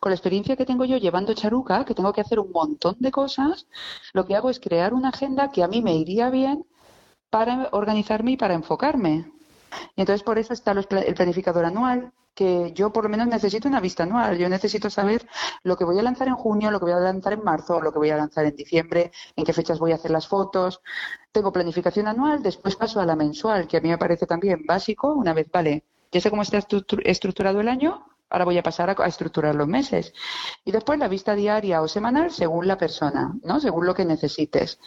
con 0.00 0.10
la 0.10 0.14
experiencia 0.14 0.56
que 0.56 0.66
tengo 0.66 0.84
yo 0.84 0.96
llevando 0.96 1.34
charuca, 1.34 1.84
que 1.84 1.94
tengo 1.94 2.12
que 2.12 2.20
hacer 2.20 2.38
un 2.38 2.50
montón 2.52 2.96
de 2.98 3.10
cosas, 3.10 3.66
lo 4.12 4.26
que 4.26 4.36
hago 4.36 4.50
es 4.50 4.60
crear 4.60 4.94
una 4.94 5.10
agenda 5.10 5.50
que 5.50 5.62
a 5.62 5.68
mí 5.68 5.82
me 5.82 5.94
iría 5.94 6.30
bien 6.30 6.64
para 7.30 7.68
organizarme 7.72 8.32
y 8.32 8.36
para 8.36 8.54
enfocarme. 8.54 9.32
Y 9.96 10.02
entonces 10.02 10.22
por 10.22 10.38
eso 10.38 10.52
está 10.52 10.72
el 10.72 11.14
planificador 11.14 11.64
anual, 11.64 12.12
que 12.34 12.72
yo 12.74 12.92
por 12.92 13.04
lo 13.04 13.10
menos 13.10 13.26
necesito 13.26 13.68
una 13.68 13.80
vista 13.80 14.04
anual. 14.04 14.38
Yo 14.38 14.48
necesito 14.48 14.90
saber 14.90 15.26
lo 15.62 15.76
que 15.76 15.84
voy 15.84 15.98
a 15.98 16.02
lanzar 16.02 16.28
en 16.28 16.34
junio, 16.34 16.70
lo 16.70 16.78
que 16.78 16.86
voy 16.86 16.94
a 16.94 17.00
lanzar 17.00 17.34
en 17.34 17.44
marzo, 17.44 17.80
lo 17.80 17.92
que 17.92 17.98
voy 17.98 18.10
a 18.10 18.16
lanzar 18.16 18.44
en 18.46 18.56
diciembre, 18.56 19.12
en 19.36 19.44
qué 19.44 19.52
fechas 19.52 19.78
voy 19.78 19.92
a 19.92 19.96
hacer 19.96 20.10
las 20.10 20.26
fotos. 20.26 20.80
Tengo 21.32 21.52
planificación 21.52 22.08
anual, 22.08 22.42
después 22.42 22.76
paso 22.76 23.00
a 23.00 23.06
la 23.06 23.16
mensual, 23.16 23.66
que 23.66 23.76
a 23.76 23.80
mí 23.80 23.88
me 23.88 23.98
parece 23.98 24.26
también 24.26 24.64
básico. 24.66 25.12
Una 25.14 25.34
vez, 25.34 25.50
vale, 25.50 25.84
ya 26.10 26.20
sé 26.20 26.30
cómo 26.30 26.42
está 26.42 26.58
estructurado 27.04 27.60
el 27.60 27.68
año, 27.68 28.06
ahora 28.30 28.44
voy 28.46 28.58
a 28.58 28.62
pasar 28.62 28.90
a, 28.90 29.06
estructurar 29.06 29.54
los 29.54 29.68
meses. 29.68 30.12
Y 30.64 30.72
después 30.72 30.98
la 30.98 31.08
vista 31.08 31.34
diaria 31.34 31.82
o 31.82 31.88
semanal 31.88 32.30
según 32.30 32.66
la 32.66 32.78
persona, 32.78 33.34
¿no? 33.42 33.60
Según 33.60 33.86
lo 33.86 33.94
que 33.94 34.04
necesites. 34.04 34.78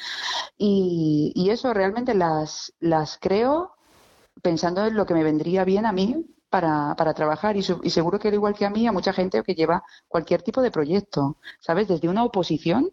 Y, 0.58 1.32
y 1.36 1.50
eso 1.52 1.74
realmente 1.74 2.14
las, 2.16 2.74
las 2.80 3.18
creo 3.20 3.75
pensando 4.42 4.86
en 4.86 4.96
lo 4.96 5.06
que 5.06 5.14
me 5.14 5.24
vendría 5.24 5.64
bien 5.64 5.86
a 5.86 5.92
mí 5.92 6.26
para, 6.50 6.96
para 6.96 7.14
trabajar 7.14 7.58
y, 7.58 7.66
y, 7.84 7.90
seguro 7.90 8.20
que 8.20 8.30
al 8.30 8.34
igual 8.34 8.56
que 8.56 8.66
a 8.66 8.70
mí, 8.70 8.88
a 8.88 8.92
mucha 8.92 9.14
gente 9.14 9.44
que 9.44 9.56
lleva 9.56 9.84
cualquier 10.08 10.42
tipo 10.42 10.62
de 10.62 10.72
proyecto, 10.72 11.38
¿sabes? 11.60 11.88
Desde 11.88 12.08
una 12.08 12.24
oposición 12.24 12.92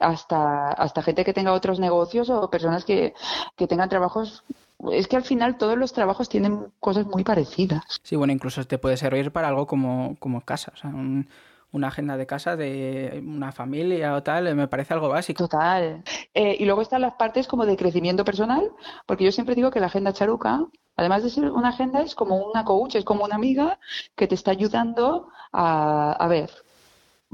hasta, 0.00 0.68
hasta 0.70 1.02
gente 1.02 1.24
que 1.24 1.32
tenga 1.32 1.52
otros 1.52 1.80
negocios 1.80 2.30
o 2.30 2.50
personas 2.50 2.84
que, 2.84 3.14
que 3.56 3.66
tengan 3.66 3.88
trabajos 3.88 4.44
es 4.92 5.08
que 5.08 5.16
al 5.16 5.24
final 5.24 5.56
todos 5.56 5.76
los 5.76 5.92
trabajos 5.92 6.28
tienen 6.28 6.66
cosas 6.80 7.06
muy 7.06 7.24
parecidas. 7.24 7.82
Sí, 8.02 8.14
bueno, 8.16 8.32
incluso 8.32 8.64
te 8.64 8.78
puede 8.78 8.96
servir 8.96 9.32
para 9.32 9.48
algo 9.48 9.66
como, 9.66 10.16
como 10.18 10.42
casa, 10.42 10.72
o 10.74 10.76
sea, 10.76 10.90
un, 10.90 11.28
una 11.76 11.88
agenda 11.88 12.16
de 12.16 12.26
casa 12.26 12.56
de 12.56 13.22
una 13.24 13.52
familia 13.52 14.14
o 14.14 14.22
tal, 14.22 14.54
me 14.54 14.68
parece 14.68 14.94
algo 14.94 15.08
básico. 15.08 15.44
Total. 15.44 16.02
Eh, 16.34 16.56
y 16.58 16.64
luego 16.64 16.82
están 16.82 17.02
las 17.02 17.14
partes 17.14 17.46
como 17.46 17.66
de 17.66 17.76
crecimiento 17.76 18.24
personal, 18.24 18.72
porque 19.06 19.24
yo 19.24 19.32
siempre 19.32 19.54
digo 19.54 19.70
que 19.70 19.80
la 19.80 19.86
agenda 19.86 20.12
charuca, 20.12 20.66
además 20.96 21.22
de 21.22 21.30
ser 21.30 21.50
una 21.50 21.68
agenda, 21.68 22.02
es 22.02 22.14
como 22.14 22.36
una 22.36 22.64
coach, 22.64 22.96
es 22.96 23.04
como 23.04 23.24
una 23.24 23.36
amiga 23.36 23.78
que 24.14 24.26
te 24.26 24.34
está 24.34 24.50
ayudando 24.50 25.28
a, 25.52 26.12
a 26.12 26.28
ver, 26.28 26.50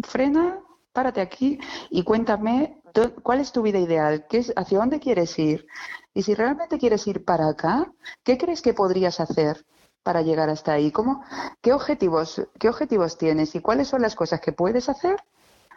frena, 0.03 0.59
párate 0.93 1.21
aquí 1.21 1.59
y 1.91 2.03
cuéntame 2.03 2.83
cuál 3.23 3.41
es 3.41 3.53
tu 3.53 3.63
vida 3.63 3.79
ideal, 3.79 4.27
¿Qué 4.29 4.39
es, 4.39 4.53
hacia 4.57 4.79
dónde 4.79 5.01
quieres 5.01 5.39
ir. 5.39 5.67
Y 6.15 6.23
si 6.23 6.35
realmente 6.35 6.79
quieres 6.79 7.07
ir 7.07 7.25
para 7.25 7.49
acá, 7.49 7.91
¿qué 8.23 8.37
crees 8.37 8.61
que 8.61 8.75
podrías 8.75 9.19
hacer? 9.21 9.65
Para 10.03 10.23
llegar 10.23 10.51
hasta 10.51 10.73
ahí? 10.73 10.91
¿Cómo, 10.91 11.25
qué, 11.61 11.73
objetivos, 11.73 12.43
¿Qué 12.59 12.69
objetivos 12.69 13.19
tienes 13.19 13.55
y 13.55 13.61
cuáles 13.61 13.89
son 13.89 14.03
las 14.03 14.15
cosas 14.15 14.41
que 14.41 14.53
puedes 14.53 14.89
hacer 14.89 15.17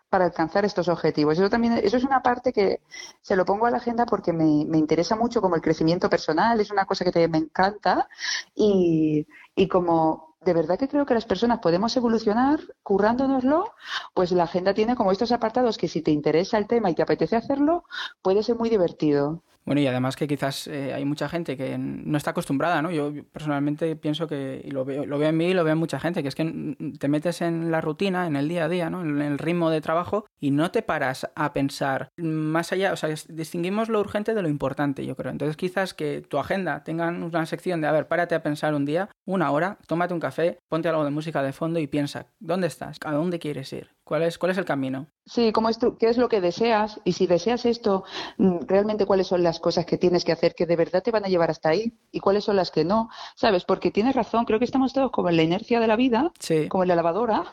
para 0.10 0.26
alcanzar 0.26 0.66
estos 0.66 0.88
objetivos? 0.88 1.38
Eso 1.38 1.50
también 1.50 1.74
eso 1.74 1.98
es 1.98 2.04
una 2.04 2.22
parte 2.22 2.54
que 2.54 2.82
se 3.22 3.36
lo 3.36 3.46
pongo 3.46 3.66
a 3.66 3.72
la 3.72 3.78
agenda 3.78 4.06
porque 4.06 4.34
me, 4.34 4.66
me 4.66 4.78
interesa 4.78 5.16
mucho 5.16 5.42
como 5.42 5.56
el 5.56 5.62
crecimiento 5.62 6.10
personal, 6.10 6.60
es 6.60 6.72
una 6.72 6.86
cosa 6.86 7.06
que 7.06 7.28
me 7.28 7.38
encanta 7.38 8.08
y, 8.56 9.28
y 9.56 9.68
como 9.68 10.36
de 10.46 10.54
verdad 10.54 10.78
que 10.78 10.88
creo 10.88 11.06
que 11.06 11.16
las 11.16 11.26
personas 11.26 11.60
podemos 11.60 11.98
evolucionar 11.98 12.60
currándonoslo, 12.84 13.74
pues 14.14 14.32
la 14.32 14.44
agenda 14.44 14.74
tiene 14.76 14.96
como 14.96 15.12
estos 15.12 15.32
apartados 15.32 15.78
que 15.78 15.88
si 15.88 16.02
te 16.02 16.12
interesa 16.12 16.58
el 16.60 16.68
tema 16.68 16.90
y 16.92 16.96
te 16.96 17.02
apetece 17.02 17.36
hacerlo, 17.36 17.84
puede 18.22 18.44
ser 18.44 18.56
muy 18.56 18.70
divertido. 18.70 19.42
Bueno, 19.66 19.82
y 19.82 19.88
además 19.88 20.16
que 20.16 20.28
quizás 20.28 20.68
eh, 20.68 20.94
hay 20.94 21.06
mucha 21.06 21.28
gente 21.28 21.58
que 21.58 21.78
no 21.78 22.18
está 22.18 22.32
acostumbrada, 22.32 22.84
¿no? 22.84 22.92
Yo 22.92 23.12
personalmente 23.32 23.96
pienso 23.96 24.28
que, 24.28 24.62
y 24.64 24.70
lo 24.70 24.86
veo, 24.86 25.06
lo 25.06 25.18
veo 25.18 25.30
en 25.30 25.38
mí 25.38 25.48
y 25.48 25.54
lo 25.56 25.64
veo 25.64 25.74
en 25.74 25.80
mucha 25.80 26.00
gente, 26.00 26.22
que 26.22 26.30
es 26.30 26.36
que 26.36 26.76
te 27.00 27.08
metes 27.08 27.42
en 27.42 27.72
la 27.72 27.82
rutina, 27.82 28.28
en 28.28 28.36
el 28.36 28.48
día 28.48 28.66
a 28.66 28.70
día, 28.70 28.92
¿no? 28.92 29.02
En 29.02 29.22
el 29.22 29.40
ritmo 29.40 29.72
de 29.72 29.82
trabajo 29.82 30.26
y 30.40 30.52
no 30.52 30.70
te 30.70 30.84
paras 30.84 31.28
a 31.36 31.52
pensar 31.54 32.10
más 32.18 32.72
allá, 32.72 32.94
o 32.94 32.96
sea, 32.96 33.10
distinguimos 33.30 33.90
lo 33.90 34.00
urgente 34.00 34.36
de 34.36 34.42
lo 34.44 34.50
importante, 34.50 35.06
yo 35.06 35.16
creo. 35.16 35.32
Entonces 35.32 35.58
quizás 35.58 35.96
que 35.96 36.22
tu 36.22 36.38
agenda 36.38 36.84
tenga 36.84 37.08
una 37.10 37.46
sección 37.48 37.82
de, 37.82 37.88
a 37.88 37.92
ver, 37.92 38.08
párate 38.08 38.36
a 38.36 38.44
pensar 38.44 38.76
un 38.76 38.86
día, 38.86 39.10
una 39.26 39.50
hora, 39.50 39.80
tómate 39.88 40.14
un 40.14 40.20
café, 40.20 40.60
ponte 40.70 40.90
algo 40.90 41.04
de 41.04 41.10
música 41.12 41.42
de 41.42 41.54
fondo 41.54 41.80
y 41.80 41.88
piensa, 41.88 42.28
¿dónde 42.40 42.68
estás? 42.68 42.98
¿A 43.04 43.12
dónde 43.14 43.40
quieres 43.40 43.74
ir? 43.74 43.96
¿Cuál 44.06 44.22
es, 44.22 44.38
cuál 44.38 44.52
es 44.52 44.60
el 44.60 44.66
camino? 44.66 45.08
Sí, 45.26 45.52
¿cómo 45.52 45.68
es 45.68 45.80
¿qué 46.00 46.10
es 46.10 46.18
lo 46.20 46.30
que 46.30 46.40
deseas? 46.40 47.02
Y 47.06 47.14
si 47.14 47.26
deseas 47.26 47.66
esto, 47.66 48.04
mm, 48.38 48.60
realmente 48.68 49.08
cuáles 49.08 49.26
son 49.26 49.42
las 49.42 49.60
cosas 49.60 49.88
que 49.88 49.98
tienes 49.98 50.24
que 50.24 50.32
hacer 50.32 50.54
que 50.54 50.68
de 50.68 50.76
verdad 50.76 51.02
te 51.02 51.10
van 51.10 51.26
a 51.26 51.28
llevar 51.28 51.50
hasta 51.50 51.70
ahí 51.70 51.92
y 52.12 52.20
cuáles 52.20 52.44
son 52.44 52.56
las 52.56 52.70
que 52.70 52.86
no. 52.86 53.10
¿Sabes? 53.36 53.66
Porque 53.66 53.90
tienes 53.90 54.16
razón, 54.16 54.46
creo 54.46 54.60
que 54.60 54.66
estamos 54.66 54.94
todos 54.94 55.10
como 55.10 55.30
en 55.30 55.38
la 55.38 55.42
inercia 55.42 55.80
de 55.80 55.88
la 55.88 55.96
vida, 55.96 56.32
como 56.70 56.84
en 56.84 56.90
la 56.90 56.96
lavadora, 56.96 57.52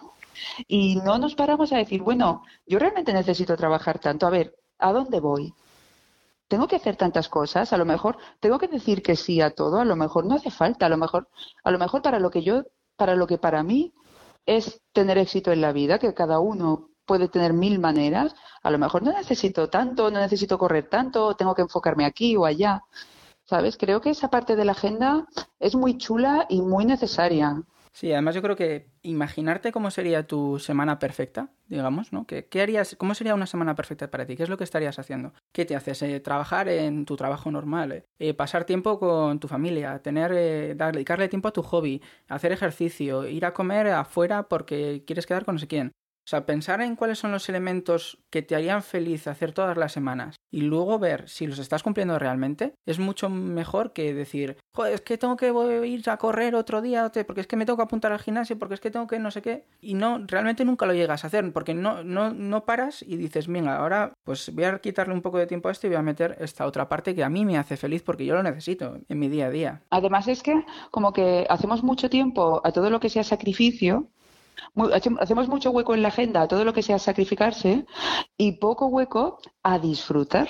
y 0.68 0.96
no 0.96 1.16
nos 1.16 1.34
paramos 1.34 1.72
a 1.72 1.78
decir, 1.78 2.02
bueno, 2.02 2.42
yo 2.66 2.78
realmente 2.78 3.14
necesito 3.14 3.56
trabajar 3.56 3.98
tanto. 3.98 4.26
A 4.26 4.30
ver, 4.30 4.54
¿a 4.78 4.92
dónde 4.92 5.20
voy? 5.20 5.54
tengo 6.48 6.68
que 6.68 6.76
hacer 6.76 6.96
tantas 6.96 7.30
cosas, 7.30 7.72
a 7.72 7.78
lo 7.78 7.86
mejor 7.86 8.18
tengo 8.38 8.58
que 8.58 8.68
decir 8.68 9.02
que 9.02 9.16
sí 9.16 9.40
a 9.40 9.54
todo, 9.54 9.80
a 9.80 9.86
lo 9.86 9.96
mejor 9.96 10.26
no 10.26 10.34
hace 10.34 10.50
falta, 10.50 10.84
a 10.84 10.90
lo 10.90 10.98
mejor, 10.98 11.30
a 11.64 11.70
lo 11.70 11.78
mejor 11.78 12.02
para 12.02 12.18
lo 12.18 12.28
que 12.30 12.42
yo, 12.42 12.64
para 12.94 13.16
lo 13.16 13.26
que 13.26 13.38
para 13.38 13.62
mí 13.62 13.94
es 14.46 14.80
tener 14.92 15.18
éxito 15.18 15.52
en 15.52 15.60
la 15.60 15.72
vida, 15.72 15.98
que 15.98 16.14
cada 16.14 16.40
uno 16.40 16.90
puede 17.06 17.28
tener 17.28 17.52
mil 17.52 17.78
maneras. 17.78 18.34
A 18.62 18.70
lo 18.70 18.78
mejor 18.78 19.02
no 19.02 19.12
necesito 19.12 19.68
tanto, 19.68 20.10
no 20.10 20.20
necesito 20.20 20.58
correr 20.58 20.88
tanto, 20.88 21.34
tengo 21.36 21.54
que 21.54 21.62
enfocarme 21.62 22.04
aquí 22.04 22.36
o 22.36 22.44
allá. 22.44 22.82
¿Sabes? 23.44 23.76
Creo 23.76 24.00
que 24.00 24.10
esa 24.10 24.30
parte 24.30 24.56
de 24.56 24.64
la 24.64 24.72
agenda 24.72 25.26
es 25.58 25.74
muy 25.74 25.98
chula 25.98 26.46
y 26.48 26.62
muy 26.62 26.84
necesaria. 26.86 27.62
Sí, 27.94 28.10
además 28.10 28.34
yo 28.34 28.40
creo 28.40 28.56
que 28.56 28.88
imaginarte 29.02 29.70
cómo 29.70 29.90
sería 29.90 30.26
tu 30.26 30.58
semana 30.58 30.98
perfecta, 30.98 31.50
digamos, 31.66 32.10
¿no? 32.12 32.26
¿Qué, 32.26 32.46
harías, 32.62 32.96
¿Cómo 32.96 33.14
sería 33.14 33.34
una 33.34 33.46
semana 33.46 33.74
perfecta 33.74 34.10
para 34.10 34.24
ti? 34.24 34.34
¿Qué 34.34 34.42
es 34.44 34.48
lo 34.48 34.56
que 34.56 34.64
estarías 34.64 34.98
haciendo? 34.98 35.34
¿Qué 35.52 35.66
te 35.66 35.76
haces? 35.76 36.00
Eh, 36.02 36.18
trabajar 36.20 36.68
en 36.68 37.04
tu 37.04 37.16
trabajo 37.16 37.50
normal, 37.50 37.92
eh, 37.92 38.04
eh, 38.18 38.32
pasar 38.34 38.64
tiempo 38.64 38.98
con 38.98 39.40
tu 39.40 39.46
familia, 39.46 40.00
tener, 40.00 40.32
dedicarle 40.74 41.28
tiempo 41.28 41.48
a 41.48 41.52
tu 41.52 41.62
hobby, 41.62 42.02
hacer 42.28 42.52
ejercicio, 42.52 43.26
ir 43.28 43.44
a 43.44 43.52
comer 43.52 43.88
afuera 43.88 44.48
porque 44.48 45.04
quieres 45.06 45.26
quedar 45.26 45.44
con 45.44 45.56
no 45.56 45.58
sé 45.58 45.68
quién. 45.68 45.92
O 46.24 46.28
sea, 46.28 46.46
pensar 46.46 46.80
en 46.80 46.94
cuáles 46.94 47.18
son 47.18 47.32
los 47.32 47.48
elementos 47.48 48.18
que 48.30 48.42
te 48.42 48.54
harían 48.54 48.82
feliz 48.82 49.26
hacer 49.26 49.52
todas 49.52 49.76
las 49.76 49.92
semanas 49.92 50.36
y 50.52 50.60
luego 50.60 50.98
ver 50.98 51.28
si 51.28 51.46
los 51.46 51.58
estás 51.58 51.82
cumpliendo 51.82 52.18
realmente 52.18 52.74
es 52.86 52.98
mucho 52.98 53.28
mejor 53.28 53.92
que 53.92 54.14
decir, 54.14 54.56
joder, 54.72 54.94
es 54.94 55.00
que 55.00 55.18
tengo 55.18 55.36
que 55.36 55.52
ir 55.84 56.08
a 56.08 56.16
correr 56.18 56.54
otro 56.54 56.80
día, 56.80 57.10
porque 57.26 57.40
es 57.40 57.46
que 57.46 57.56
me 57.56 57.66
tengo 57.66 57.76
que 57.76 57.82
apuntar 57.82 58.12
al 58.12 58.20
gimnasio, 58.20 58.58
porque 58.58 58.74
es 58.74 58.80
que 58.80 58.90
tengo 58.90 59.06
que 59.06 59.18
no 59.18 59.30
sé 59.30 59.42
qué. 59.42 59.64
Y 59.80 59.94
no, 59.94 60.24
realmente 60.26 60.64
nunca 60.64 60.86
lo 60.86 60.94
llegas 60.94 61.24
a 61.24 61.26
hacer, 61.26 61.52
porque 61.52 61.74
no, 61.74 62.04
no, 62.04 62.32
no 62.32 62.64
paras 62.64 63.02
y 63.02 63.16
dices, 63.16 63.48
venga, 63.48 63.76
ahora 63.76 64.12
pues 64.24 64.54
voy 64.54 64.64
a 64.64 64.78
quitarle 64.78 65.14
un 65.14 65.22
poco 65.22 65.38
de 65.38 65.46
tiempo 65.46 65.68
a 65.68 65.72
esto 65.72 65.86
y 65.86 65.90
voy 65.90 65.98
a 65.98 66.02
meter 66.02 66.36
esta 66.38 66.66
otra 66.66 66.88
parte 66.88 67.14
que 67.14 67.24
a 67.24 67.28
mí 67.28 67.44
me 67.44 67.58
hace 67.58 67.76
feliz 67.76 68.02
porque 68.02 68.24
yo 68.24 68.34
lo 68.34 68.42
necesito 68.42 68.98
en 69.08 69.18
mi 69.18 69.28
día 69.28 69.46
a 69.46 69.50
día. 69.50 69.82
Además 69.90 70.28
es 70.28 70.42
que 70.42 70.64
como 70.90 71.12
que 71.12 71.46
hacemos 71.48 71.82
mucho 71.82 72.08
tiempo 72.08 72.60
a 72.64 72.72
todo 72.72 72.90
lo 72.90 73.00
que 73.00 73.08
sea 73.08 73.24
sacrificio 73.24 74.08
hacemos 75.20 75.48
mucho 75.48 75.70
hueco 75.70 75.94
en 75.94 76.02
la 76.02 76.08
agenda 76.08 76.42
a 76.42 76.48
todo 76.48 76.64
lo 76.64 76.72
que 76.72 76.82
sea 76.82 76.98
sacrificarse 76.98 77.86
y 78.36 78.52
poco 78.52 78.86
hueco 78.86 79.38
a 79.62 79.78
disfrutar. 79.78 80.48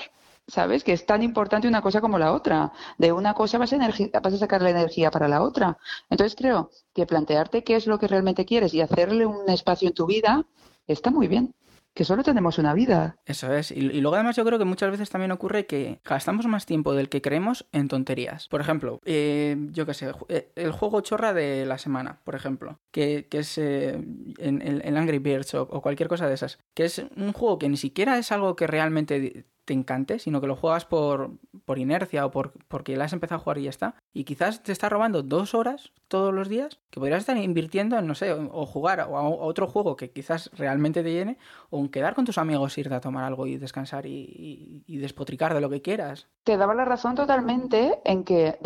¿Sabes? 0.49 0.83
Que 0.83 0.93
es 0.93 1.07
tan 1.07 1.23
importante 1.23 1.69
una 1.69 1.83
cosa 1.83 2.01
como 2.01 2.19
la 2.19 2.33
otra. 2.33 2.73
De 2.99 3.13
una 3.13 3.33
cosa 3.33 3.59
vas 3.59 3.73
a, 3.73 3.79
vas 3.79 4.35
a 4.35 4.39
sacar 4.39 4.61
la 4.61 4.71
energía 4.71 5.11
para 5.11 5.29
la 5.29 5.41
otra. 5.41 5.79
Entonces 6.11 6.35
creo 6.37 6.71
que 6.93 7.07
plantearte 7.07 7.63
qué 7.63 7.77
es 7.77 7.87
lo 7.87 7.99
que 7.99 8.09
realmente 8.09 8.45
quieres 8.45 8.75
y 8.75 8.81
hacerle 8.81 9.25
un 9.25 9.49
espacio 9.49 9.89
en 9.89 9.95
tu 9.95 10.05
vida 10.07 10.45
está 10.89 11.13
muy 11.13 11.29
bien 11.29 11.55
que 11.95 12.05
solo 12.05 12.23
tenemos 12.23 12.59
una 12.59 12.75
vida. 12.75 13.17
Eso 13.27 13.53
es. 13.53 13.71
Y, 13.71 14.01
luego 14.01 14.15
además 14.15 14.37
yo 14.37 14.45
creo 14.45 14.59
que 14.59 14.65
muchas 14.65 14.91
veces 14.91 15.11
también 15.11 15.33
ocurre 15.33 15.67
que 15.67 16.01
gastamos 16.05 16.47
más 16.47 16.67
tiempo 16.67 16.95
del 16.95 17.09
que 17.09 17.23
creemos 17.23 17.67
en 17.73 17.89
tonterías. 17.89 18.49
Por 18.49 18.61
ejemplo, 18.61 19.01
eh, 19.05 19.57
yo 19.73 19.87
qué 19.87 19.95
sé, 19.95 20.13
eh, 20.29 20.53
el 20.57 20.73
juego 20.73 21.01
chorra 21.01 21.33
de 21.33 21.67
la 21.67 21.79
semana, 21.79 22.21
por 22.25 22.35
ejemplo, 22.35 22.81
que, 22.91 23.27
es 23.31 23.59
eh, 23.59 24.01
en, 24.39 24.97
Angry 24.97 25.19
Birds 25.19 25.55
o, 25.55 25.67
cualquier 25.81 26.09
cosa 26.09 26.29
de 26.29 26.35
esas, 26.35 26.59
que 26.75 26.85
es 26.85 27.03
un 27.17 27.33
juego 27.33 27.59
que 27.59 27.69
ni 27.69 27.77
siquiera 27.77 28.19
es 28.19 28.33
algo 28.33 28.57
que 28.57 28.67
realmente 28.67 29.47
te 29.64 29.75
encante, 29.75 30.18
sino 30.18 30.40
que 30.40 30.46
lo 30.46 30.57
juegas 30.57 30.85
por, 30.85 31.31
por 31.64 31.79
inercia 31.79 32.27
o 32.27 32.31
por, 32.31 32.53
porque 32.68 32.96
la 32.96 33.05
has 33.05 33.12
empezado 33.12 33.40
a 33.40 33.44
jugar 33.44 33.59
y 33.59 33.64
ya 33.64 33.70
está. 33.70 33.94
Y 34.12 34.25
quizás 34.25 34.62
te 34.62 34.72
está 34.72 34.88
robando 34.88 35.22
dos 35.22 35.55
horas 35.55 35.92
todos 36.09 36.35
los 36.35 36.48
días 36.48 36.79
que 36.90 37.01
podrías 37.01 37.20
estar 37.20 37.37
invirtiendo 37.37 37.98
en, 37.98 38.07
no 38.07 38.14
sé, 38.14 38.33
o 38.33 38.66
jugar 38.66 39.01
a, 39.01 39.09
otro 39.09 39.68
juego 39.68 39.96
que 39.96 40.11
quizás 40.11 40.51
realmente 40.55 41.03
te 41.03 41.12
llene, 41.12 41.38
o 41.70 41.79
en 41.79 41.88
quedar 41.88 42.14
con 42.14 42.25
tus 42.25 42.38
amigos, 42.38 42.77
irte 42.79 42.94
a 42.94 43.01
tomar 43.01 43.25
algo 43.25 43.46
y 43.46 43.57
descansar 43.57 44.07
y, 44.07 44.83
despotricar 44.87 45.55
de 45.55 45.61
lo 45.61 45.70
que 45.70 45.83
quieras. 45.83 46.29
Te 46.44 46.57
daba 46.57 46.75
la 46.75 46.85
razón 46.85 47.14
totalmente 47.14 48.01
en 48.05 48.25
que 48.25 48.59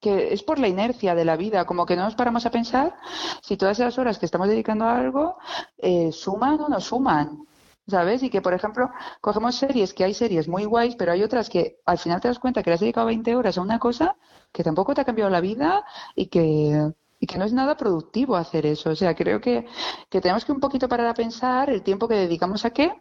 que 0.00 0.32
es 0.32 0.42
por 0.42 0.58
la 0.58 0.68
inercia 0.68 1.14
de 1.14 1.24
la 1.24 1.36
vida, 1.36 1.66
como 1.66 1.84
que 1.84 1.94
no 1.94 2.04
nos 2.04 2.14
paramos 2.14 2.46
a 2.46 2.50
pensar 2.50 2.96
si 3.42 3.56
todas 3.56 3.78
esas 3.78 3.98
horas 3.98 4.18
que 4.18 4.26
estamos 4.26 4.48
dedicando 4.48 4.86
a 4.86 4.96
algo 4.96 5.36
eh, 5.78 6.10
suman 6.10 6.58
o 6.60 6.68
no 6.68 6.80
suman. 6.80 7.46
¿Sabes? 7.86 8.22
Y 8.22 8.30
que, 8.30 8.42
por 8.42 8.54
ejemplo, 8.54 8.90
cogemos 9.20 9.56
series, 9.56 9.94
que 9.94 10.04
hay 10.04 10.14
series 10.14 10.48
muy 10.48 10.64
guays, 10.64 10.96
pero 10.96 11.12
hay 11.12 11.22
otras 11.22 11.50
que 11.50 11.78
al 11.86 11.98
final 11.98 12.20
te 12.20 12.28
das 12.28 12.38
cuenta 12.38 12.62
que 12.62 12.70
le 12.70 12.74
has 12.74 12.80
dedicado 12.80 13.06
20 13.06 13.36
horas 13.36 13.58
a 13.58 13.62
una 13.62 13.78
cosa 13.78 14.16
que 14.52 14.64
tampoco 14.64 14.94
te 14.94 15.00
ha 15.02 15.04
cambiado 15.04 15.30
la 15.30 15.40
vida 15.40 15.84
y 16.14 16.26
que, 16.26 16.92
y 17.18 17.26
que 17.26 17.38
no 17.38 17.44
es 17.44 17.52
nada 17.52 17.76
productivo 17.76 18.36
hacer 18.36 18.66
eso. 18.66 18.90
O 18.90 18.96
sea, 18.96 19.14
creo 19.14 19.40
que, 19.40 19.66
que 20.08 20.20
tenemos 20.20 20.44
que 20.44 20.52
un 20.52 20.60
poquito 20.60 20.88
parar 20.88 21.06
a 21.08 21.14
pensar 21.14 21.70
el 21.70 21.82
tiempo 21.82 22.08
que 22.08 22.14
dedicamos 22.14 22.64
a 22.64 22.70
qué 22.70 22.92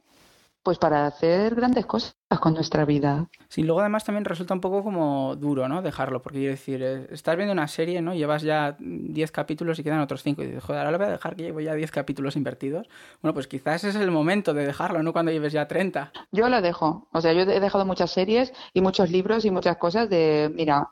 pues 0.63 0.78
para 0.78 1.06
hacer 1.06 1.56
grandes 1.56 1.86
cosas 1.86 2.15
con 2.39 2.54
nuestra 2.54 2.86
vida. 2.86 3.28
Sí, 3.48 3.63
luego 3.63 3.80
además 3.80 4.04
también 4.04 4.26
resulta 4.26 4.54
un 4.54 4.62
poco 4.62 4.84
como 4.84 5.36
duro, 5.36 5.67
¿no? 5.67 5.82
Dejarlo, 5.82 6.22
porque 6.22 6.39
quiero 6.39 6.52
decir, 6.52 6.84
eh, 6.84 7.08
estás 7.12 7.36
viendo 7.36 7.54
una 7.54 7.67
serie, 7.67 8.02
¿no? 8.02 8.13
Llevas 8.13 8.43
ya 8.43 8.76
10 8.80 9.32
capítulos 9.32 9.80
y 9.80 9.84
quedan 9.84 10.02
otros 10.02 10.22
5 10.24 10.43
y 10.43 10.48
dices, 10.48 10.63
joder, 10.63 10.80
ahora 10.80 10.91
lo 10.91 10.98
voy 10.98 11.08
a 11.08 11.12
dejar 11.12 11.36
que 11.36 11.43
llevo 11.43 11.60
ya 11.60 11.74
10 11.74 11.91
capítulos 11.91 12.36
invertidos. 12.36 12.88
Bueno, 13.22 13.34
pues 13.34 13.48
quizás 13.48 13.84
es 13.84 13.95
el 13.95 14.12
momento 14.12 14.54
de 14.54 14.65
dejarlo, 14.65 15.02
¿no? 15.02 15.13
Cuando 15.13 15.32
lleves 15.32 15.54
ya 15.54 15.67
30. 15.67 16.12
Yo 16.32 16.50
lo 16.50 16.62
dejo, 16.62 17.08
o 17.12 17.22
sea, 17.22 17.34
yo 17.34 17.41
he 17.41 17.60
dejado 17.60 17.86
muchas 17.86 18.12
series 18.12 18.54
y 18.74 18.82
muchos 18.82 19.10
libros 19.10 19.45
y 19.45 19.52
muchas 19.52 19.78
cosas 19.78 20.10
de, 20.10 20.52
mira, 20.54 20.89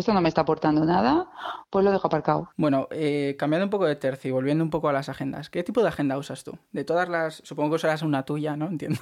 esto 0.00 0.12
no 0.12 0.20
me 0.20 0.28
está 0.28 0.42
aportando 0.42 0.84
nada, 0.84 1.30
pues 1.70 1.84
lo 1.84 1.92
dejo 1.92 2.06
aparcado. 2.06 2.50
Bueno, 2.56 2.88
eh, 2.90 3.36
cambiando 3.38 3.66
un 3.66 3.70
poco 3.70 3.86
de 3.86 3.96
tercio 3.96 4.28
y 4.28 4.32
volviendo 4.32 4.64
un 4.64 4.70
poco 4.70 4.88
a 4.88 4.92
las 4.92 5.08
agendas, 5.08 5.50
¿qué 5.50 5.62
tipo 5.62 5.82
de 5.82 5.88
agenda 5.88 6.18
usas 6.18 6.44
tú? 6.44 6.58
De 6.72 6.84
todas 6.84 7.08
las, 7.08 7.42
supongo 7.44 7.72
que 7.72 7.80
serás 7.80 8.02
una 8.02 8.24
tuya, 8.24 8.56
¿no? 8.56 8.66
Entiendo. 8.68 9.00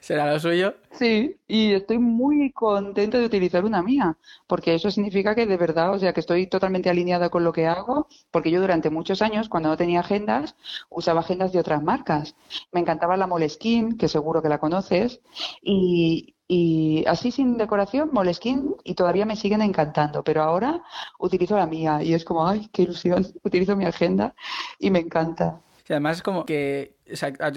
¿Será 0.00 0.30
lo 0.30 0.38
suyo? 0.38 0.74
Sí, 0.92 1.36
y 1.48 1.72
estoy 1.72 1.98
muy 1.98 2.52
contenta 2.52 3.18
de 3.18 3.24
utilizar 3.26 3.64
una 3.64 3.82
mía, 3.82 4.18
porque 4.46 4.74
eso 4.74 4.90
significa 4.90 5.34
que 5.34 5.46
de 5.46 5.56
verdad, 5.56 5.92
o 5.94 5.98
sea, 5.98 6.12
que 6.12 6.20
estoy 6.20 6.46
totalmente 6.46 6.90
alineada 6.90 7.30
con 7.30 7.44
lo 7.44 7.52
que 7.52 7.66
hago, 7.66 8.08
porque 8.30 8.50
yo 8.50 8.60
durante 8.60 8.90
muchos 8.90 9.22
años, 9.22 9.48
cuando 9.48 9.70
no 9.70 9.76
tenía 9.76 10.00
agendas, 10.00 10.56
usaba 10.90 11.20
agendas 11.20 11.52
de 11.52 11.60
otras 11.60 11.82
marcas. 11.82 12.36
Me 12.72 12.80
encantaba 12.80 13.16
la 13.16 13.26
Moleskine, 13.26 13.96
que 13.96 14.08
seguro 14.08 14.42
que 14.42 14.48
la 14.50 14.58
conoces, 14.58 15.20
y, 15.62 16.33
y 16.46 17.04
así 17.06 17.30
sin 17.30 17.56
decoración, 17.56 18.10
Moleskine, 18.12 18.74
y 18.84 18.94
todavía 18.94 19.24
me 19.24 19.36
siguen 19.36 19.62
encantando, 19.62 20.22
pero 20.22 20.42
ahora 20.42 20.82
utilizo 21.18 21.56
la 21.56 21.66
mía 21.66 22.02
y 22.02 22.14
es 22.14 22.24
como, 22.24 22.46
ay, 22.46 22.68
qué 22.72 22.82
ilusión, 22.82 23.26
utilizo 23.44 23.76
mi 23.76 23.86
agenda 23.86 24.34
y 24.78 24.90
me 24.90 25.00
encanta. 25.00 25.60
Y 25.88 25.92
además 25.92 26.18
es 26.18 26.22
como 26.22 26.44
que 26.44 26.93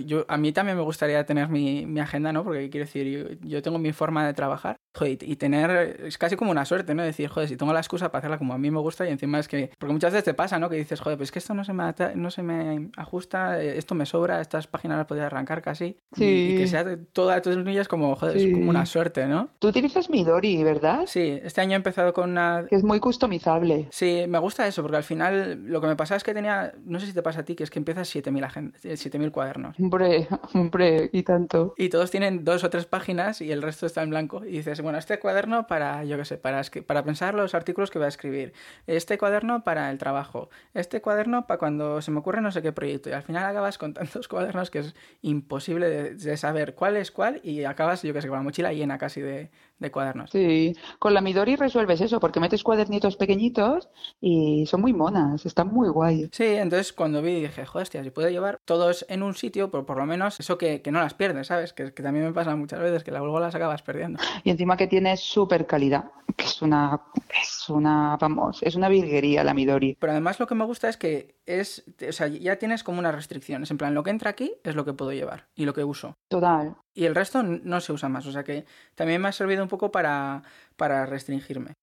yo, 0.06 0.26
a 0.28 0.38
mí 0.38 0.52
también 0.52 0.78
me 0.78 0.84
gustaría 0.84 1.26
tener 1.26 1.50
mi, 1.50 1.86
mi 1.86 2.00
agenda, 2.00 2.34
¿no? 2.34 2.44
Porque 2.44 2.70
quiero 2.70 2.86
decir, 2.86 3.40
yo, 3.42 3.62
tengo 3.62 3.80
mi 3.80 3.94
forma 3.94 4.26
de 4.26 4.34
trabajar 4.34 4.78
joder, 4.94 5.18
y 5.22 5.36
tener, 5.36 6.02
es 6.06 6.18
casi 6.18 6.36
como 6.36 6.52
una 6.52 6.66
suerte, 6.66 6.94
¿no? 6.94 7.04
Decir, 7.04 7.30
joder, 7.30 7.48
si 7.48 7.56
tengo 7.56 7.74
la 7.74 7.80
excusa 7.80 8.12
para 8.12 8.20
hacerla 8.20 8.38
como 8.38 8.54
a 8.54 8.58
mí 8.58 8.72
me 8.72 8.80
gusta 8.80 9.08
y 9.08 9.12
encima 9.12 9.40
es 9.40 9.48
que, 9.48 9.72
porque 9.78 9.94
muchas 9.94 10.12
veces 10.12 10.26
te 10.26 10.34
pasa, 10.34 10.60
¿no? 10.60 10.70
Que 10.70 10.76
dices, 10.76 11.00
joder, 11.00 11.18
pues 11.18 11.32
que 11.32 11.40
esto 11.40 11.54
no 11.54 11.64
se 11.64 11.74
me, 11.74 11.94
no 12.16 12.32
se 12.32 12.44
me 12.44 12.90
ajusta, 12.98 13.62
esto 13.62 13.96
me 13.96 14.06
sobra, 14.06 14.42
estas 14.42 14.68
páginas 14.68 14.98
las 14.98 15.08
podría 15.08 15.28
arrancar 15.28 15.62
casi. 15.62 15.98
Sí. 16.14 16.54
Y, 16.54 16.58
que 16.58 16.68
sea 16.68 16.86
toda 17.14 17.42
tus 17.42 17.58
niñas 17.58 17.88
como, 17.88 18.16
joder, 18.16 18.38
es 18.38 18.54
como 18.54 18.70
una 18.70 18.86
suerte, 18.86 19.28
¿no? 19.28 19.50
Tú 19.60 19.70
utilizas 19.70 20.10
Midori, 20.10 20.64
¿verdad? 20.64 21.06
Sí, 21.08 21.40
este 21.44 21.62
año 21.62 21.74
he 21.74 21.76
empezado 21.76 22.14
con 22.14 22.32
una... 22.32 22.66
Que 22.70 22.76
es 22.76 22.84
muy 22.84 23.00
customizable. 23.00 23.88
Sí, 23.92 24.26
me 24.28 24.40
gusta 24.40 24.68
eso, 24.68 24.82
porque 24.82 24.98
al 24.98 25.04
final 25.04 25.64
lo 25.66 25.80
que 25.80 25.88
me 25.88 25.96
pasa 25.96 26.16
es 26.16 26.24
que 26.24 26.34
tenía, 26.34 26.74
no 26.84 27.00
sé 27.00 27.08
si 27.08 27.14
te 27.14 27.22
pasa 27.22 27.42
a 27.42 27.44
ti, 27.44 27.56
que 27.56 27.64
es 27.64 27.70
que 27.70 27.80
empiezas 27.80 28.14
7.000 28.14 29.32
cuadernos. 29.38 29.80
Hombre, 29.80 30.28
hombre, 30.56 31.10
y 31.14 31.22
tanto. 31.22 31.76
Y 31.78 31.90
todos 31.90 32.10
tienen 32.10 32.44
dos 32.44 32.64
o 32.64 32.72
tres 32.72 32.88
páginas 32.88 33.40
y 33.40 33.52
el 33.52 33.62
resto 33.62 33.86
está 33.86 34.02
en 34.02 34.10
blanco. 34.10 34.44
Y 34.44 34.54
dices, 34.54 34.82
bueno, 34.82 34.98
este 34.98 35.20
cuaderno 35.20 35.68
para, 35.68 36.04
yo 36.06 36.18
qué 36.18 36.26
sé, 36.26 36.38
para, 36.40 36.64
para 36.88 37.04
pensar 37.04 37.36
los 37.36 37.54
artículos 37.54 37.92
que 37.92 38.00
voy 38.00 38.08
a 38.08 38.10
escribir. 38.10 38.54
Este 38.88 39.20
cuaderno 39.20 39.64
para 39.64 39.92
el 39.92 40.00
trabajo. 40.00 40.50
Este 40.74 41.02
cuaderno 41.02 41.46
para 41.46 41.60
cuando 41.60 42.02
se 42.02 42.10
me 42.10 42.18
ocurre 42.18 42.42
no 42.42 42.52
sé 42.52 42.64
qué 42.64 42.72
proyecto. 42.72 43.12
Y 43.12 43.14
al 43.14 43.22
final 43.22 43.46
acabas 43.46 43.78
con 43.78 43.94
tantos 43.94 44.28
cuadernos 44.28 44.72
que 44.72 44.80
es 44.80 44.96
imposible 45.22 46.16
de, 46.16 46.38
saber 46.38 46.74
cuál 46.74 46.98
es 46.98 47.12
cuál 47.12 47.40
y 47.44 47.64
acabas, 47.64 48.02
yo 48.02 48.14
qué 48.14 48.24
sé, 48.24 48.30
con 48.30 48.38
la 48.38 48.44
mochila 48.44 48.74
llena 48.74 48.98
casi 48.98 49.22
de, 49.22 49.52
de 49.80 49.92
cuadernos. 49.92 50.32
Sí, 50.32 50.76
con 51.00 51.14
la 51.14 51.22
Midori 51.22 51.56
resuelves 51.56 52.02
eso, 52.02 52.20
porque 52.20 52.40
metes 52.40 52.64
cuadernitos 52.64 53.16
pequeñitos 53.16 53.90
y 54.20 54.66
son 54.66 54.82
muy 54.82 54.94
monas, 54.94 55.46
están 55.46 55.68
muy 55.68 55.90
guay. 55.90 56.30
Sí, 56.32 56.46
entonces 56.46 56.94
cuando 56.94 57.22
vi 57.22 57.42
dije, 57.42 57.66
joder, 57.66 57.88
si 57.88 58.10
puedo 58.10 58.30
llevar 58.30 58.60
todos 58.66 59.06
en 59.10 59.24
un 59.24 59.36
sitio, 59.36 59.70
pero 59.72 59.86
por 59.86 59.98
lo 59.98 60.06
menos 60.06 60.40
eso 60.40 60.58
que, 60.58 60.82
no 60.92 61.00
las 61.00 61.14
pierdes, 61.14 61.48
¿sabes? 61.48 61.74
Que, 61.74 61.94
que, 61.94 62.04
también 62.04 62.26
me 62.26 62.34
pasa 62.34 62.56
muchas 62.56 62.80
veces, 62.80 63.04
que 63.04 63.12
luego 63.12 63.40
las 63.40 63.56
acabas 63.56 63.82
perdiendo. 63.82 64.20
Y 64.44 64.50
encima 64.50 64.78
que 64.78 64.88
tiene 64.88 65.18
súper 65.18 65.68
calidad, 65.68 66.06
que 66.36 66.46
es 66.46 66.62
una, 66.62 67.02
es 67.42 67.70
una, 67.70 68.18
vamos, 68.20 68.60
es 68.62 68.76
una 68.76 68.90
virguería 68.90 69.44
la 69.44 69.54
Midori. 69.54 69.98
Pero 70.00 70.12
además 70.12 70.40
lo 70.40 70.48
que 70.48 70.56
me 70.56 70.66
gusta 70.66 70.90
es 70.90 70.98
que 70.98 71.36
es, 71.46 71.84
o 72.08 72.12
sea, 72.12 72.28
ya 72.28 72.58
tienes 72.58 72.84
como 72.84 73.00
unas 73.00 73.16
restricciones, 73.16 73.72
en 73.72 73.78
plan, 73.78 73.94
lo 73.94 74.04
que 74.04 74.12
entra 74.12 74.30
aquí 74.30 74.54
es 74.64 74.76
lo 74.76 74.86
que 74.86 74.94
puedo 74.94 75.12
llevar 75.12 75.48
y 75.56 75.66
lo 75.66 75.74
que 75.74 75.84
uso. 75.84 76.16
Total. 76.28 76.76
Y 76.94 77.06
el 77.06 77.16
resto 77.16 77.44
no 77.44 77.80
se 77.80 77.94
usa 77.94 78.10
más, 78.10 78.26
o 78.26 78.32
sea 78.32 78.44
que 78.44 78.66
también 78.96 79.22
me 79.22 79.28
ha 79.28 79.32
servido 79.32 79.62
un 79.68 79.70
poco 79.70 79.92
para, 79.92 80.44
para 80.78 81.06
restringirme. 81.06 81.74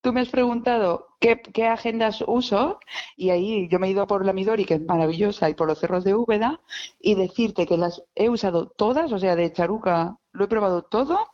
Tú 0.00 0.12
me 0.12 0.20
has 0.20 0.28
preguntado 0.28 1.08
qué, 1.20 1.40
qué, 1.40 1.66
agendas 1.66 2.22
uso 2.26 2.78
y 3.16 3.30
ahí 3.30 3.68
yo 3.68 3.78
me 3.78 3.86
he 3.86 3.90
ido 3.90 4.06
por 4.06 4.24
la 4.26 4.34
Midori, 4.34 4.64
que 4.66 4.74
es 4.74 4.82
maravillosa, 4.82 5.48
y 5.48 5.54
por 5.54 5.66
los 5.66 5.78
cerros 5.78 6.04
de 6.04 6.14
Úbeda, 6.14 6.60
y 7.00 7.14
decirte 7.14 7.66
que 7.66 7.78
las 7.78 8.02
he 8.14 8.28
usado 8.28 8.68
todas, 8.68 9.12
o 9.12 9.18
sea, 9.18 9.34
de 9.34 9.50
Charuca 9.50 10.18
lo 10.34 10.44
he 10.44 10.48
probado 10.48 10.82
todo 10.82 11.28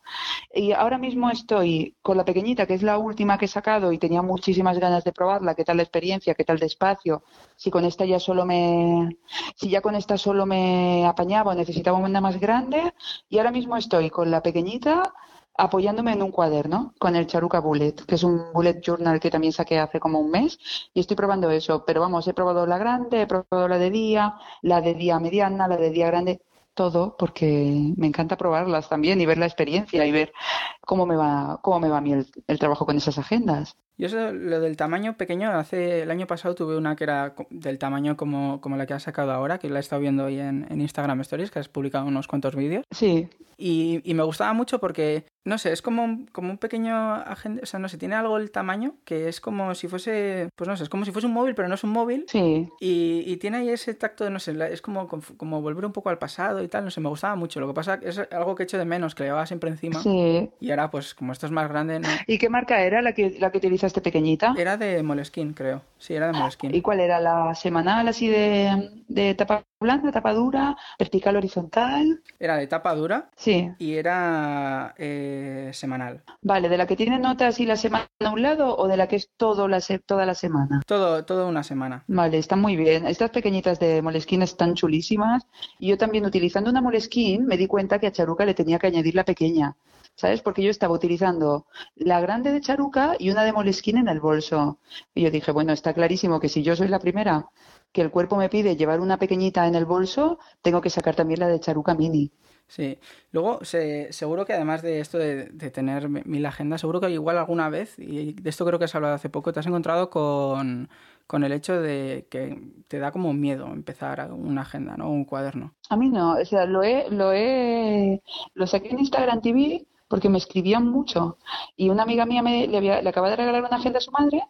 y 0.54 0.72
ahora 0.72 0.98
mismo 0.98 1.30
estoy 1.30 1.96
con 2.02 2.16
la 2.16 2.24
pequeñita, 2.24 2.66
que 2.66 2.74
es 2.74 2.82
la 2.82 2.98
última 2.98 3.38
que 3.38 3.46
he 3.46 3.48
sacado 3.48 3.92
y 3.92 3.98
tenía 3.98 4.22
muchísimas 4.22 4.78
ganas 4.78 5.04
de 5.04 5.12
probarla, 5.12 5.54
qué 5.54 5.64
tal 5.64 5.78
la 5.78 5.82
experiencia, 5.82 6.34
qué 6.34 6.44
tal 6.44 6.58
despacio, 6.58 7.24
si 7.56 7.70
con 7.70 7.84
esta 7.84 8.04
ya 8.04 8.20
solo 8.20 8.44
me, 8.44 9.18
si 9.56 9.70
ya 9.70 9.80
con 9.80 9.96
esta 9.96 10.18
solo 10.18 10.46
me 10.46 11.06
apañaba 11.06 11.52
o 11.52 11.54
necesitaba 11.54 11.98
una 11.98 12.20
más 12.20 12.38
grande 12.38 12.92
y 13.28 13.38
ahora 13.38 13.50
mismo 13.50 13.76
estoy 13.76 14.10
con 14.10 14.30
la 14.30 14.42
pequeñita 14.42 15.14
apoyándome 15.56 16.12
en 16.12 16.22
un 16.22 16.30
cuaderno 16.30 16.94
con 16.98 17.16
el 17.16 17.26
Charuca 17.26 17.60
Bullet, 17.60 17.94
que 18.06 18.14
es 18.14 18.22
un 18.22 18.52
bullet 18.52 18.80
journal 18.80 19.20
que 19.20 19.30
también 19.30 19.52
saqué 19.52 19.78
hace 19.78 20.00
como 20.00 20.18
un 20.18 20.30
mes 20.30 20.58
y 20.94 21.00
estoy 21.00 21.16
probando 21.16 21.50
eso, 21.50 21.84
pero 21.84 22.00
vamos, 22.00 22.26
he 22.28 22.34
probado 22.34 22.66
la 22.66 22.78
grande, 22.78 23.22
he 23.22 23.26
probado 23.26 23.68
la 23.68 23.78
de 23.78 23.90
día, 23.90 24.34
la 24.62 24.80
de 24.80 24.94
día 24.94 25.18
mediana, 25.18 25.68
la 25.68 25.76
de 25.76 25.90
día 25.90 26.06
grande, 26.06 26.40
todo 26.74 27.16
porque 27.18 27.92
me 27.96 28.06
encanta 28.06 28.36
probarlas 28.36 28.88
también 28.88 29.20
y 29.20 29.26
ver 29.26 29.38
la 29.38 29.46
experiencia 29.46 30.04
y 30.06 30.12
ver 30.12 30.32
cómo 30.80 31.06
me 31.06 31.16
va, 31.16 31.58
cómo 31.62 31.80
me 31.80 31.88
va 31.88 31.98
a 31.98 32.00
mí 32.00 32.12
el, 32.12 32.58
trabajo 32.58 32.86
con 32.86 32.96
esas 32.96 33.18
agendas. 33.18 33.76
Yo 34.00 34.06
eso, 34.06 34.32
lo 34.32 34.60
del 34.60 34.78
tamaño 34.78 35.18
pequeño, 35.18 35.50
hace 35.50 36.00
el 36.00 36.10
año 36.10 36.26
pasado 36.26 36.54
tuve 36.54 36.74
una 36.78 36.96
que 36.96 37.04
era 37.04 37.34
del 37.50 37.78
tamaño 37.78 38.16
como, 38.16 38.58
como 38.62 38.78
la 38.78 38.86
que 38.86 38.94
has 38.94 39.02
sacado 39.02 39.30
ahora, 39.30 39.58
que 39.58 39.68
la 39.68 39.78
he 39.78 39.80
estado 39.80 40.00
viendo 40.00 40.24
hoy 40.24 40.40
en, 40.40 40.66
en 40.70 40.80
Instagram 40.80 41.20
Stories, 41.20 41.50
que 41.50 41.58
has 41.58 41.68
publicado 41.68 42.06
unos 42.06 42.26
cuantos 42.26 42.56
vídeos. 42.56 42.86
Sí. 42.90 43.28
Y, 43.60 44.00
y, 44.04 44.14
me 44.14 44.22
gustaba 44.22 44.54
mucho 44.54 44.78
porque, 44.80 45.26
no 45.44 45.58
sé, 45.58 45.70
es 45.72 45.82
como 45.82 46.02
un, 46.02 46.26
como 46.28 46.50
un 46.50 46.56
pequeño 46.56 47.12
agente, 47.12 47.60
o 47.62 47.66
sea, 47.66 47.78
no 47.78 47.90
sé, 47.90 47.98
tiene 47.98 48.14
algo 48.14 48.38
el 48.38 48.50
tamaño 48.50 48.94
que 49.04 49.28
es 49.28 49.38
como 49.42 49.74
si 49.74 49.86
fuese, 49.86 50.48
pues 50.56 50.66
no 50.66 50.78
sé, 50.78 50.84
es 50.84 50.88
como 50.88 51.04
si 51.04 51.12
fuese 51.12 51.26
un 51.26 51.34
móvil, 51.34 51.54
pero 51.54 51.68
no 51.68 51.74
es 51.74 51.84
un 51.84 51.90
móvil. 51.90 52.24
Sí. 52.26 52.70
Y, 52.80 53.22
y 53.26 53.36
tiene 53.36 53.58
ahí 53.58 53.68
ese 53.68 53.92
tacto 53.92 54.24
de, 54.24 54.30
no 54.30 54.38
sé, 54.38 54.56
es 54.72 54.80
como, 54.80 55.06
como 55.08 55.60
volver 55.60 55.84
un 55.84 55.92
poco 55.92 56.08
al 56.08 56.16
pasado 56.16 56.62
y 56.62 56.68
tal, 56.68 56.84
no 56.84 56.90
sé, 56.90 57.02
me 57.02 57.10
gustaba 57.10 57.36
mucho. 57.36 57.60
Lo 57.60 57.66
que 57.66 57.74
pasa 57.74 58.00
es 58.02 58.18
algo 58.30 58.54
que 58.54 58.62
echo 58.62 58.78
de 58.78 58.86
menos, 58.86 59.14
que 59.14 59.24
le 59.24 59.28
llevaba 59.28 59.44
siempre 59.44 59.68
encima. 59.68 60.02
Sí. 60.02 60.48
Y 60.58 60.70
ahora, 60.70 60.90
pues, 60.90 61.14
como 61.14 61.32
esto 61.32 61.44
es 61.44 61.52
más 61.52 61.68
grande, 61.68 62.00
¿no? 62.00 62.08
¿Y 62.26 62.38
qué 62.38 62.48
marca 62.48 62.82
era 62.82 63.02
la 63.02 63.12
que, 63.12 63.36
la 63.38 63.52
que 63.52 63.60
utilizaste 63.90 64.00
pequeñita? 64.00 64.55
Era 64.57 64.76
de 64.76 65.03
Moleskine, 65.03 65.55
creo. 65.55 65.83
Sí, 65.98 66.14
era 66.14 66.26
de 66.26 66.33
Moleskine. 66.33 66.76
¿Y 66.76 66.81
cuál 66.81 67.00
era 67.00 67.20
la 67.20 67.55
semanal 67.55 68.09
así 68.09 68.29
de, 68.29 69.03
de 69.09 69.35
tapa 69.35 69.64
blanda, 69.81 70.12
tapa 70.12 70.33
dura, 70.33 70.76
vertical, 70.98 71.37
horizontal? 71.37 72.22
Era 72.38 72.57
de 72.57 72.66
tapa 72.66 72.94
dura. 72.94 73.31
Sí. 73.37 73.70
Y 73.79 73.94
era 73.94 74.94
eh, 74.98 75.70
semanal. 75.72 76.22
Vale, 76.42 76.68
¿de 76.68 76.79
la 76.79 76.87
que 76.87 76.96
tiene 76.96 77.18
notas 77.18 77.59
y 77.61 77.66
la 77.66 77.76
semana 77.76 78.07
a 78.24 78.31
un 78.31 78.42
lado 78.42 78.76
o 78.76 78.88
de 78.88 78.96
la 78.96 79.09
que 79.09 79.16
es 79.16 79.31
todo 79.37 79.68
la 79.68 79.81
toda 80.07 80.26
la 80.26 80.35
semana? 80.35 80.83
Todo, 80.87 81.24
todo 81.24 81.48
una 81.48 81.62
semana. 81.62 82.05
Vale, 82.07 82.38
está 82.38 82.57
muy 82.57 82.76
bien. 82.76 83.07
Estas 83.07 83.31
pequeñitas 83.31 83.81
de 83.81 84.03
Moleskine 84.03 84.44
están 84.44 84.74
chulísimas. 84.74 85.46
Y 85.79 85.88
yo 85.88 85.98
también 85.98 86.24
utilizando 86.24 86.70
una 86.70 86.81
Moleskine 86.81 87.44
me 87.44 87.57
di 87.57 87.66
cuenta 87.66 87.98
que 87.98 88.07
a 88.07 88.12
Charuca 88.12 88.44
le 88.44 88.55
tenía 88.55 88.79
que 88.79 88.87
añadir 88.87 89.14
la 89.14 89.24
pequeña. 89.24 89.74
¿Sabes? 90.20 90.42
Porque 90.42 90.62
yo 90.62 90.70
estaba 90.70 90.94
utilizando 90.94 91.66
la 91.96 92.20
grande 92.20 92.52
de 92.52 92.61
Charuca 92.61 93.16
y 93.18 93.30
una 93.30 93.42
de 93.42 93.52
Moleskine 93.52 94.00
en 94.00 94.09
el 94.09 94.20
bolso. 94.20 94.78
Y 95.14 95.22
yo 95.22 95.30
dije, 95.30 95.50
bueno, 95.50 95.72
está 95.72 95.94
clarísimo 95.94 96.40
que 96.40 96.48
si 96.50 96.62
yo 96.62 96.76
soy 96.76 96.88
la 96.88 96.98
primera 96.98 97.48
que 97.90 98.02
el 98.02 98.11
cuerpo 98.11 98.37
me 98.37 98.50
pide 98.50 98.76
llevar 98.76 99.00
una 99.00 99.18
pequeñita 99.18 99.66
en 99.66 99.74
el 99.74 99.87
bolso, 99.87 100.38
tengo 100.62 100.80
que 100.80 100.90
sacar 100.90 101.16
también 101.16 101.40
la 101.40 101.48
de 101.48 101.59
Charuca 101.59 101.94
Mini. 101.94 102.30
Sí, 102.68 102.98
luego 103.33 103.64
se, 103.64 104.12
seguro 104.12 104.44
que 104.44 104.52
además 104.52 104.83
de 104.83 105.00
esto 105.00 105.18
de, 105.18 105.46
tener 105.72 106.09
mil 106.09 106.46
agendas, 106.46 106.83
seguro 106.83 107.00
que 107.00 107.11
igual 107.11 107.37
alguna 107.38 107.68
vez, 107.68 107.98
y 107.98 108.35
de 108.35 108.50
esto 108.50 108.64
creo 108.64 108.78
que 108.78 108.85
has 108.85 108.94
hablado 108.94 109.14
hace 109.14 109.28
poco, 109.28 109.52
te 109.52 109.59
has 109.59 109.66
encontrado 109.66 110.09
con, 110.09 110.88
con 111.26 111.42
el 111.42 111.50
hecho 111.50 111.80
de 111.80 112.28
que 112.30 112.62
te 112.87 113.00
da 113.00 113.11
como 113.11 113.33
miedo 113.33 113.66
empezar 113.66 114.30
una 114.33 114.61
agenda, 114.62 114.96
¿no? 114.96 115.11
Un 115.11 115.24
cuaderno. 115.24 115.74
A 115.88 115.96
mí 115.96 116.11
no, 116.11 116.35
o 116.35 116.44
sea, 116.44 116.64
lo 116.66 116.85
he, 116.85 117.11
lo 117.11 117.33
he, 117.33 118.22
lo 118.54 118.66
saqué 118.68 118.90
en 118.90 119.00
Instagram 119.00 119.40
TV 119.40 119.85
porque 120.10 120.28
me 120.28 120.38
escribían 120.38 120.86
mucho. 120.88 121.38
Y 121.76 121.88
una 121.88 122.02
amiga 122.02 122.26
mía 122.26 122.42
me, 122.42 122.66
le, 122.66 122.80
le 122.80 123.08
acaba 123.08 123.30
de 123.30 123.36
regalar 123.36 123.64
una 123.64 123.76
agenda 123.76 123.98
a 123.98 124.02
su 124.02 124.10
madre, 124.10 124.42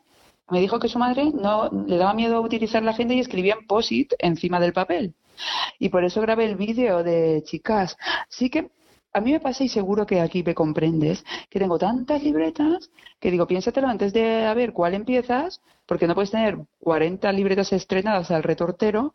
me 0.48 0.58
dijo 0.58 0.80
que 0.80 0.88
su 0.88 0.98
madre 0.98 1.30
no 1.32 1.68
le 1.86 1.98
daba 1.98 2.14
miedo 2.14 2.40
utilizar 2.40 2.82
la 2.82 2.92
agenda 2.92 3.14
y 3.14 3.20
escribía 3.20 3.54
en 3.60 3.66
POSIT 3.66 4.14
encima 4.18 4.58
del 4.58 4.72
papel. 4.72 5.14
Y 5.78 5.90
por 5.90 6.02
eso 6.02 6.20
grabé 6.22 6.46
el 6.46 6.56
vídeo 6.56 7.04
de 7.04 7.42
chicas. 7.44 7.96
Sí 8.28 8.48
que 8.48 8.70
a 9.12 9.20
mí 9.20 9.32
me 9.32 9.40
pasa 9.40 9.62
y 9.62 9.68
seguro 9.68 10.06
que 10.06 10.20
aquí 10.20 10.42
me 10.42 10.54
comprendes 10.54 11.24
que 11.50 11.58
tengo 11.58 11.78
tantas 11.78 12.22
libretas 12.22 12.90
que 13.20 13.30
digo, 13.30 13.46
piénsatelo 13.46 13.86
antes 13.86 14.12
de 14.12 14.46
a 14.46 14.54
ver 14.54 14.72
cuál 14.72 14.94
empiezas, 14.94 15.60
porque 15.84 16.06
no 16.06 16.14
puedes 16.14 16.30
tener 16.30 16.56
40 16.80 17.30
libretas 17.32 17.72
estrenadas 17.72 18.30
al 18.30 18.42
retortero 18.42 19.12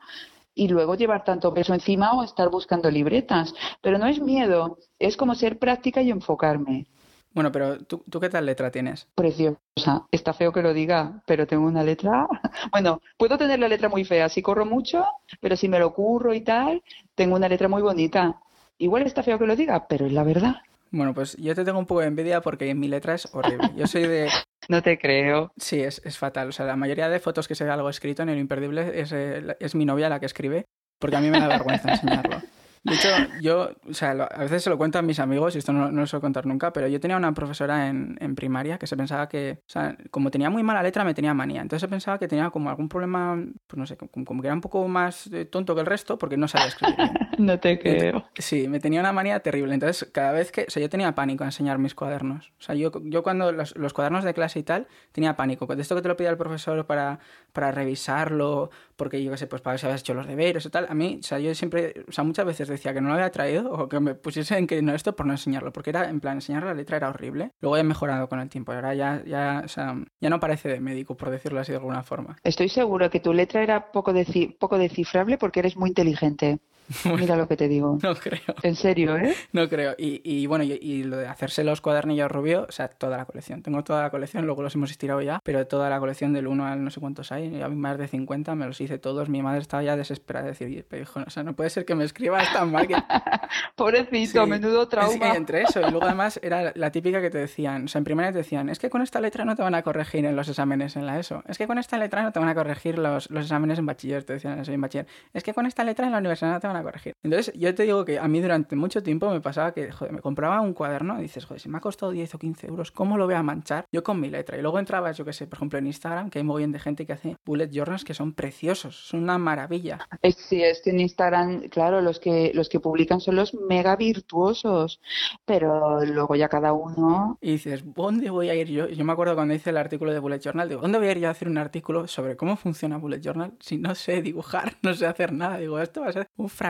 y 0.55 0.69
luego 0.69 0.95
llevar 0.95 1.23
tanto 1.23 1.53
peso 1.53 1.73
encima 1.73 2.13
o 2.13 2.23
estar 2.23 2.49
buscando 2.49 2.89
libretas. 2.89 3.53
Pero 3.81 3.97
no 3.97 4.07
es 4.07 4.19
miedo, 4.19 4.79
es 4.97 5.17
como 5.17 5.35
ser 5.35 5.59
práctica 5.59 6.01
y 6.01 6.09
enfocarme. 6.09 6.87
Bueno, 7.33 7.51
pero 7.51 7.83
¿tú, 7.83 8.01
¿tú 8.09 8.21
qué 8.21 8.29
tal 8.29 8.45
letra 8.45 8.71
tienes? 8.71 9.09
Preciosa. 9.13 10.07
Está 10.09 10.33
feo 10.33 10.53
que 10.53 10.61
lo 10.61 10.73
diga, 10.73 11.21
pero 11.27 11.45
tengo 11.45 11.67
una 11.67 11.83
letra. 11.83 12.27
Bueno, 12.71 13.01
puedo 13.17 13.37
tener 13.37 13.59
la 13.59 13.67
letra 13.67 13.89
muy 13.89 14.05
fea 14.05 14.29
si 14.29 14.41
corro 14.41 14.65
mucho, 14.65 15.05
pero 15.41 15.55
si 15.55 15.67
me 15.67 15.77
lo 15.77 15.93
curro 15.93 16.33
y 16.33 16.41
tal, 16.41 16.81
tengo 17.13 17.35
una 17.35 17.49
letra 17.49 17.67
muy 17.67 17.81
bonita. 17.81 18.41
Igual 18.77 19.03
está 19.03 19.21
feo 19.21 19.37
que 19.37 19.45
lo 19.45 19.55
diga, 19.55 19.87
pero 19.87 20.05
es 20.05 20.13
la 20.13 20.23
verdad. 20.23 20.55
Bueno, 20.91 21.13
pues 21.13 21.35
yo 21.35 21.53
te 21.53 21.65
tengo 21.65 21.77
un 21.77 21.85
poco 21.85 22.01
de 22.01 22.07
envidia 22.07 22.41
porque 22.41 22.73
mi 22.73 22.87
letra 22.87 23.15
es 23.15 23.27
horrible. 23.33 23.71
Yo 23.75 23.85
soy 23.85 24.03
de 24.03 24.29
no 24.69 24.81
te 24.81 24.97
creo. 24.97 25.51
Sí, 25.57 25.81
es, 25.81 26.01
es, 26.03 26.17
fatal. 26.17 26.49
O 26.49 26.51
sea, 26.51 26.65
la 26.65 26.75
mayoría 26.75 27.09
de 27.09 27.19
fotos 27.19 27.47
que 27.47 27.55
se 27.55 27.63
ve 27.63 27.71
algo 27.71 27.89
escrito 27.89 28.23
en 28.23 28.29
el 28.29 28.39
imperdible 28.39 28.99
es, 28.99 29.11
eh, 29.11 29.55
es 29.59 29.75
mi 29.75 29.85
novia 29.85 30.09
la 30.09 30.19
que 30.19 30.25
escribe, 30.25 30.65
porque 30.99 31.15
a 31.15 31.21
mí 31.21 31.29
me 31.29 31.39
da 31.39 31.47
vergüenza 31.47 31.91
enseñarlo. 31.93 32.41
De 32.85 32.93
hecho, 32.93 33.09
yo, 33.41 33.71
o 33.89 33.93
sea, 33.95 34.11
a 34.11 34.43
veces 34.43 34.63
se 34.63 34.69
lo 34.69 34.77
cuento 34.77 34.99
a 34.99 35.01
mis 35.01 35.19
amigos 35.19 35.55
y 35.55 35.57
esto 35.57 35.73
no, 35.73 35.91
no 35.91 36.01
lo 36.01 36.07
suelo 36.07 36.21
contar 36.21 36.45
nunca, 36.45 36.71
pero 36.71 36.87
yo 36.87 36.99
tenía 36.99 37.17
una 37.17 37.33
profesora 37.33 37.87
en, 37.87 38.15
en, 38.21 38.35
primaria 38.35 38.77
que 38.77 38.85
se 38.85 38.95
pensaba 38.95 39.27
que, 39.27 39.57
o 39.61 39.69
sea, 39.69 39.97
como 40.11 40.29
tenía 40.29 40.51
muy 40.51 40.61
mala 40.61 40.83
letra, 40.83 41.03
me 41.03 41.15
tenía 41.15 41.33
manía. 41.33 41.61
Entonces 41.61 41.81
se 41.81 41.87
pensaba 41.87 42.19
que 42.19 42.27
tenía 42.27 42.51
como 42.51 42.69
algún 42.69 42.87
problema, 42.87 43.43
pues 43.65 43.79
no 43.79 43.87
sé, 43.87 43.97
como, 43.97 44.23
como 44.23 44.41
que 44.43 44.49
era 44.49 44.53
un 44.53 44.61
poco 44.61 44.87
más 44.87 45.25
eh, 45.33 45.45
tonto 45.45 45.73
que 45.73 45.81
el 45.81 45.87
resto 45.87 46.19
porque 46.19 46.37
no 46.37 46.47
sabía 46.47 46.67
escribir. 46.67 46.95
no 47.39 47.59
te 47.59 47.79
creo. 47.79 48.23
Sí, 48.35 48.67
me 48.67 48.79
tenía 48.79 48.99
una 48.99 49.11
manía 49.11 49.39
terrible. 49.39 49.73
Entonces, 49.73 50.07
cada 50.11 50.31
vez 50.31 50.51
que, 50.51 50.65
o 50.67 50.69
sea, 50.69 50.79
yo 50.79 50.87
tenía 50.87 51.15
pánico 51.15 51.43
a 51.43 51.47
enseñar 51.47 51.79
mis 51.79 51.95
cuadernos. 51.95 52.51
O 52.59 52.61
sea, 52.61 52.75
yo, 52.75 52.91
yo 53.05 53.23
cuando 53.23 53.51
los, 53.51 53.75
los 53.75 53.93
cuadernos 53.93 54.23
de 54.23 54.35
clase 54.35 54.59
y 54.59 54.63
tal, 54.63 54.85
tenía 55.11 55.35
pánico. 55.35 55.65
De 55.65 55.81
esto 55.81 55.95
que 55.95 56.03
te 56.03 56.07
lo 56.07 56.15
pide 56.15 56.27
el 56.27 56.37
profesor 56.37 56.85
para, 56.85 57.17
para 57.51 57.71
revisarlo, 57.71 58.69
porque 58.95 59.23
yo 59.23 59.31
qué 59.31 59.37
sé, 59.37 59.47
pues 59.47 59.63
para 59.63 59.73
ver 59.73 59.79
si 59.79 59.85
habías 59.87 60.01
hecho 60.01 60.13
los 60.13 60.27
deberes 60.27 60.65
o 60.67 60.69
tal. 60.69 60.85
A 60.87 60.93
mí, 60.93 61.17
o 61.19 61.23
sea, 61.23 61.39
yo 61.39 61.53
siempre, 61.55 62.05
o 62.07 62.11
sea, 62.11 62.23
muchas 62.23 62.45
veces 62.45 62.74
decía 62.75 62.93
que 62.93 63.01
no 63.01 63.09
lo 63.09 63.15
había 63.15 63.31
traído 63.31 63.71
o 63.71 63.89
que 63.89 63.99
me 63.99 64.15
pusiese 64.15 64.57
en 64.57 64.67
que 64.67 64.81
no 64.81 64.93
esto 64.93 65.15
por 65.15 65.25
no 65.25 65.33
enseñarlo, 65.33 65.71
porque 65.71 65.89
era, 65.89 66.09
en 66.09 66.19
plan, 66.19 66.35
enseñar 66.35 66.63
la 66.63 66.73
letra 66.73 66.97
era 66.97 67.09
horrible. 67.09 67.51
Luego 67.61 67.77
he 67.77 67.83
mejorado 67.83 68.29
con 68.29 68.39
el 68.39 68.49
tiempo, 68.49 68.71
ahora 68.71 68.93
ya, 68.93 69.23
ya, 69.25 69.61
o 69.65 69.67
sea, 69.67 69.95
ya 70.19 70.29
no 70.29 70.39
parece 70.39 70.69
de 70.69 70.79
médico, 70.79 71.15
por 71.17 71.29
decirlo 71.29 71.59
así 71.59 71.71
de 71.71 71.77
alguna 71.77 72.03
forma. 72.03 72.37
Estoy 72.43 72.69
seguro 72.69 73.09
que 73.09 73.19
tu 73.19 73.33
letra 73.33 73.63
era 73.63 73.91
poco, 73.91 74.13
poco 74.59 74.77
descifrable 74.77 75.37
porque 75.37 75.59
eres 75.59 75.77
muy 75.77 75.89
inteligente. 75.89 76.59
Mira 77.05 77.35
lo 77.35 77.47
que 77.47 77.57
te 77.57 77.67
digo. 77.67 77.97
No 78.01 78.15
creo. 78.15 78.39
En 78.63 78.75
serio, 78.75 79.17
¿eh? 79.17 79.35
No 79.51 79.67
creo. 79.69 79.95
Y, 79.97 80.21
y 80.23 80.45
bueno, 80.47 80.63
y, 80.63 80.73
y, 80.73 81.03
lo 81.03 81.17
de 81.17 81.27
hacerse 81.27 81.63
los 81.63 81.81
cuadernillos 81.81 82.31
rubio, 82.31 82.65
o 82.67 82.71
sea, 82.71 82.87
toda 82.87 83.17
la 83.17 83.25
colección. 83.25 83.61
Tengo 83.61 83.83
toda 83.83 84.03
la 84.03 84.09
colección, 84.09 84.45
luego 84.45 84.61
los 84.61 84.75
hemos 84.75 84.91
estirado 84.91 85.21
ya, 85.21 85.39
pero 85.43 85.65
toda 85.67 85.89
la 85.89 85.99
colección 85.99 86.33
del 86.33 86.47
1 86.47 86.65
al 86.65 86.83
no 86.83 86.89
sé 86.91 86.99
cuántos 86.99 87.31
hay, 87.31 87.61
a 87.61 87.69
mí 87.69 87.75
más 87.75 87.97
de 87.97 88.07
50, 88.07 88.55
me 88.55 88.65
los 88.65 88.79
hice 88.81 88.97
todos. 88.97 89.29
Mi 89.29 89.41
madre 89.41 89.61
estaba 89.61 89.83
ya 89.83 89.95
desesperada 89.95 90.45
de 90.45 90.51
decir, 90.51 90.85
pero 90.87 91.03
hijo, 91.03 91.21
o 91.25 91.29
sea, 91.29 91.43
no 91.43 91.55
puede 91.55 91.69
ser 91.69 91.85
que 91.85 91.95
me 91.95 92.03
escribas 92.03 92.51
tan 92.53 92.71
mal 92.71 92.87
que... 92.87 92.95
Pobrecito, 93.75 94.43
sí, 94.43 94.49
menudo 94.49 94.87
trauma. 94.87 95.31
Sí, 95.31 95.37
entre 95.37 95.63
eso. 95.63 95.79
Y 95.79 95.91
luego 95.91 96.03
además 96.03 96.39
era 96.41 96.71
la 96.75 96.91
típica 96.91 97.21
que 97.21 97.29
te 97.29 97.37
decían, 97.37 97.85
o 97.85 97.87
sea, 97.87 97.99
en 97.99 98.05
primaria 98.05 98.31
te 98.31 98.39
decían, 98.39 98.69
es 98.69 98.79
que 98.79 98.89
con 98.89 99.01
esta 99.01 99.19
letra 99.19 99.45
no 99.45 99.55
te 99.55 99.61
van 99.61 99.75
a 99.75 99.81
corregir 99.81 100.25
en 100.25 100.35
los 100.35 100.47
exámenes 100.47 100.95
en 100.95 101.05
la 101.05 101.19
ESO. 101.19 101.43
Es 101.47 101.57
que 101.57 101.67
con 101.67 101.77
esta 101.77 101.97
letra 101.97 102.23
no 102.23 102.31
te 102.31 102.39
van 102.39 102.49
a 102.49 102.55
corregir 102.55 102.97
los, 102.97 103.29
los 103.29 103.45
exámenes 103.45 103.79
en 103.79 103.85
bachiller, 103.85 104.23
te 104.23 104.33
decían 104.33 104.59
eso 104.59 104.71
en 104.71 104.81
bachiller. 104.81 105.07
Es 105.33 105.43
que 105.43 105.53
con 105.53 105.65
esta 105.65 105.83
letra 105.83 106.05
en 106.05 106.11
la 106.11 106.19
universidad 106.19 106.51
no 106.51 106.59
te 106.59 106.67
van 106.67 106.74
a 106.75 106.83
corregir. 106.83 107.13
Entonces, 107.23 107.53
yo 107.55 107.73
te 107.73 107.83
digo 107.83 108.05
que 108.05 108.19
a 108.19 108.27
mí 108.27 108.41
durante 108.41 108.75
mucho 108.75 109.03
tiempo 109.03 109.29
me 109.29 109.41
pasaba 109.41 109.73
que, 109.73 109.91
joder, 109.91 110.13
me 110.13 110.21
compraba 110.21 110.61
un 110.61 110.73
cuaderno 110.73 111.19
y 111.19 111.23
dices, 111.23 111.45
joder, 111.45 111.61
si 111.61 111.69
me 111.69 111.77
ha 111.77 111.81
costado 111.81 112.11
10 112.11 112.35
o 112.35 112.39
15 112.39 112.67
euros, 112.67 112.91
¿cómo 112.91 113.17
lo 113.17 113.25
voy 113.25 113.35
a 113.35 113.43
manchar? 113.43 113.85
Yo 113.91 114.03
con 114.03 114.19
mi 114.19 114.29
letra. 114.29 114.57
Y 114.57 114.61
luego 114.61 114.79
entrabas, 114.79 115.17
yo 115.17 115.25
que 115.25 115.33
sé, 115.33 115.47
por 115.47 115.57
ejemplo, 115.57 115.79
en 115.79 115.87
Instagram, 115.87 116.29
que 116.29 116.39
hay 116.39 116.45
muy 116.45 116.59
bien 116.59 116.71
de 116.71 116.79
gente 116.79 117.05
que 117.05 117.13
hace 117.13 117.37
bullet 117.45 117.69
journals 117.71 118.03
que 118.03 118.13
son 118.13 118.33
preciosos, 118.33 119.07
son 119.07 119.23
una 119.23 119.37
maravilla. 119.37 119.99
Sí, 120.23 120.63
es 120.63 120.81
que 120.81 120.91
en 120.91 120.99
Instagram, 120.99 121.69
claro, 121.69 122.01
los 122.01 122.19
que, 122.19 122.51
los 122.53 122.69
que 122.69 122.79
publican 122.79 123.19
son 123.19 123.35
los 123.35 123.53
mega 123.53 123.95
virtuosos, 123.95 124.99
pero 125.45 126.03
luego 126.05 126.35
ya 126.35 126.49
cada 126.49 126.73
uno... 126.73 127.37
Y 127.41 127.53
dices, 127.53 127.83
¿dónde 127.85 128.29
voy 128.29 128.49
a 128.49 128.55
ir 128.55 128.67
yo? 128.67 128.87
Yo 128.87 129.05
me 129.05 129.13
acuerdo 129.13 129.35
cuando 129.35 129.53
hice 129.53 129.69
el 129.69 129.77
artículo 129.77 130.13
de 130.13 130.19
bullet 130.19 130.39
journal, 130.39 130.69
digo, 130.69 130.81
¿dónde 130.81 130.97
voy 130.97 131.07
a 131.07 131.11
ir 131.11 131.19
yo 131.19 131.27
a 131.27 131.31
hacer 131.31 131.47
un 131.47 131.57
artículo 131.57 132.07
sobre 132.07 132.35
cómo 132.35 132.55
funciona 132.55 132.97
bullet 132.97 133.21
journal 133.21 133.53
si 133.59 133.77
no 133.77 133.95
sé 133.95 134.21
dibujar, 134.21 134.73
no 134.81 134.93
sé 134.93 135.05
hacer 135.05 135.31
nada? 135.31 135.57
Digo, 135.57 135.79
esto 135.79 136.01
va 136.01 136.07
a 136.07 136.13
ser 136.13 136.27
un 136.37 136.49
fracaso. 136.49 136.64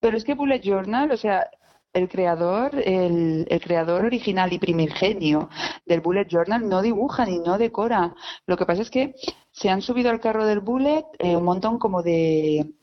Pero 0.00 0.16
es 0.16 0.24
que 0.24 0.34
Bullet 0.34 0.60
Journal, 0.60 1.10
o 1.10 1.16
sea, 1.16 1.48
el 1.92 2.08
creador, 2.08 2.70
el, 2.84 3.46
creador 3.62 4.04
original 4.04 4.52
y 4.52 4.58
primigenio 4.58 5.48
del 5.84 6.00
Bullet 6.00 6.26
Journal 6.28 6.68
no 6.68 6.82
dibuja 6.82 7.26
ni 7.26 7.38
no 7.38 7.58
decora. 7.58 8.14
Lo 8.46 8.56
que 8.56 8.66
pasa 8.66 8.82
es 8.82 8.90
que 8.90 9.14
se 9.50 9.70
han 9.70 9.82
subido 9.82 10.10
al 10.10 10.20
carro 10.20 10.46
del 10.46 10.60
Bullet 10.60 11.04
eh, 11.18 11.36
un 11.36 11.44
montón 11.44 11.78
como 11.78 12.02
de 12.02 12.74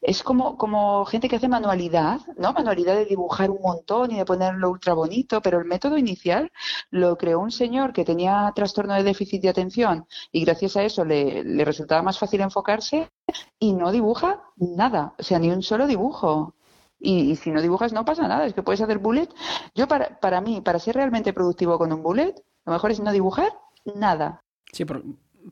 es 0.00 0.22
como, 0.22 0.58
como 0.58 1.06
gente 1.06 1.28
que 1.30 1.36
hace 1.36 1.48
manualidad, 1.48 2.20
¿no? 2.36 2.52
Manualidad 2.52 2.94
de 2.94 3.06
dibujar 3.06 3.50
un 3.50 3.62
montón 3.62 4.10
y 4.10 4.18
de 4.18 4.26
ponerlo 4.26 4.70
ultra 4.70 4.92
bonito, 4.92 5.40
pero 5.40 5.58
el 5.58 5.64
método 5.64 5.96
inicial 5.96 6.52
lo 6.90 7.16
creó 7.16 7.40
un 7.40 7.50
señor 7.50 7.94
que 7.94 8.04
tenía 8.04 8.52
trastorno 8.54 8.94
de 8.94 9.02
déficit 9.02 9.40
de 9.42 9.48
atención 9.48 10.06
y 10.30 10.44
gracias 10.44 10.76
a 10.76 10.82
eso 10.84 11.04
le 11.06 11.64
resultaba 11.64 12.02
más 12.02 12.18
fácil 12.18 12.42
enfocarse 12.42 13.10
y 13.58 13.72
no 13.72 13.92
dibuja 13.92 14.42
nada, 14.56 15.14
o 15.18 15.22
sea, 15.22 15.38
ni 15.38 15.50
un 15.50 15.62
solo 15.62 15.86
dibujo. 15.86 16.54
Y, 17.00 17.36
si 17.36 17.50
no 17.50 17.60
dibujas 17.60 17.92
no 17.92 18.04
pasa 18.04 18.26
nada, 18.28 18.46
es 18.46 18.54
que 18.54 18.62
puedes 18.62 18.80
hacer 18.80 18.98
bullet. 18.98 19.28
Yo 19.74 19.86
para, 19.86 20.18
para 20.20 20.40
mí, 20.40 20.62
para 20.62 20.78
ser 20.78 20.94
realmente 20.94 21.34
productivo 21.34 21.76
con 21.78 21.92
un 21.92 22.02
bullet, 22.02 22.34
lo 22.64 22.72
mejor 22.72 22.92
es 22.92 23.00
no 23.00 23.12
dibujar 23.12 23.52
nada. 23.84 24.42
Sí, 24.72 24.86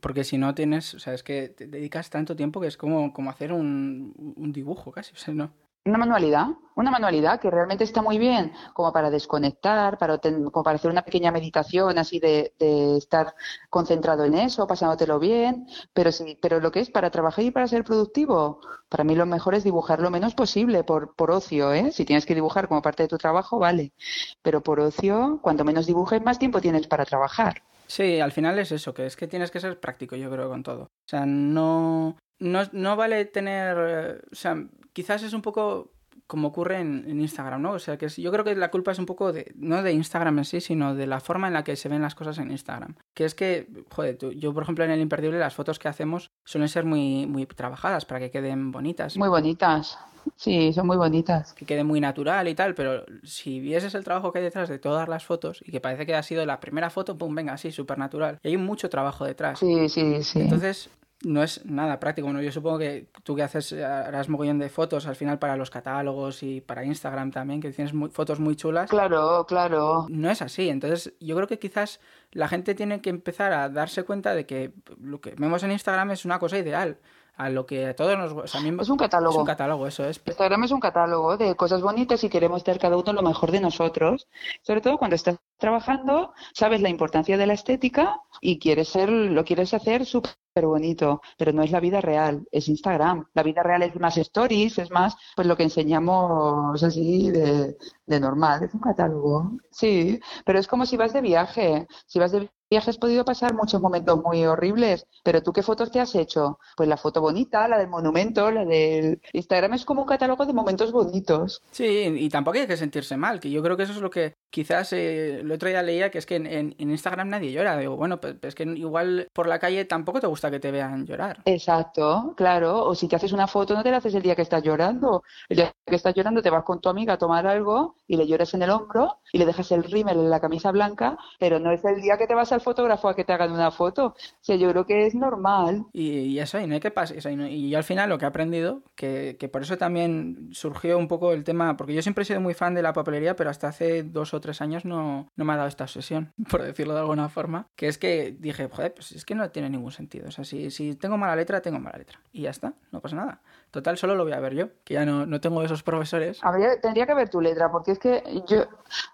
porque 0.01 0.25
si 0.25 0.39
no 0.39 0.55
tienes, 0.55 0.95
o 0.95 0.99
sea, 0.99 1.13
es 1.13 1.23
que 1.23 1.49
te 1.49 1.67
dedicas 1.67 2.09
tanto 2.09 2.37
tiempo 2.37 2.61
que 2.61 2.69
es 2.69 2.79
como, 2.79 3.13
como 3.13 3.29
hacer 3.31 3.53
un, 3.53 4.35
un 4.37 4.53
dibujo 4.53 4.93
casi, 4.93 5.13
o 5.13 5.19
sea, 5.19 5.35
no. 5.35 5.53
Una 5.85 5.99
manualidad, 5.99 6.47
una 6.77 6.93
manualidad 6.93 7.41
que 7.41 7.51
realmente 7.51 7.83
está 7.83 8.03
muy 8.03 8.17
bien 8.17 8.53
como 8.73 8.93
para 8.93 9.11
desconectar, 9.11 9.99
para, 9.99 10.19
como 10.19 10.63
para 10.63 10.77
hacer 10.77 10.93
una 10.93 11.03
pequeña 11.03 11.33
meditación 11.33 11.99
así 11.99 12.21
de, 12.21 12.53
estar 12.97 13.35
concentrado 13.69 14.25
en 14.25 14.35
eso, 14.35 14.67
pasándotelo 14.69 15.19
bien, 15.19 15.67
pero 15.93 16.13
sí, 16.13 16.39
pero 16.41 16.61
lo 16.61 16.71
que 16.71 16.79
es 16.79 16.91
para 16.91 17.11
trabajar 17.11 17.45
y 17.45 17.51
para 17.51 17.67
ser 17.67 17.83
productivo, 17.83 18.61
para 18.89 19.03
mí 19.03 19.17
lo 19.17 19.27
mejor 19.27 19.57
es 19.57 19.65
dibujar 19.65 20.01
lo 20.01 20.11
menos 20.11 20.35
posible 20.35 20.85
por, 20.85 21.17
por 21.17 21.33
ocio, 21.33 21.73
¿eh? 21.73 21.91
Si 21.91 22.05
tienes 22.05 22.27
que 22.27 22.37
dibujar 22.37 22.69
como 22.69 22.81
parte 22.81 23.03
de 23.03 23.09
tu 23.09 23.19
trabajo, 23.19 23.59
vale, 23.59 23.93
pero 24.41 24.63
por 24.63 24.79
ocio, 24.79 25.41
cuanto 25.43 25.65
menos 25.65 25.87
dibujes, 25.87 26.23
más 26.23 26.39
tiempo 26.39 26.61
tienes 26.61 26.87
para 26.87 27.05
trabajar. 27.05 27.63
Sí, 27.89 28.21
al 28.21 28.33
final 28.33 28.59
es 28.61 28.71
eso, 28.71 28.95
que 28.95 29.05
es 29.05 29.17
que 29.17 29.27
tienes 29.27 29.51
que 29.51 29.61
ser 29.61 29.81
práctico, 29.81 30.15
yo 30.15 30.31
creo, 30.31 30.49
con 30.49 30.63
todo. 30.63 30.85
O 30.85 31.09
sea, 31.09 31.27
no, 31.27 32.17
no, 32.39 32.63
no 32.73 32.97
vale 32.97 33.25
tener, 33.27 33.77
eh, 33.79 34.21
o 34.31 34.35
sea, 34.35 34.57
quizás 34.93 35.23
es 35.23 35.33
un 35.33 35.43
poco 35.43 35.93
como 36.27 36.49
ocurre 36.49 36.81
en, 36.81 37.21
Instagram, 37.21 37.61
¿no? 37.61 37.73
O 37.73 37.79
sea, 37.79 37.99
que 37.99 38.09
yo 38.09 38.31
creo 38.33 38.45
que 38.45 38.55
la 38.55 38.71
culpa 38.71 38.93
es 38.93 38.99
un 38.99 39.07
poco 39.07 39.33
de, 39.33 39.53
no 39.55 39.83
de 39.83 39.93
Instagram 39.93 40.39
en 40.39 40.45
sí, 40.45 40.61
sino 40.61 40.95
de 40.95 41.07
la 41.07 41.21
forma 41.21 41.49
en 41.49 41.55
la 41.55 41.65
que 41.65 41.77
se 41.77 41.89
ven 41.89 42.03
las 42.03 42.15
cosas 42.15 42.39
en 42.39 42.51
Instagram. 42.51 42.95
Que 43.15 43.25
es 43.25 43.35
que, 43.35 43.69
joder, 43.91 44.19
yo 44.37 44.55
por 44.55 44.63
ejemplo 44.63 44.85
en 44.85 44.91
el 44.91 45.01
Imperdible 45.01 45.39
las 45.39 45.55
fotos 45.55 45.79
que 45.79 45.89
hacemos 45.89 46.31
suelen 46.45 46.69
ser 46.69 46.85
muy, 46.85 47.27
muy 47.27 47.47
trabajadas 47.47 48.05
para 48.05 48.21
que 48.21 48.31
queden 48.31 48.73
bonitas. 48.73 49.17
Muy 49.17 49.29
bonitas. 49.29 49.99
Sí, 50.37 50.73
son 50.73 50.87
muy 50.87 50.97
bonitas. 50.97 51.53
Que 51.53 51.67
quede 51.67 51.85
muy 51.85 52.01
natural 52.01 52.49
y 52.49 52.55
tal, 52.55 52.75
pero 52.75 53.05
si 53.25 53.61
vieses 53.61 53.95
el 53.95 54.05
trabajo 54.05 54.33
que 54.33 54.39
hay 54.39 54.45
detrás 54.45 54.69
de 54.69 54.79
todas 54.79 55.09
las 55.09 55.25
fotos 55.25 55.63
y 55.67 55.71
que 55.71 55.81
parece 55.81 56.07
que 56.07 56.15
ha 56.15 56.23
sido 56.23 56.47
la 56.47 56.61
primera 56.61 56.91
foto, 56.91 57.19
pum, 57.19 57.35
venga, 57.35 57.53
así, 57.53 57.73
súper 57.73 57.99
natural. 57.99 58.39
Y 58.43 58.49
hay 58.49 58.57
mucho 58.57 58.89
trabajo 58.89 59.25
detrás. 59.25 59.59
Sí, 59.59 59.89
sí, 59.89 60.23
sí. 60.23 60.41
Entonces, 60.41 60.91
no 61.25 61.43
es 61.43 61.65
nada 61.65 62.01
práctico. 62.01 62.27
Bueno, 62.27 62.43
yo 62.43 62.53
supongo 62.53 62.79
que 62.79 63.09
tú 63.23 63.35
que 63.35 63.43
haces, 63.43 63.73
harás 63.73 64.29
mogollón 64.29 64.59
de 64.59 64.69
fotos 64.69 65.07
al 65.07 65.17
final 65.17 65.39
para 65.39 65.57
los 65.57 65.71
catálogos 65.71 66.43
y 66.43 66.61
para 66.61 66.85
Instagram 66.85 67.31
también, 67.31 67.61
que 67.61 67.71
tienes 67.71 67.93
fotos 68.13 68.41
muy 68.41 68.57
chulas. 68.57 68.91
Claro, 68.91 69.45
claro. 69.47 70.07
No 70.09 70.31
es 70.31 70.43
así. 70.43 70.69
Entonces, 70.69 71.15
yo 71.21 71.35
creo 71.37 71.49
que 71.49 71.59
quizás 71.59 72.01
la 72.33 72.49
gente 72.49 72.75
tiene 72.75 73.01
que 73.01 73.11
empezar 73.11 73.53
a 73.53 73.69
darse 73.69 74.05
cuenta 74.05 74.35
de 74.35 74.47
que 74.47 74.73
lo 75.01 75.21
que 75.21 75.35
vemos 75.37 75.63
en 75.63 75.73
Instagram 75.73 76.11
es 76.13 76.25
una 76.25 76.39
cosa 76.39 76.59
ideal 76.59 76.99
a 77.37 77.49
lo 77.49 77.67
que 77.67 77.87
a 77.87 77.97
todos 77.97 78.17
nos... 78.19 78.33
O 78.33 78.45
es 78.45 78.89
un 78.89 78.97
catálogo. 78.97 79.33
Es 79.33 79.39
un 79.39 79.47
catálogo, 79.47 79.87
eso 79.87 80.05
es. 80.05 80.21
Instagram 80.27 80.65
es 80.65 80.71
un 80.71 80.81
catálogo 80.81 81.37
de 81.37 81.55
cosas 81.57 81.81
bonitas 81.81 82.23
y 82.25 82.29
queremos 82.29 82.63
tener 82.63 82.81
cada 82.81 82.97
uno 82.97 83.13
lo 83.13 83.23
mejor 83.23 83.51
de 83.51 83.61
nosotros. 83.61 84.29
Sobre 84.63 84.81
todo 84.81 84.99
cuando 84.99 85.17
estás 85.17 85.37
trabajando, 85.59 86.35
sabes 86.53 86.83
la 86.83 86.89
importancia 86.89 87.37
de 87.39 87.47
la 87.47 87.55
estética 87.55 88.21
y 88.41 88.59
quieres 88.59 88.89
ser, 88.89 89.09
lo 89.09 89.45
quieres 89.45 89.73
hacer 89.73 90.05
súper 90.05 90.33
bonito, 90.61 91.23
pero 91.39 91.53
no 91.53 91.63
es 91.63 91.71
la 91.71 91.81
vida 91.81 92.01
real, 92.01 92.47
es 92.51 92.69
Instagram. 92.69 93.27
La 93.35 93.43
vida 93.43 93.63
real 93.63 93.83
es 93.83 93.97
más 93.97 94.17
stories, 94.19 94.79
es 94.79 94.91
más 94.91 95.17
pues 95.35 95.47
lo 95.47 95.57
que 95.57 95.63
enseñamos 95.65 96.83
así 96.83 97.31
de, 97.31 97.77
de 98.07 98.21
normal, 98.21 98.65
es 98.65 98.75
un 98.75 98.81
catálogo. 98.81 99.53
Sí, 99.71 100.21
pero 100.45 100.59
es 100.59 100.67
como 100.69 100.87
si 100.87 100.97
vas 100.97 101.13
de 101.13 101.21
viaje. 101.23 101.87
Si 102.07 102.19
vas 102.19 102.33
de 102.33 102.51
viaje 102.73 102.91
has 102.91 102.99
podido 102.99 103.25
pasar 103.25 103.55
muchos 103.55 103.81
momentos 103.81 104.23
muy 104.23 104.47
horribles, 104.47 105.07
pero 105.23 105.43
tú 105.43 105.53
qué 105.53 105.63
fotos 105.63 105.91
te 105.91 106.01
has 106.01 106.15
hecho? 106.15 106.59
Pues 106.77 106.89
la 106.89 106.97
foto 106.97 107.21
bonita, 107.21 107.69
la 107.69 107.79
del 107.79 107.89
monumento, 107.89 108.51
la 108.51 108.65
del 108.65 109.21
Instagram 109.33 109.75
es 109.75 109.85
como 109.85 110.03
un 110.03 110.09
catálogo 110.09 110.47
de 110.47 110.55
momentos 110.55 110.91
bonitos. 110.91 111.63
Sí, 111.71 111.85
y 111.85 112.29
tampoco 112.31 112.59
hay 112.59 112.67
que 112.67 112.77
sentirse 112.79 113.17
mal, 113.17 113.41
que 113.41 113.51
yo 113.51 113.63
creo 113.63 113.77
que 113.77 113.83
eso 113.83 113.93
es 113.93 114.01
lo 114.01 114.11
que 114.11 114.35
quizás 114.51 114.93
eh, 114.95 115.41
el 115.41 115.53
otro 115.53 115.69
día 115.69 115.83
leía 115.83 116.11
que 116.11 116.19
es 116.19 116.27
que 116.27 116.37
en, 116.37 116.75
Instagram 116.79 117.29
nadie 117.29 117.53
llora. 117.53 117.77
Digo, 117.77 117.97
bueno, 117.97 118.21
pues, 118.21 118.37
es 118.43 118.55
que 118.55 118.65
igual 118.65 119.29
por 119.33 119.47
la 119.47 119.59
calle 119.59 119.85
tampoco 119.85 120.21
te 120.21 120.27
gusta 120.27 120.42
que 120.51 120.61
te 120.61 120.71
vean 120.71 121.07
llorar. 121.07 121.43
Exacto, 121.45 122.35
claro. 122.37 122.85
O 122.85 122.95
si 122.95 123.09
te 123.09 123.17
haces 123.17 123.33
una 123.33 123.47
foto, 123.47 123.75
no 123.75 123.83
te 123.83 123.91
la 123.91 123.99
haces 123.99 124.15
el 124.15 124.23
día 124.23 124.35
que 124.35 124.43
estás 124.43 124.63
llorando. 124.63 125.23
El 125.49 125.57
día 125.59 125.73
que 125.87 125.97
estás 125.97 126.15
llorando 126.15 126.43
te 126.43 126.51
vas 126.51 126.65
con 126.65 126.81
tu 126.81 126.89
amiga 126.89 127.15
a 127.15 127.19
tomar 127.19 127.47
algo 127.47 127.97
y 128.07 128.17
le 128.17 128.27
lloras 128.27 128.55
en 128.55 128.63
el 128.63 128.71
hombro 128.71 129.19
y 129.33 129.39
le 129.39 129.47
dejas 129.47 129.73
el 129.73 129.85
rímel 129.85 130.19
en 130.19 130.31
la 130.31 130.41
camisa 130.41 130.71
blanca, 130.73 131.17
pero 131.39 131.59
no 131.59 131.73
es 131.73 131.85
el 131.85 132.01
día 132.01 132.17
que 132.17 132.27
te 132.27 132.35
vas 132.35 132.53
al 132.53 132.61
fotógrafo 132.61 133.09
a 133.09 133.17
que 133.17 133.25
te 133.25 133.33
hagan 133.33 133.53
una 133.53 133.71
foto. 133.71 134.07
O 134.07 134.15
sea, 134.41 134.57
yo 134.57 134.71
creo 134.71 134.87
que 134.87 135.07
es 135.07 135.15
normal. 135.15 135.85
Y, 135.93 136.39
eso 136.39 136.59
ahí, 136.59 136.67
no 136.67 136.75
hay 136.75 136.81
que 136.81 136.91
pasar. 136.91 137.17
y, 137.17 137.71
yo 137.71 137.79
al 137.79 137.85
final 137.85 138.09
lo 138.09 138.19
que 138.19 138.25
he 138.25 138.29
aprendido, 138.29 138.83
que, 138.95 139.37
que 139.39 139.49
por 139.49 139.63
eso 139.63 139.79
también 139.79 140.51
surgió 140.53 140.99
un 140.99 141.09
poco 141.09 141.33
el 141.33 141.45
tema, 141.45 141.77
porque 141.77 141.95
yo 141.95 142.03
siempre 142.03 142.23
he 142.23 142.25
sido 142.25 142.41
muy 142.41 142.55
fan 142.55 142.75
de 142.75 142.83
la 142.83 142.93
papelería, 142.93 143.37
pero 143.37 143.51
hasta 143.51 143.69
hace 143.69 144.03
dos 144.03 144.35
o 144.35 144.41
tres 144.41 144.61
años 144.61 144.85
no, 144.85 145.29
no 145.37 145.45
me 145.45 145.53
ha 145.53 145.57
dado 145.57 145.69
esta 145.69 145.85
obsesión, 145.85 146.33
por 146.51 146.63
decirlo 146.63 146.95
de 146.95 147.01
alguna 147.01 147.29
forma, 147.29 147.69
que 147.77 147.89
es 147.89 147.99
que 147.99 148.37
dije, 148.39 148.69
joder, 148.69 148.95
pues 148.95 149.13
es 149.13 149.25
que 149.25 149.35
no 149.35 149.49
tiene 149.51 149.71
ningún 149.71 149.93
sentido. 149.93 150.29
O 150.39 150.45
sea, 150.45 150.71
si, 150.71 150.95
tengo 150.97 151.17
mala 151.19 151.37
letra, 151.37 151.61
tengo 151.61 151.79
mala 151.79 151.99
letra. 151.99 152.19
Y 152.33 152.43
ya 152.43 152.51
está, 152.51 152.73
no 152.91 153.01
pasa 153.01 153.17
nada. 153.17 153.41
Total, 153.71 153.97
solo 153.97 154.15
lo 154.15 154.25
voy 154.25 154.33
a 154.33 154.41
ver 154.41 154.55
yo, 154.55 154.69
que 154.85 154.95
ya 154.95 155.05
no, 155.05 155.27
no 155.27 155.41
tengo 155.41 155.63
esos 155.63 155.83
profesores. 155.83 156.41
tendría 156.81 157.07
que 157.07 157.15
ver 157.15 157.29
tu 157.29 157.41
letra, 157.41 157.71
porque 157.71 157.93
es 157.93 157.99
que 157.99 158.23
yo, 158.47 158.65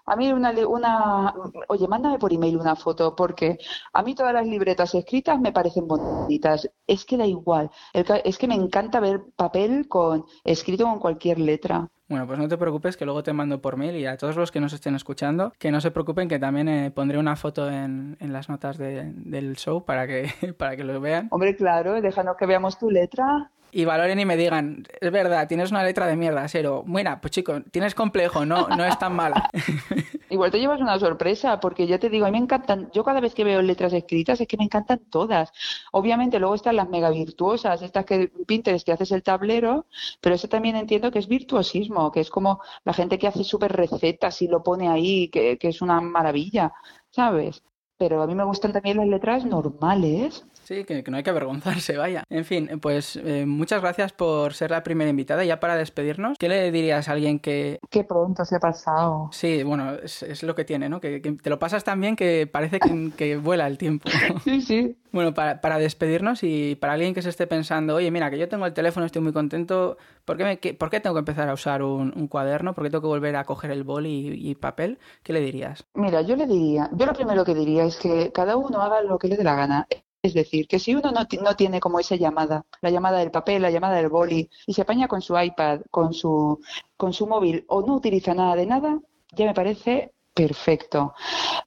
a 0.05 0.15
mí 0.15 0.31
una, 0.31 0.51
una, 0.67 1.33
oye, 1.67 1.87
mándame 1.87 2.19
por 2.19 2.33
email 2.33 2.57
una 2.57 2.75
foto, 2.75 3.15
porque 3.15 3.57
a 3.93 4.03
mí 4.03 4.15
todas 4.15 4.33
las 4.33 4.45
libretas 4.45 4.95
escritas 4.95 5.39
me 5.39 5.51
parecen 5.51 5.87
bonitas. 5.87 6.69
Es 6.87 7.05
que 7.05 7.17
da 7.17 7.25
igual, 7.25 7.69
es 7.93 8.37
que 8.37 8.47
me 8.47 8.55
encanta 8.55 8.99
ver 8.99 9.21
papel 9.35 9.87
con 9.87 10.25
escrito 10.43 10.85
con 10.85 10.99
cualquier 10.99 11.39
letra. 11.39 11.89
Bueno, 12.09 12.25
pues 12.25 12.39
no 12.39 12.47
te 12.47 12.57
preocupes 12.57 12.97
que 12.97 13.05
luego 13.05 13.21
te 13.21 13.33
mando 13.33 13.61
por 13.61 13.77
mail 13.77 13.95
y 13.95 14.07
a 14.07 14.17
todos 14.17 14.35
los 14.35 14.51
que 14.51 14.59
nos 14.59 14.73
estén 14.73 14.95
escuchando, 14.95 15.53
que 15.59 15.69
no 15.69 15.79
se 15.79 15.91
preocupen 15.91 16.27
que 16.27 16.39
también 16.39 16.67
eh, 16.67 16.89
pondré 16.89 17.19
una 17.19 17.35
foto 17.35 17.69
en, 17.69 18.17
en 18.19 18.33
las 18.33 18.49
notas 18.49 18.79
del 18.79 19.55
show 19.57 19.85
para 19.85 20.07
que, 20.07 20.29
para 20.57 20.75
que 20.75 20.83
lo 20.83 20.99
vean. 20.99 21.27
Hombre, 21.29 21.55
claro, 21.55 22.01
déjanos 22.01 22.35
que 22.35 22.47
veamos 22.47 22.79
tu 22.79 22.89
letra 22.89 23.51
y 23.71 23.85
valoren 23.85 24.19
y 24.19 24.25
me 24.25 24.37
digan, 24.37 24.85
es 24.99 25.11
verdad, 25.11 25.47
tienes 25.47 25.69
una 25.71 25.83
letra 25.83 26.07
de 26.07 26.15
mierda, 26.15 26.47
Cero. 26.47 26.83
Mira, 26.87 27.21
pues 27.21 27.31
chico, 27.31 27.61
tienes 27.71 27.93
complejo, 27.93 28.45
no, 28.45 28.67
no 28.69 28.83
es 28.85 28.97
tan 28.97 29.15
mala. 29.15 29.49
Igual 30.29 30.51
te 30.51 30.59
llevas 30.59 30.79
una 30.79 30.99
sorpresa, 30.99 31.59
porque 31.59 31.87
ya 31.87 31.97
te 31.99 32.09
digo, 32.09 32.25
a 32.25 32.29
mí 32.29 32.37
me 32.37 32.43
encantan, 32.43 32.91
yo 32.91 33.03
cada 33.03 33.19
vez 33.19 33.33
que 33.33 33.43
veo 33.43 33.61
letras 33.61 33.93
escritas 33.93 34.39
es 34.39 34.47
que 34.47 34.57
me 34.57 34.63
encantan 34.63 34.99
todas. 35.09 35.51
Obviamente 35.91 36.39
luego 36.39 36.55
están 36.55 36.75
las 36.75 36.89
mega 36.89 37.09
virtuosas, 37.09 37.81
estas 37.81 38.05
que 38.05 38.27
Pinterest 38.47 38.85
te 38.85 38.91
haces 38.91 39.11
el 39.11 39.23
tablero, 39.23 39.87
pero 40.21 40.35
eso 40.35 40.47
también 40.47 40.75
entiendo 40.75 41.11
que 41.11 41.19
es 41.19 41.27
virtuosismo, 41.27 42.11
que 42.11 42.19
es 42.21 42.29
como 42.29 42.61
la 42.85 42.93
gente 42.93 43.17
que 43.17 43.27
hace 43.27 43.43
súper 43.43 43.71
recetas 43.73 44.41
y 44.41 44.47
lo 44.47 44.63
pone 44.63 44.87
ahí, 44.87 45.29
que, 45.29 45.57
que 45.57 45.69
es 45.69 45.81
una 45.81 45.99
maravilla, 46.01 46.73
¿sabes? 47.09 47.63
Pero 47.97 48.21
a 48.21 48.27
mí 48.27 48.35
me 48.35 48.45
gustan 48.45 48.71
también 48.71 48.97
las 48.97 49.07
letras 49.07 49.45
normales. 49.45 50.45
Sí, 50.69 50.83
que, 50.83 51.03
no 51.09 51.17
hay 51.17 51.23
que 51.23 51.31
avergonzarse, 51.31 51.97
vaya. 51.97 52.23
En 52.29 52.45
fin, 52.45 52.79
pues 52.79 53.15
eh, 53.15 53.47
muchas 53.47 53.81
gracias 53.81 54.13
por 54.13 54.53
ser 54.53 54.69
la 54.69 54.83
primera 54.83 55.09
invitada. 55.09 55.43
Ya 55.43 55.59
para 55.59 55.75
despedirnos, 55.75 56.37
¿qué 56.37 56.47
le 56.47 56.71
dirías 56.71 57.09
a 57.09 57.13
alguien 57.13 57.39
que... 57.39 57.79
Qué 57.89 58.03
pronto 58.03 58.45
se 58.45 58.57
ha 58.57 58.59
pasado. 58.59 59.29
Sí, 59.31 59.63
bueno, 59.63 59.93
es, 59.95 60.43
lo 60.43 60.53
que 60.53 60.65
tiene, 60.65 60.87
¿no? 60.87 61.01
Que, 61.01 61.21
te 61.21 61.49
lo 61.49 61.57
pasas 61.57 61.83
tan 61.83 61.99
bien 61.99 62.15
que 62.15 62.45
parece 62.45 62.79
que, 63.17 63.37
vuela 63.37 63.65
el 63.65 63.79
tiempo. 63.79 64.07
sí, 64.43 64.61
sí. 64.61 64.95
Bueno, 65.11 65.33
para, 65.33 65.59
para, 65.59 65.79
despedirnos 65.79 66.43
y 66.43 66.75
para 66.75 66.93
alguien 66.93 67.15
que 67.15 67.23
se 67.23 67.29
esté 67.29 67.47
pensando, 67.47 67.95
oye, 67.95 68.11
mira, 68.11 68.29
que 68.29 68.37
yo 68.37 68.47
tengo 68.47 68.67
el 68.67 68.73
teléfono, 68.73 69.07
estoy 69.07 69.23
muy 69.23 69.33
contento, 69.33 69.97
¿por 70.23 70.37
qué, 70.37 70.43
me, 70.43 70.73
¿por 70.75 70.91
qué 70.91 70.99
tengo 70.99 71.15
que 71.15 71.21
empezar 71.21 71.49
a 71.49 71.53
usar 71.53 71.81
un, 71.81 72.27
cuaderno? 72.27 72.75
¿Por 72.75 72.83
qué 72.83 72.91
tengo 72.91 73.01
que 73.01 73.07
volver 73.07 73.35
a 73.37 73.43
coger 73.43 73.71
el 73.71 73.83
bol 73.83 74.05
y, 74.05 74.53
papel? 74.53 74.99
¿Qué 75.23 75.33
le 75.33 75.41
dirías? 75.41 75.83
Mira, 75.95 76.21
yo 76.21 76.35
le 76.35 76.45
diría, 76.45 76.91
yo 76.93 77.07
lo 77.07 77.13
primero 77.13 77.43
que 77.43 77.55
diría 77.55 77.85
es 77.85 77.95
que 77.97 78.31
cada 78.31 78.55
uno 78.55 78.83
haga 78.83 79.01
lo 79.01 79.17
que 79.17 79.29
le 79.29 79.35
dé 79.35 79.43
la 79.43 79.55
gana. 79.55 79.87
Es 80.21 80.33
decir, 80.33 80.67
que 80.67 80.79
si 80.79 80.95
uno 80.95 81.11
no, 81.11 81.21
no, 81.41 81.55
tiene 81.55 81.79
como 81.79 81.99
esa 81.99 82.15
llamada, 82.15 82.65
la 82.81 82.89
llamada 82.89 83.19
del 83.19 83.31
papel, 83.31 83.61
la 83.61 83.71
llamada 83.71 83.95
del 83.95 84.09
boli, 84.09 84.49
y 84.67 84.73
se 84.73 84.81
apaña 84.81 85.07
con 85.07 85.21
su 85.21 85.39
iPad, 85.39 85.81
con 85.89 86.13
su, 86.13 86.59
con 86.97 87.13
su 87.13 87.25
móvil 87.25 87.63
o 87.67 87.81
no 87.81 87.95
utiliza 87.95 88.33
nada 88.33 88.55
de 88.55 88.65
nada, 88.65 88.99
ya 89.31 89.45
me 89.45 89.53
parece 89.53 90.13
perfecto. 90.33 91.13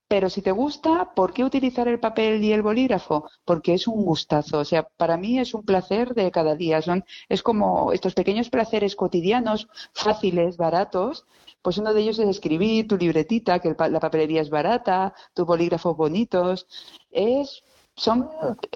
Pero 0.09 0.29
si 0.31 0.43
te 0.43 0.51
gusta, 0.53 1.15
¿por 1.15 1.33
qué 1.33 1.45
utilizar 1.45 1.89
el 1.89 2.01
papel 2.01 2.43
y 2.45 2.53
el 2.53 2.63
bolígrafo? 2.63 3.29
Porque 3.45 3.75
es 3.75 3.87
un 3.87 4.05
gustazo. 4.05 4.59
O 4.59 4.65
sea, 4.65 4.83
para 4.97 5.17
mí 5.17 5.39
es 5.39 5.55
un 5.55 5.63
placer 5.63 6.15
de 6.15 6.31
cada 6.31 6.55
día. 6.55 6.83
Son, 6.83 7.05
es 7.29 7.43
como 7.43 7.93
estos 7.93 8.15
pequeños 8.15 8.51
placeres 8.51 8.97
cotidianos, 8.97 9.69
fáciles, 9.95 10.57
baratos. 10.57 11.27
Pues 11.63 11.79
uno 11.79 11.95
de 11.95 12.01
ellos 12.03 12.19
es 12.19 12.29
escribir 12.29 12.89
tu 12.89 12.97
libretita, 12.97 13.59
que 13.61 13.75
la 13.79 14.01
papelería 14.01 14.43
es 14.43 14.51
barata, 14.51 15.15
tus 15.35 15.47
bolígrafos 15.47 15.97
bonitos. 15.97 16.67
Es 17.11 17.63
son 17.97 18.29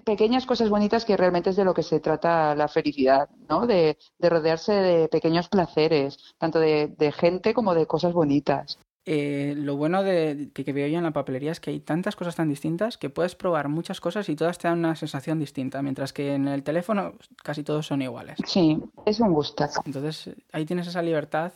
pequeñas 0.05 0.47
cosas 0.47 0.69
bonitas 0.69 1.05
que 1.05 1.17
realmente 1.17 1.51
es 1.51 1.57
de 1.57 1.65
lo 1.65 1.75
que 1.75 1.83
se 1.83 2.01
trata 2.01 2.55
la 2.55 2.69
felicidad, 2.69 3.29
¿no? 3.49 3.67
De, 3.67 3.97
rodearse 4.21 4.73
de 4.73 5.09
pequeños 5.09 5.49
placeres, 5.49 6.19
tanto 6.39 6.59
de, 6.59 7.13
gente 7.17 7.55
como 7.55 7.75
de 7.75 7.87
cosas 7.87 8.13
bonitas. 8.13 8.79
Eh, 9.09 9.55
lo 9.57 9.77
bueno 9.77 10.03
de 10.03 10.51
que, 10.53 10.73
veo 10.73 10.89
yo 10.89 10.99
en 10.99 11.05
la 11.05 11.13
papelería 11.13 11.53
es 11.53 11.61
que 11.61 11.71
hay 11.71 11.79
tantas 11.79 12.17
cosas 12.17 12.35
tan 12.35 12.49
distintas 12.49 12.99
que 12.99 13.09
puedes 13.09 13.37
probar 13.37 13.69
muchas 13.69 14.01
cosas 14.01 14.29
y 14.29 14.35
todas 14.35 14.59
te 14.59 14.67
dan 14.67 14.81
una 14.81 14.97
sensación 14.97 15.39
distinta, 15.39 15.81
mientras 15.81 16.13
que 16.13 16.35
en 16.35 16.49
el 16.49 16.65
teléfono 16.65 17.15
casi 17.45 17.63
todos 17.63 17.87
son 17.87 18.03
iguales. 18.03 18.37
Sí, 18.45 18.83
es 19.05 19.21
un 19.21 19.33
gustazo. 19.33 19.81
Entonces 19.87 20.35
ahí 20.53 20.67
tienes 20.67 20.89
esa 20.89 21.03
libertad, 21.03 21.53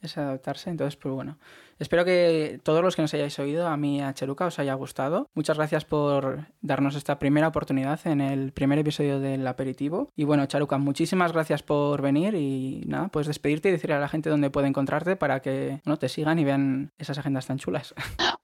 es 0.00 0.16
adaptarse, 0.16 0.70
entonces 0.70 0.96
pues 0.96 1.12
bueno. 1.12 1.36
Espero 1.78 2.04
que 2.04 2.60
todos 2.62 2.82
los 2.82 2.96
que 2.96 3.02
nos 3.02 3.14
hayáis 3.14 3.38
oído, 3.38 3.66
a 3.66 3.76
mí 3.76 4.00
a 4.00 4.14
Cheruca, 4.14 4.46
os 4.46 4.58
haya 4.58 4.74
gustado. 4.74 5.28
Muchas 5.34 5.56
gracias 5.56 5.84
por 5.84 6.46
darnos 6.60 6.94
esta 6.94 7.18
primera 7.18 7.48
oportunidad 7.48 8.00
en 8.06 8.20
el 8.20 8.52
primer 8.52 8.78
episodio 8.78 9.20
del 9.20 9.46
aperitivo. 9.46 10.10
Y 10.16 10.24
bueno, 10.24 10.46
Charuca, 10.46 10.78
muchísimas 10.78 11.32
gracias 11.32 11.62
por 11.62 12.02
venir 12.02 12.34
y 12.34 12.82
nada, 12.86 13.08
pues 13.08 13.26
despedirte 13.26 13.68
y 13.68 13.72
decir 13.72 13.92
a 13.92 14.00
la 14.00 14.08
gente 14.08 14.30
dónde 14.30 14.50
puede 14.50 14.68
encontrarte 14.68 15.16
para 15.16 15.40
que 15.40 15.80
no 15.84 15.98
te 15.98 16.08
sigan 16.08 16.38
y 16.38 16.44
vean 16.44 16.92
esas 16.98 17.18
agendas 17.18 17.46
tan 17.46 17.58
chulas. 17.58 17.94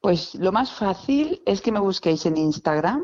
Pues 0.01 0.35
lo 0.35 0.51
más 0.51 0.73
fácil 0.73 1.43
es 1.45 1.61
que 1.61 1.73
me 1.73 1.79
busquéis 1.79 2.25
en 2.25 2.39
Instagram 2.39 3.03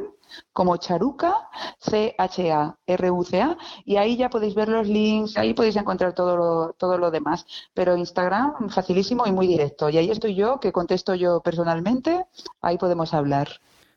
como 0.52 0.76
Charuca, 0.76 1.48
C-H-A-R-U-C-A, 1.78 3.56
y 3.84 3.96
ahí 3.96 4.16
ya 4.16 4.30
podéis 4.30 4.54
ver 4.54 4.68
los 4.68 4.88
links, 4.88 5.36
ahí 5.36 5.54
podéis 5.54 5.76
encontrar 5.76 6.14
todo 6.14 6.36
lo, 6.36 6.72
todo 6.74 6.98
lo 6.98 7.10
demás. 7.10 7.46
Pero 7.74 7.96
Instagram, 7.96 8.68
facilísimo 8.70 9.26
y 9.26 9.32
muy 9.32 9.46
directo. 9.46 9.88
Y 9.88 9.98
ahí 9.98 10.10
estoy 10.10 10.34
yo, 10.34 10.60
que 10.60 10.72
contesto 10.72 11.14
yo 11.14 11.40
personalmente, 11.40 12.26
ahí 12.60 12.78
podemos 12.78 13.14
hablar. 13.14 13.48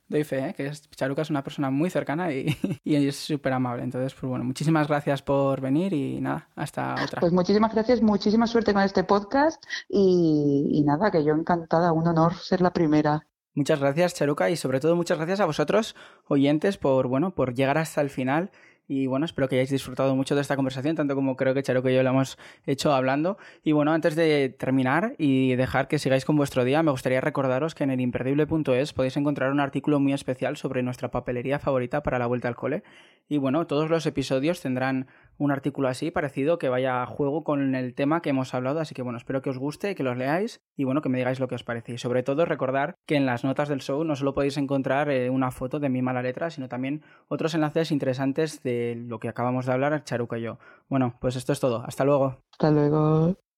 Doy 0.10 0.24
fe, 0.24 0.40
¿eh? 0.40 0.54
que 0.56 0.72
Charuca 0.96 1.22
es 1.22 1.30
una 1.30 1.44
persona 1.44 1.70
muy 1.70 1.92
cercana 1.92 2.34
y, 2.34 2.48
es 2.84 3.16
súper 3.16 3.54
amable. 3.54 3.84
Entonces, 3.84 4.16
pues 4.16 4.28
bueno, 4.28 4.44
muchísimas 4.44 4.88
gracias 4.88 5.22
por 5.22 5.62
venir 5.62 5.94
y 5.94 6.20
nada, 6.20 6.50
hasta 6.56 6.96
otra. 6.96 7.22
Pues 7.22 7.32
muchísimas 7.32 7.72
gracias, 7.72 8.02
muchísima 8.02 8.48
suerte 8.48 8.74
con 8.74 8.82
este 8.82 9.04
podcast 9.04 9.64
y, 9.88 10.68
y 10.74 10.82
nada, 10.82 11.12
que 11.12 11.24
yo 11.24 11.36
encantada, 11.36 11.94
un 11.94 12.08
honor 12.08 12.34
ser 12.34 12.62
la 12.62 12.74
primera. 12.74 13.29
Muchas 13.54 13.80
gracias, 13.80 14.14
Charuca, 14.14 14.50
y 14.50 14.56
sobre 14.56 14.80
todo 14.80 14.96
muchas 14.96 15.18
gracias 15.18 15.40
a 15.40 15.46
vosotros, 15.46 15.96
oyentes, 16.26 16.78
por 16.78 17.08
bueno, 17.08 17.32
por 17.36 17.54
llegar 17.54 17.78
hasta 17.78 18.02
el 18.02 18.10
final 18.10 18.52
y 18.90 19.06
bueno, 19.06 19.26
espero 19.28 19.48
que 19.48 19.56
hayáis 19.56 19.70
disfrutado 19.70 20.16
mucho 20.16 20.34
de 20.34 20.42
esta 20.42 20.56
conversación, 20.56 20.96
tanto 20.96 21.14
como 21.14 21.38
creo 21.38 21.54
que 21.54 21.62
Charo 21.62 21.88
y 21.88 21.94
yo 21.94 22.02
lo 22.02 22.10
hemos 22.10 22.40
hecho 22.66 22.92
hablando. 22.92 23.38
Y 23.64 23.72
bueno, 23.72 23.94
antes 23.94 24.16
de 24.16 24.50
terminar 24.50 25.14
y 25.20 25.56
dejar 25.56 25.88
que 25.88 26.00
sigáis 26.00 26.26
con 26.26 26.36
vuestro 26.38 26.64
día, 26.64 26.82
me 26.82 26.90
gustaría 26.90 27.22
recordaros 27.22 27.76
que 27.76 27.84
en 27.84 27.92
el 27.92 28.02
imperdible.es 28.02 28.94
podéis 28.94 29.16
encontrar 29.16 29.52
un 29.52 29.60
artículo 29.60 30.00
muy 30.00 30.14
especial 30.14 30.58
sobre 30.58 30.82
nuestra 30.82 31.12
papelería 31.12 31.60
favorita 31.60 32.02
para 32.02 32.18
la 32.18 32.26
vuelta 32.26 32.48
al 32.48 32.56
cole. 32.56 32.82
Y 33.28 33.38
bueno, 33.38 33.68
todos 33.68 33.92
los 33.92 34.08
episodios 34.08 34.60
tendrán 34.60 35.06
un 35.40 35.52
artículo 35.52 35.88
así, 35.88 36.12
parecido, 36.12 36.60
que 36.60 36.70
vaya 36.70 37.02
a 37.02 37.06
juego 37.08 37.44
con 37.44 37.74
el 37.74 37.96
tema 37.96 38.22
que 38.22 38.30
hemos 38.30 38.54
hablado. 38.54 38.80
Así 38.80 38.94
que 38.94 39.02
bueno, 39.02 39.18
espero 39.18 39.42
que 39.42 39.50
os 39.50 39.58
guste, 39.58 39.96
que 39.96 40.04
los 40.04 40.18
leáis 40.18 40.62
y 40.76 40.84
bueno, 40.84 41.02
que 41.02 41.10
me 41.10 41.18
digáis 41.18 41.40
lo 41.40 41.48
que 41.48 41.56
os 41.56 41.64
parece. 41.64 41.94
Y 41.94 41.98
sobre 41.98 42.22
todo 42.22 42.46
recordar 42.46 42.96
que 43.08 43.16
en 43.16 43.26
las 43.26 43.44
notas 43.44 43.70
del 43.70 43.82
show 43.82 44.04
no 44.04 44.16
solo 44.16 44.34
podéis 44.36 44.58
encontrar 44.58 45.10
eh, 45.10 45.30
una 45.30 45.50
foto 45.50 45.80
de 45.80 45.90
mi 45.90 46.02
mala 46.02 46.22
letra, 46.22 46.50
sino 46.52 46.68
también 46.70 47.02
otros 47.30 47.56
enlaces 47.56 47.92
interesantes 47.92 48.62
de 48.62 48.96
lo 48.96 49.20
que 49.20 49.30
acabamos 49.30 49.66
de 49.66 49.72
hablar, 49.72 50.04
Charuca 50.04 50.38
y 50.38 50.44
yo. 50.44 50.60
Bueno, 50.90 51.16
pues 51.22 51.36
esto 51.36 51.54
es 51.54 51.60
todo. 51.60 51.84
Hasta 51.88 52.04
luego. 52.04 52.38
Hasta 52.52 52.70
luego. 52.70 53.49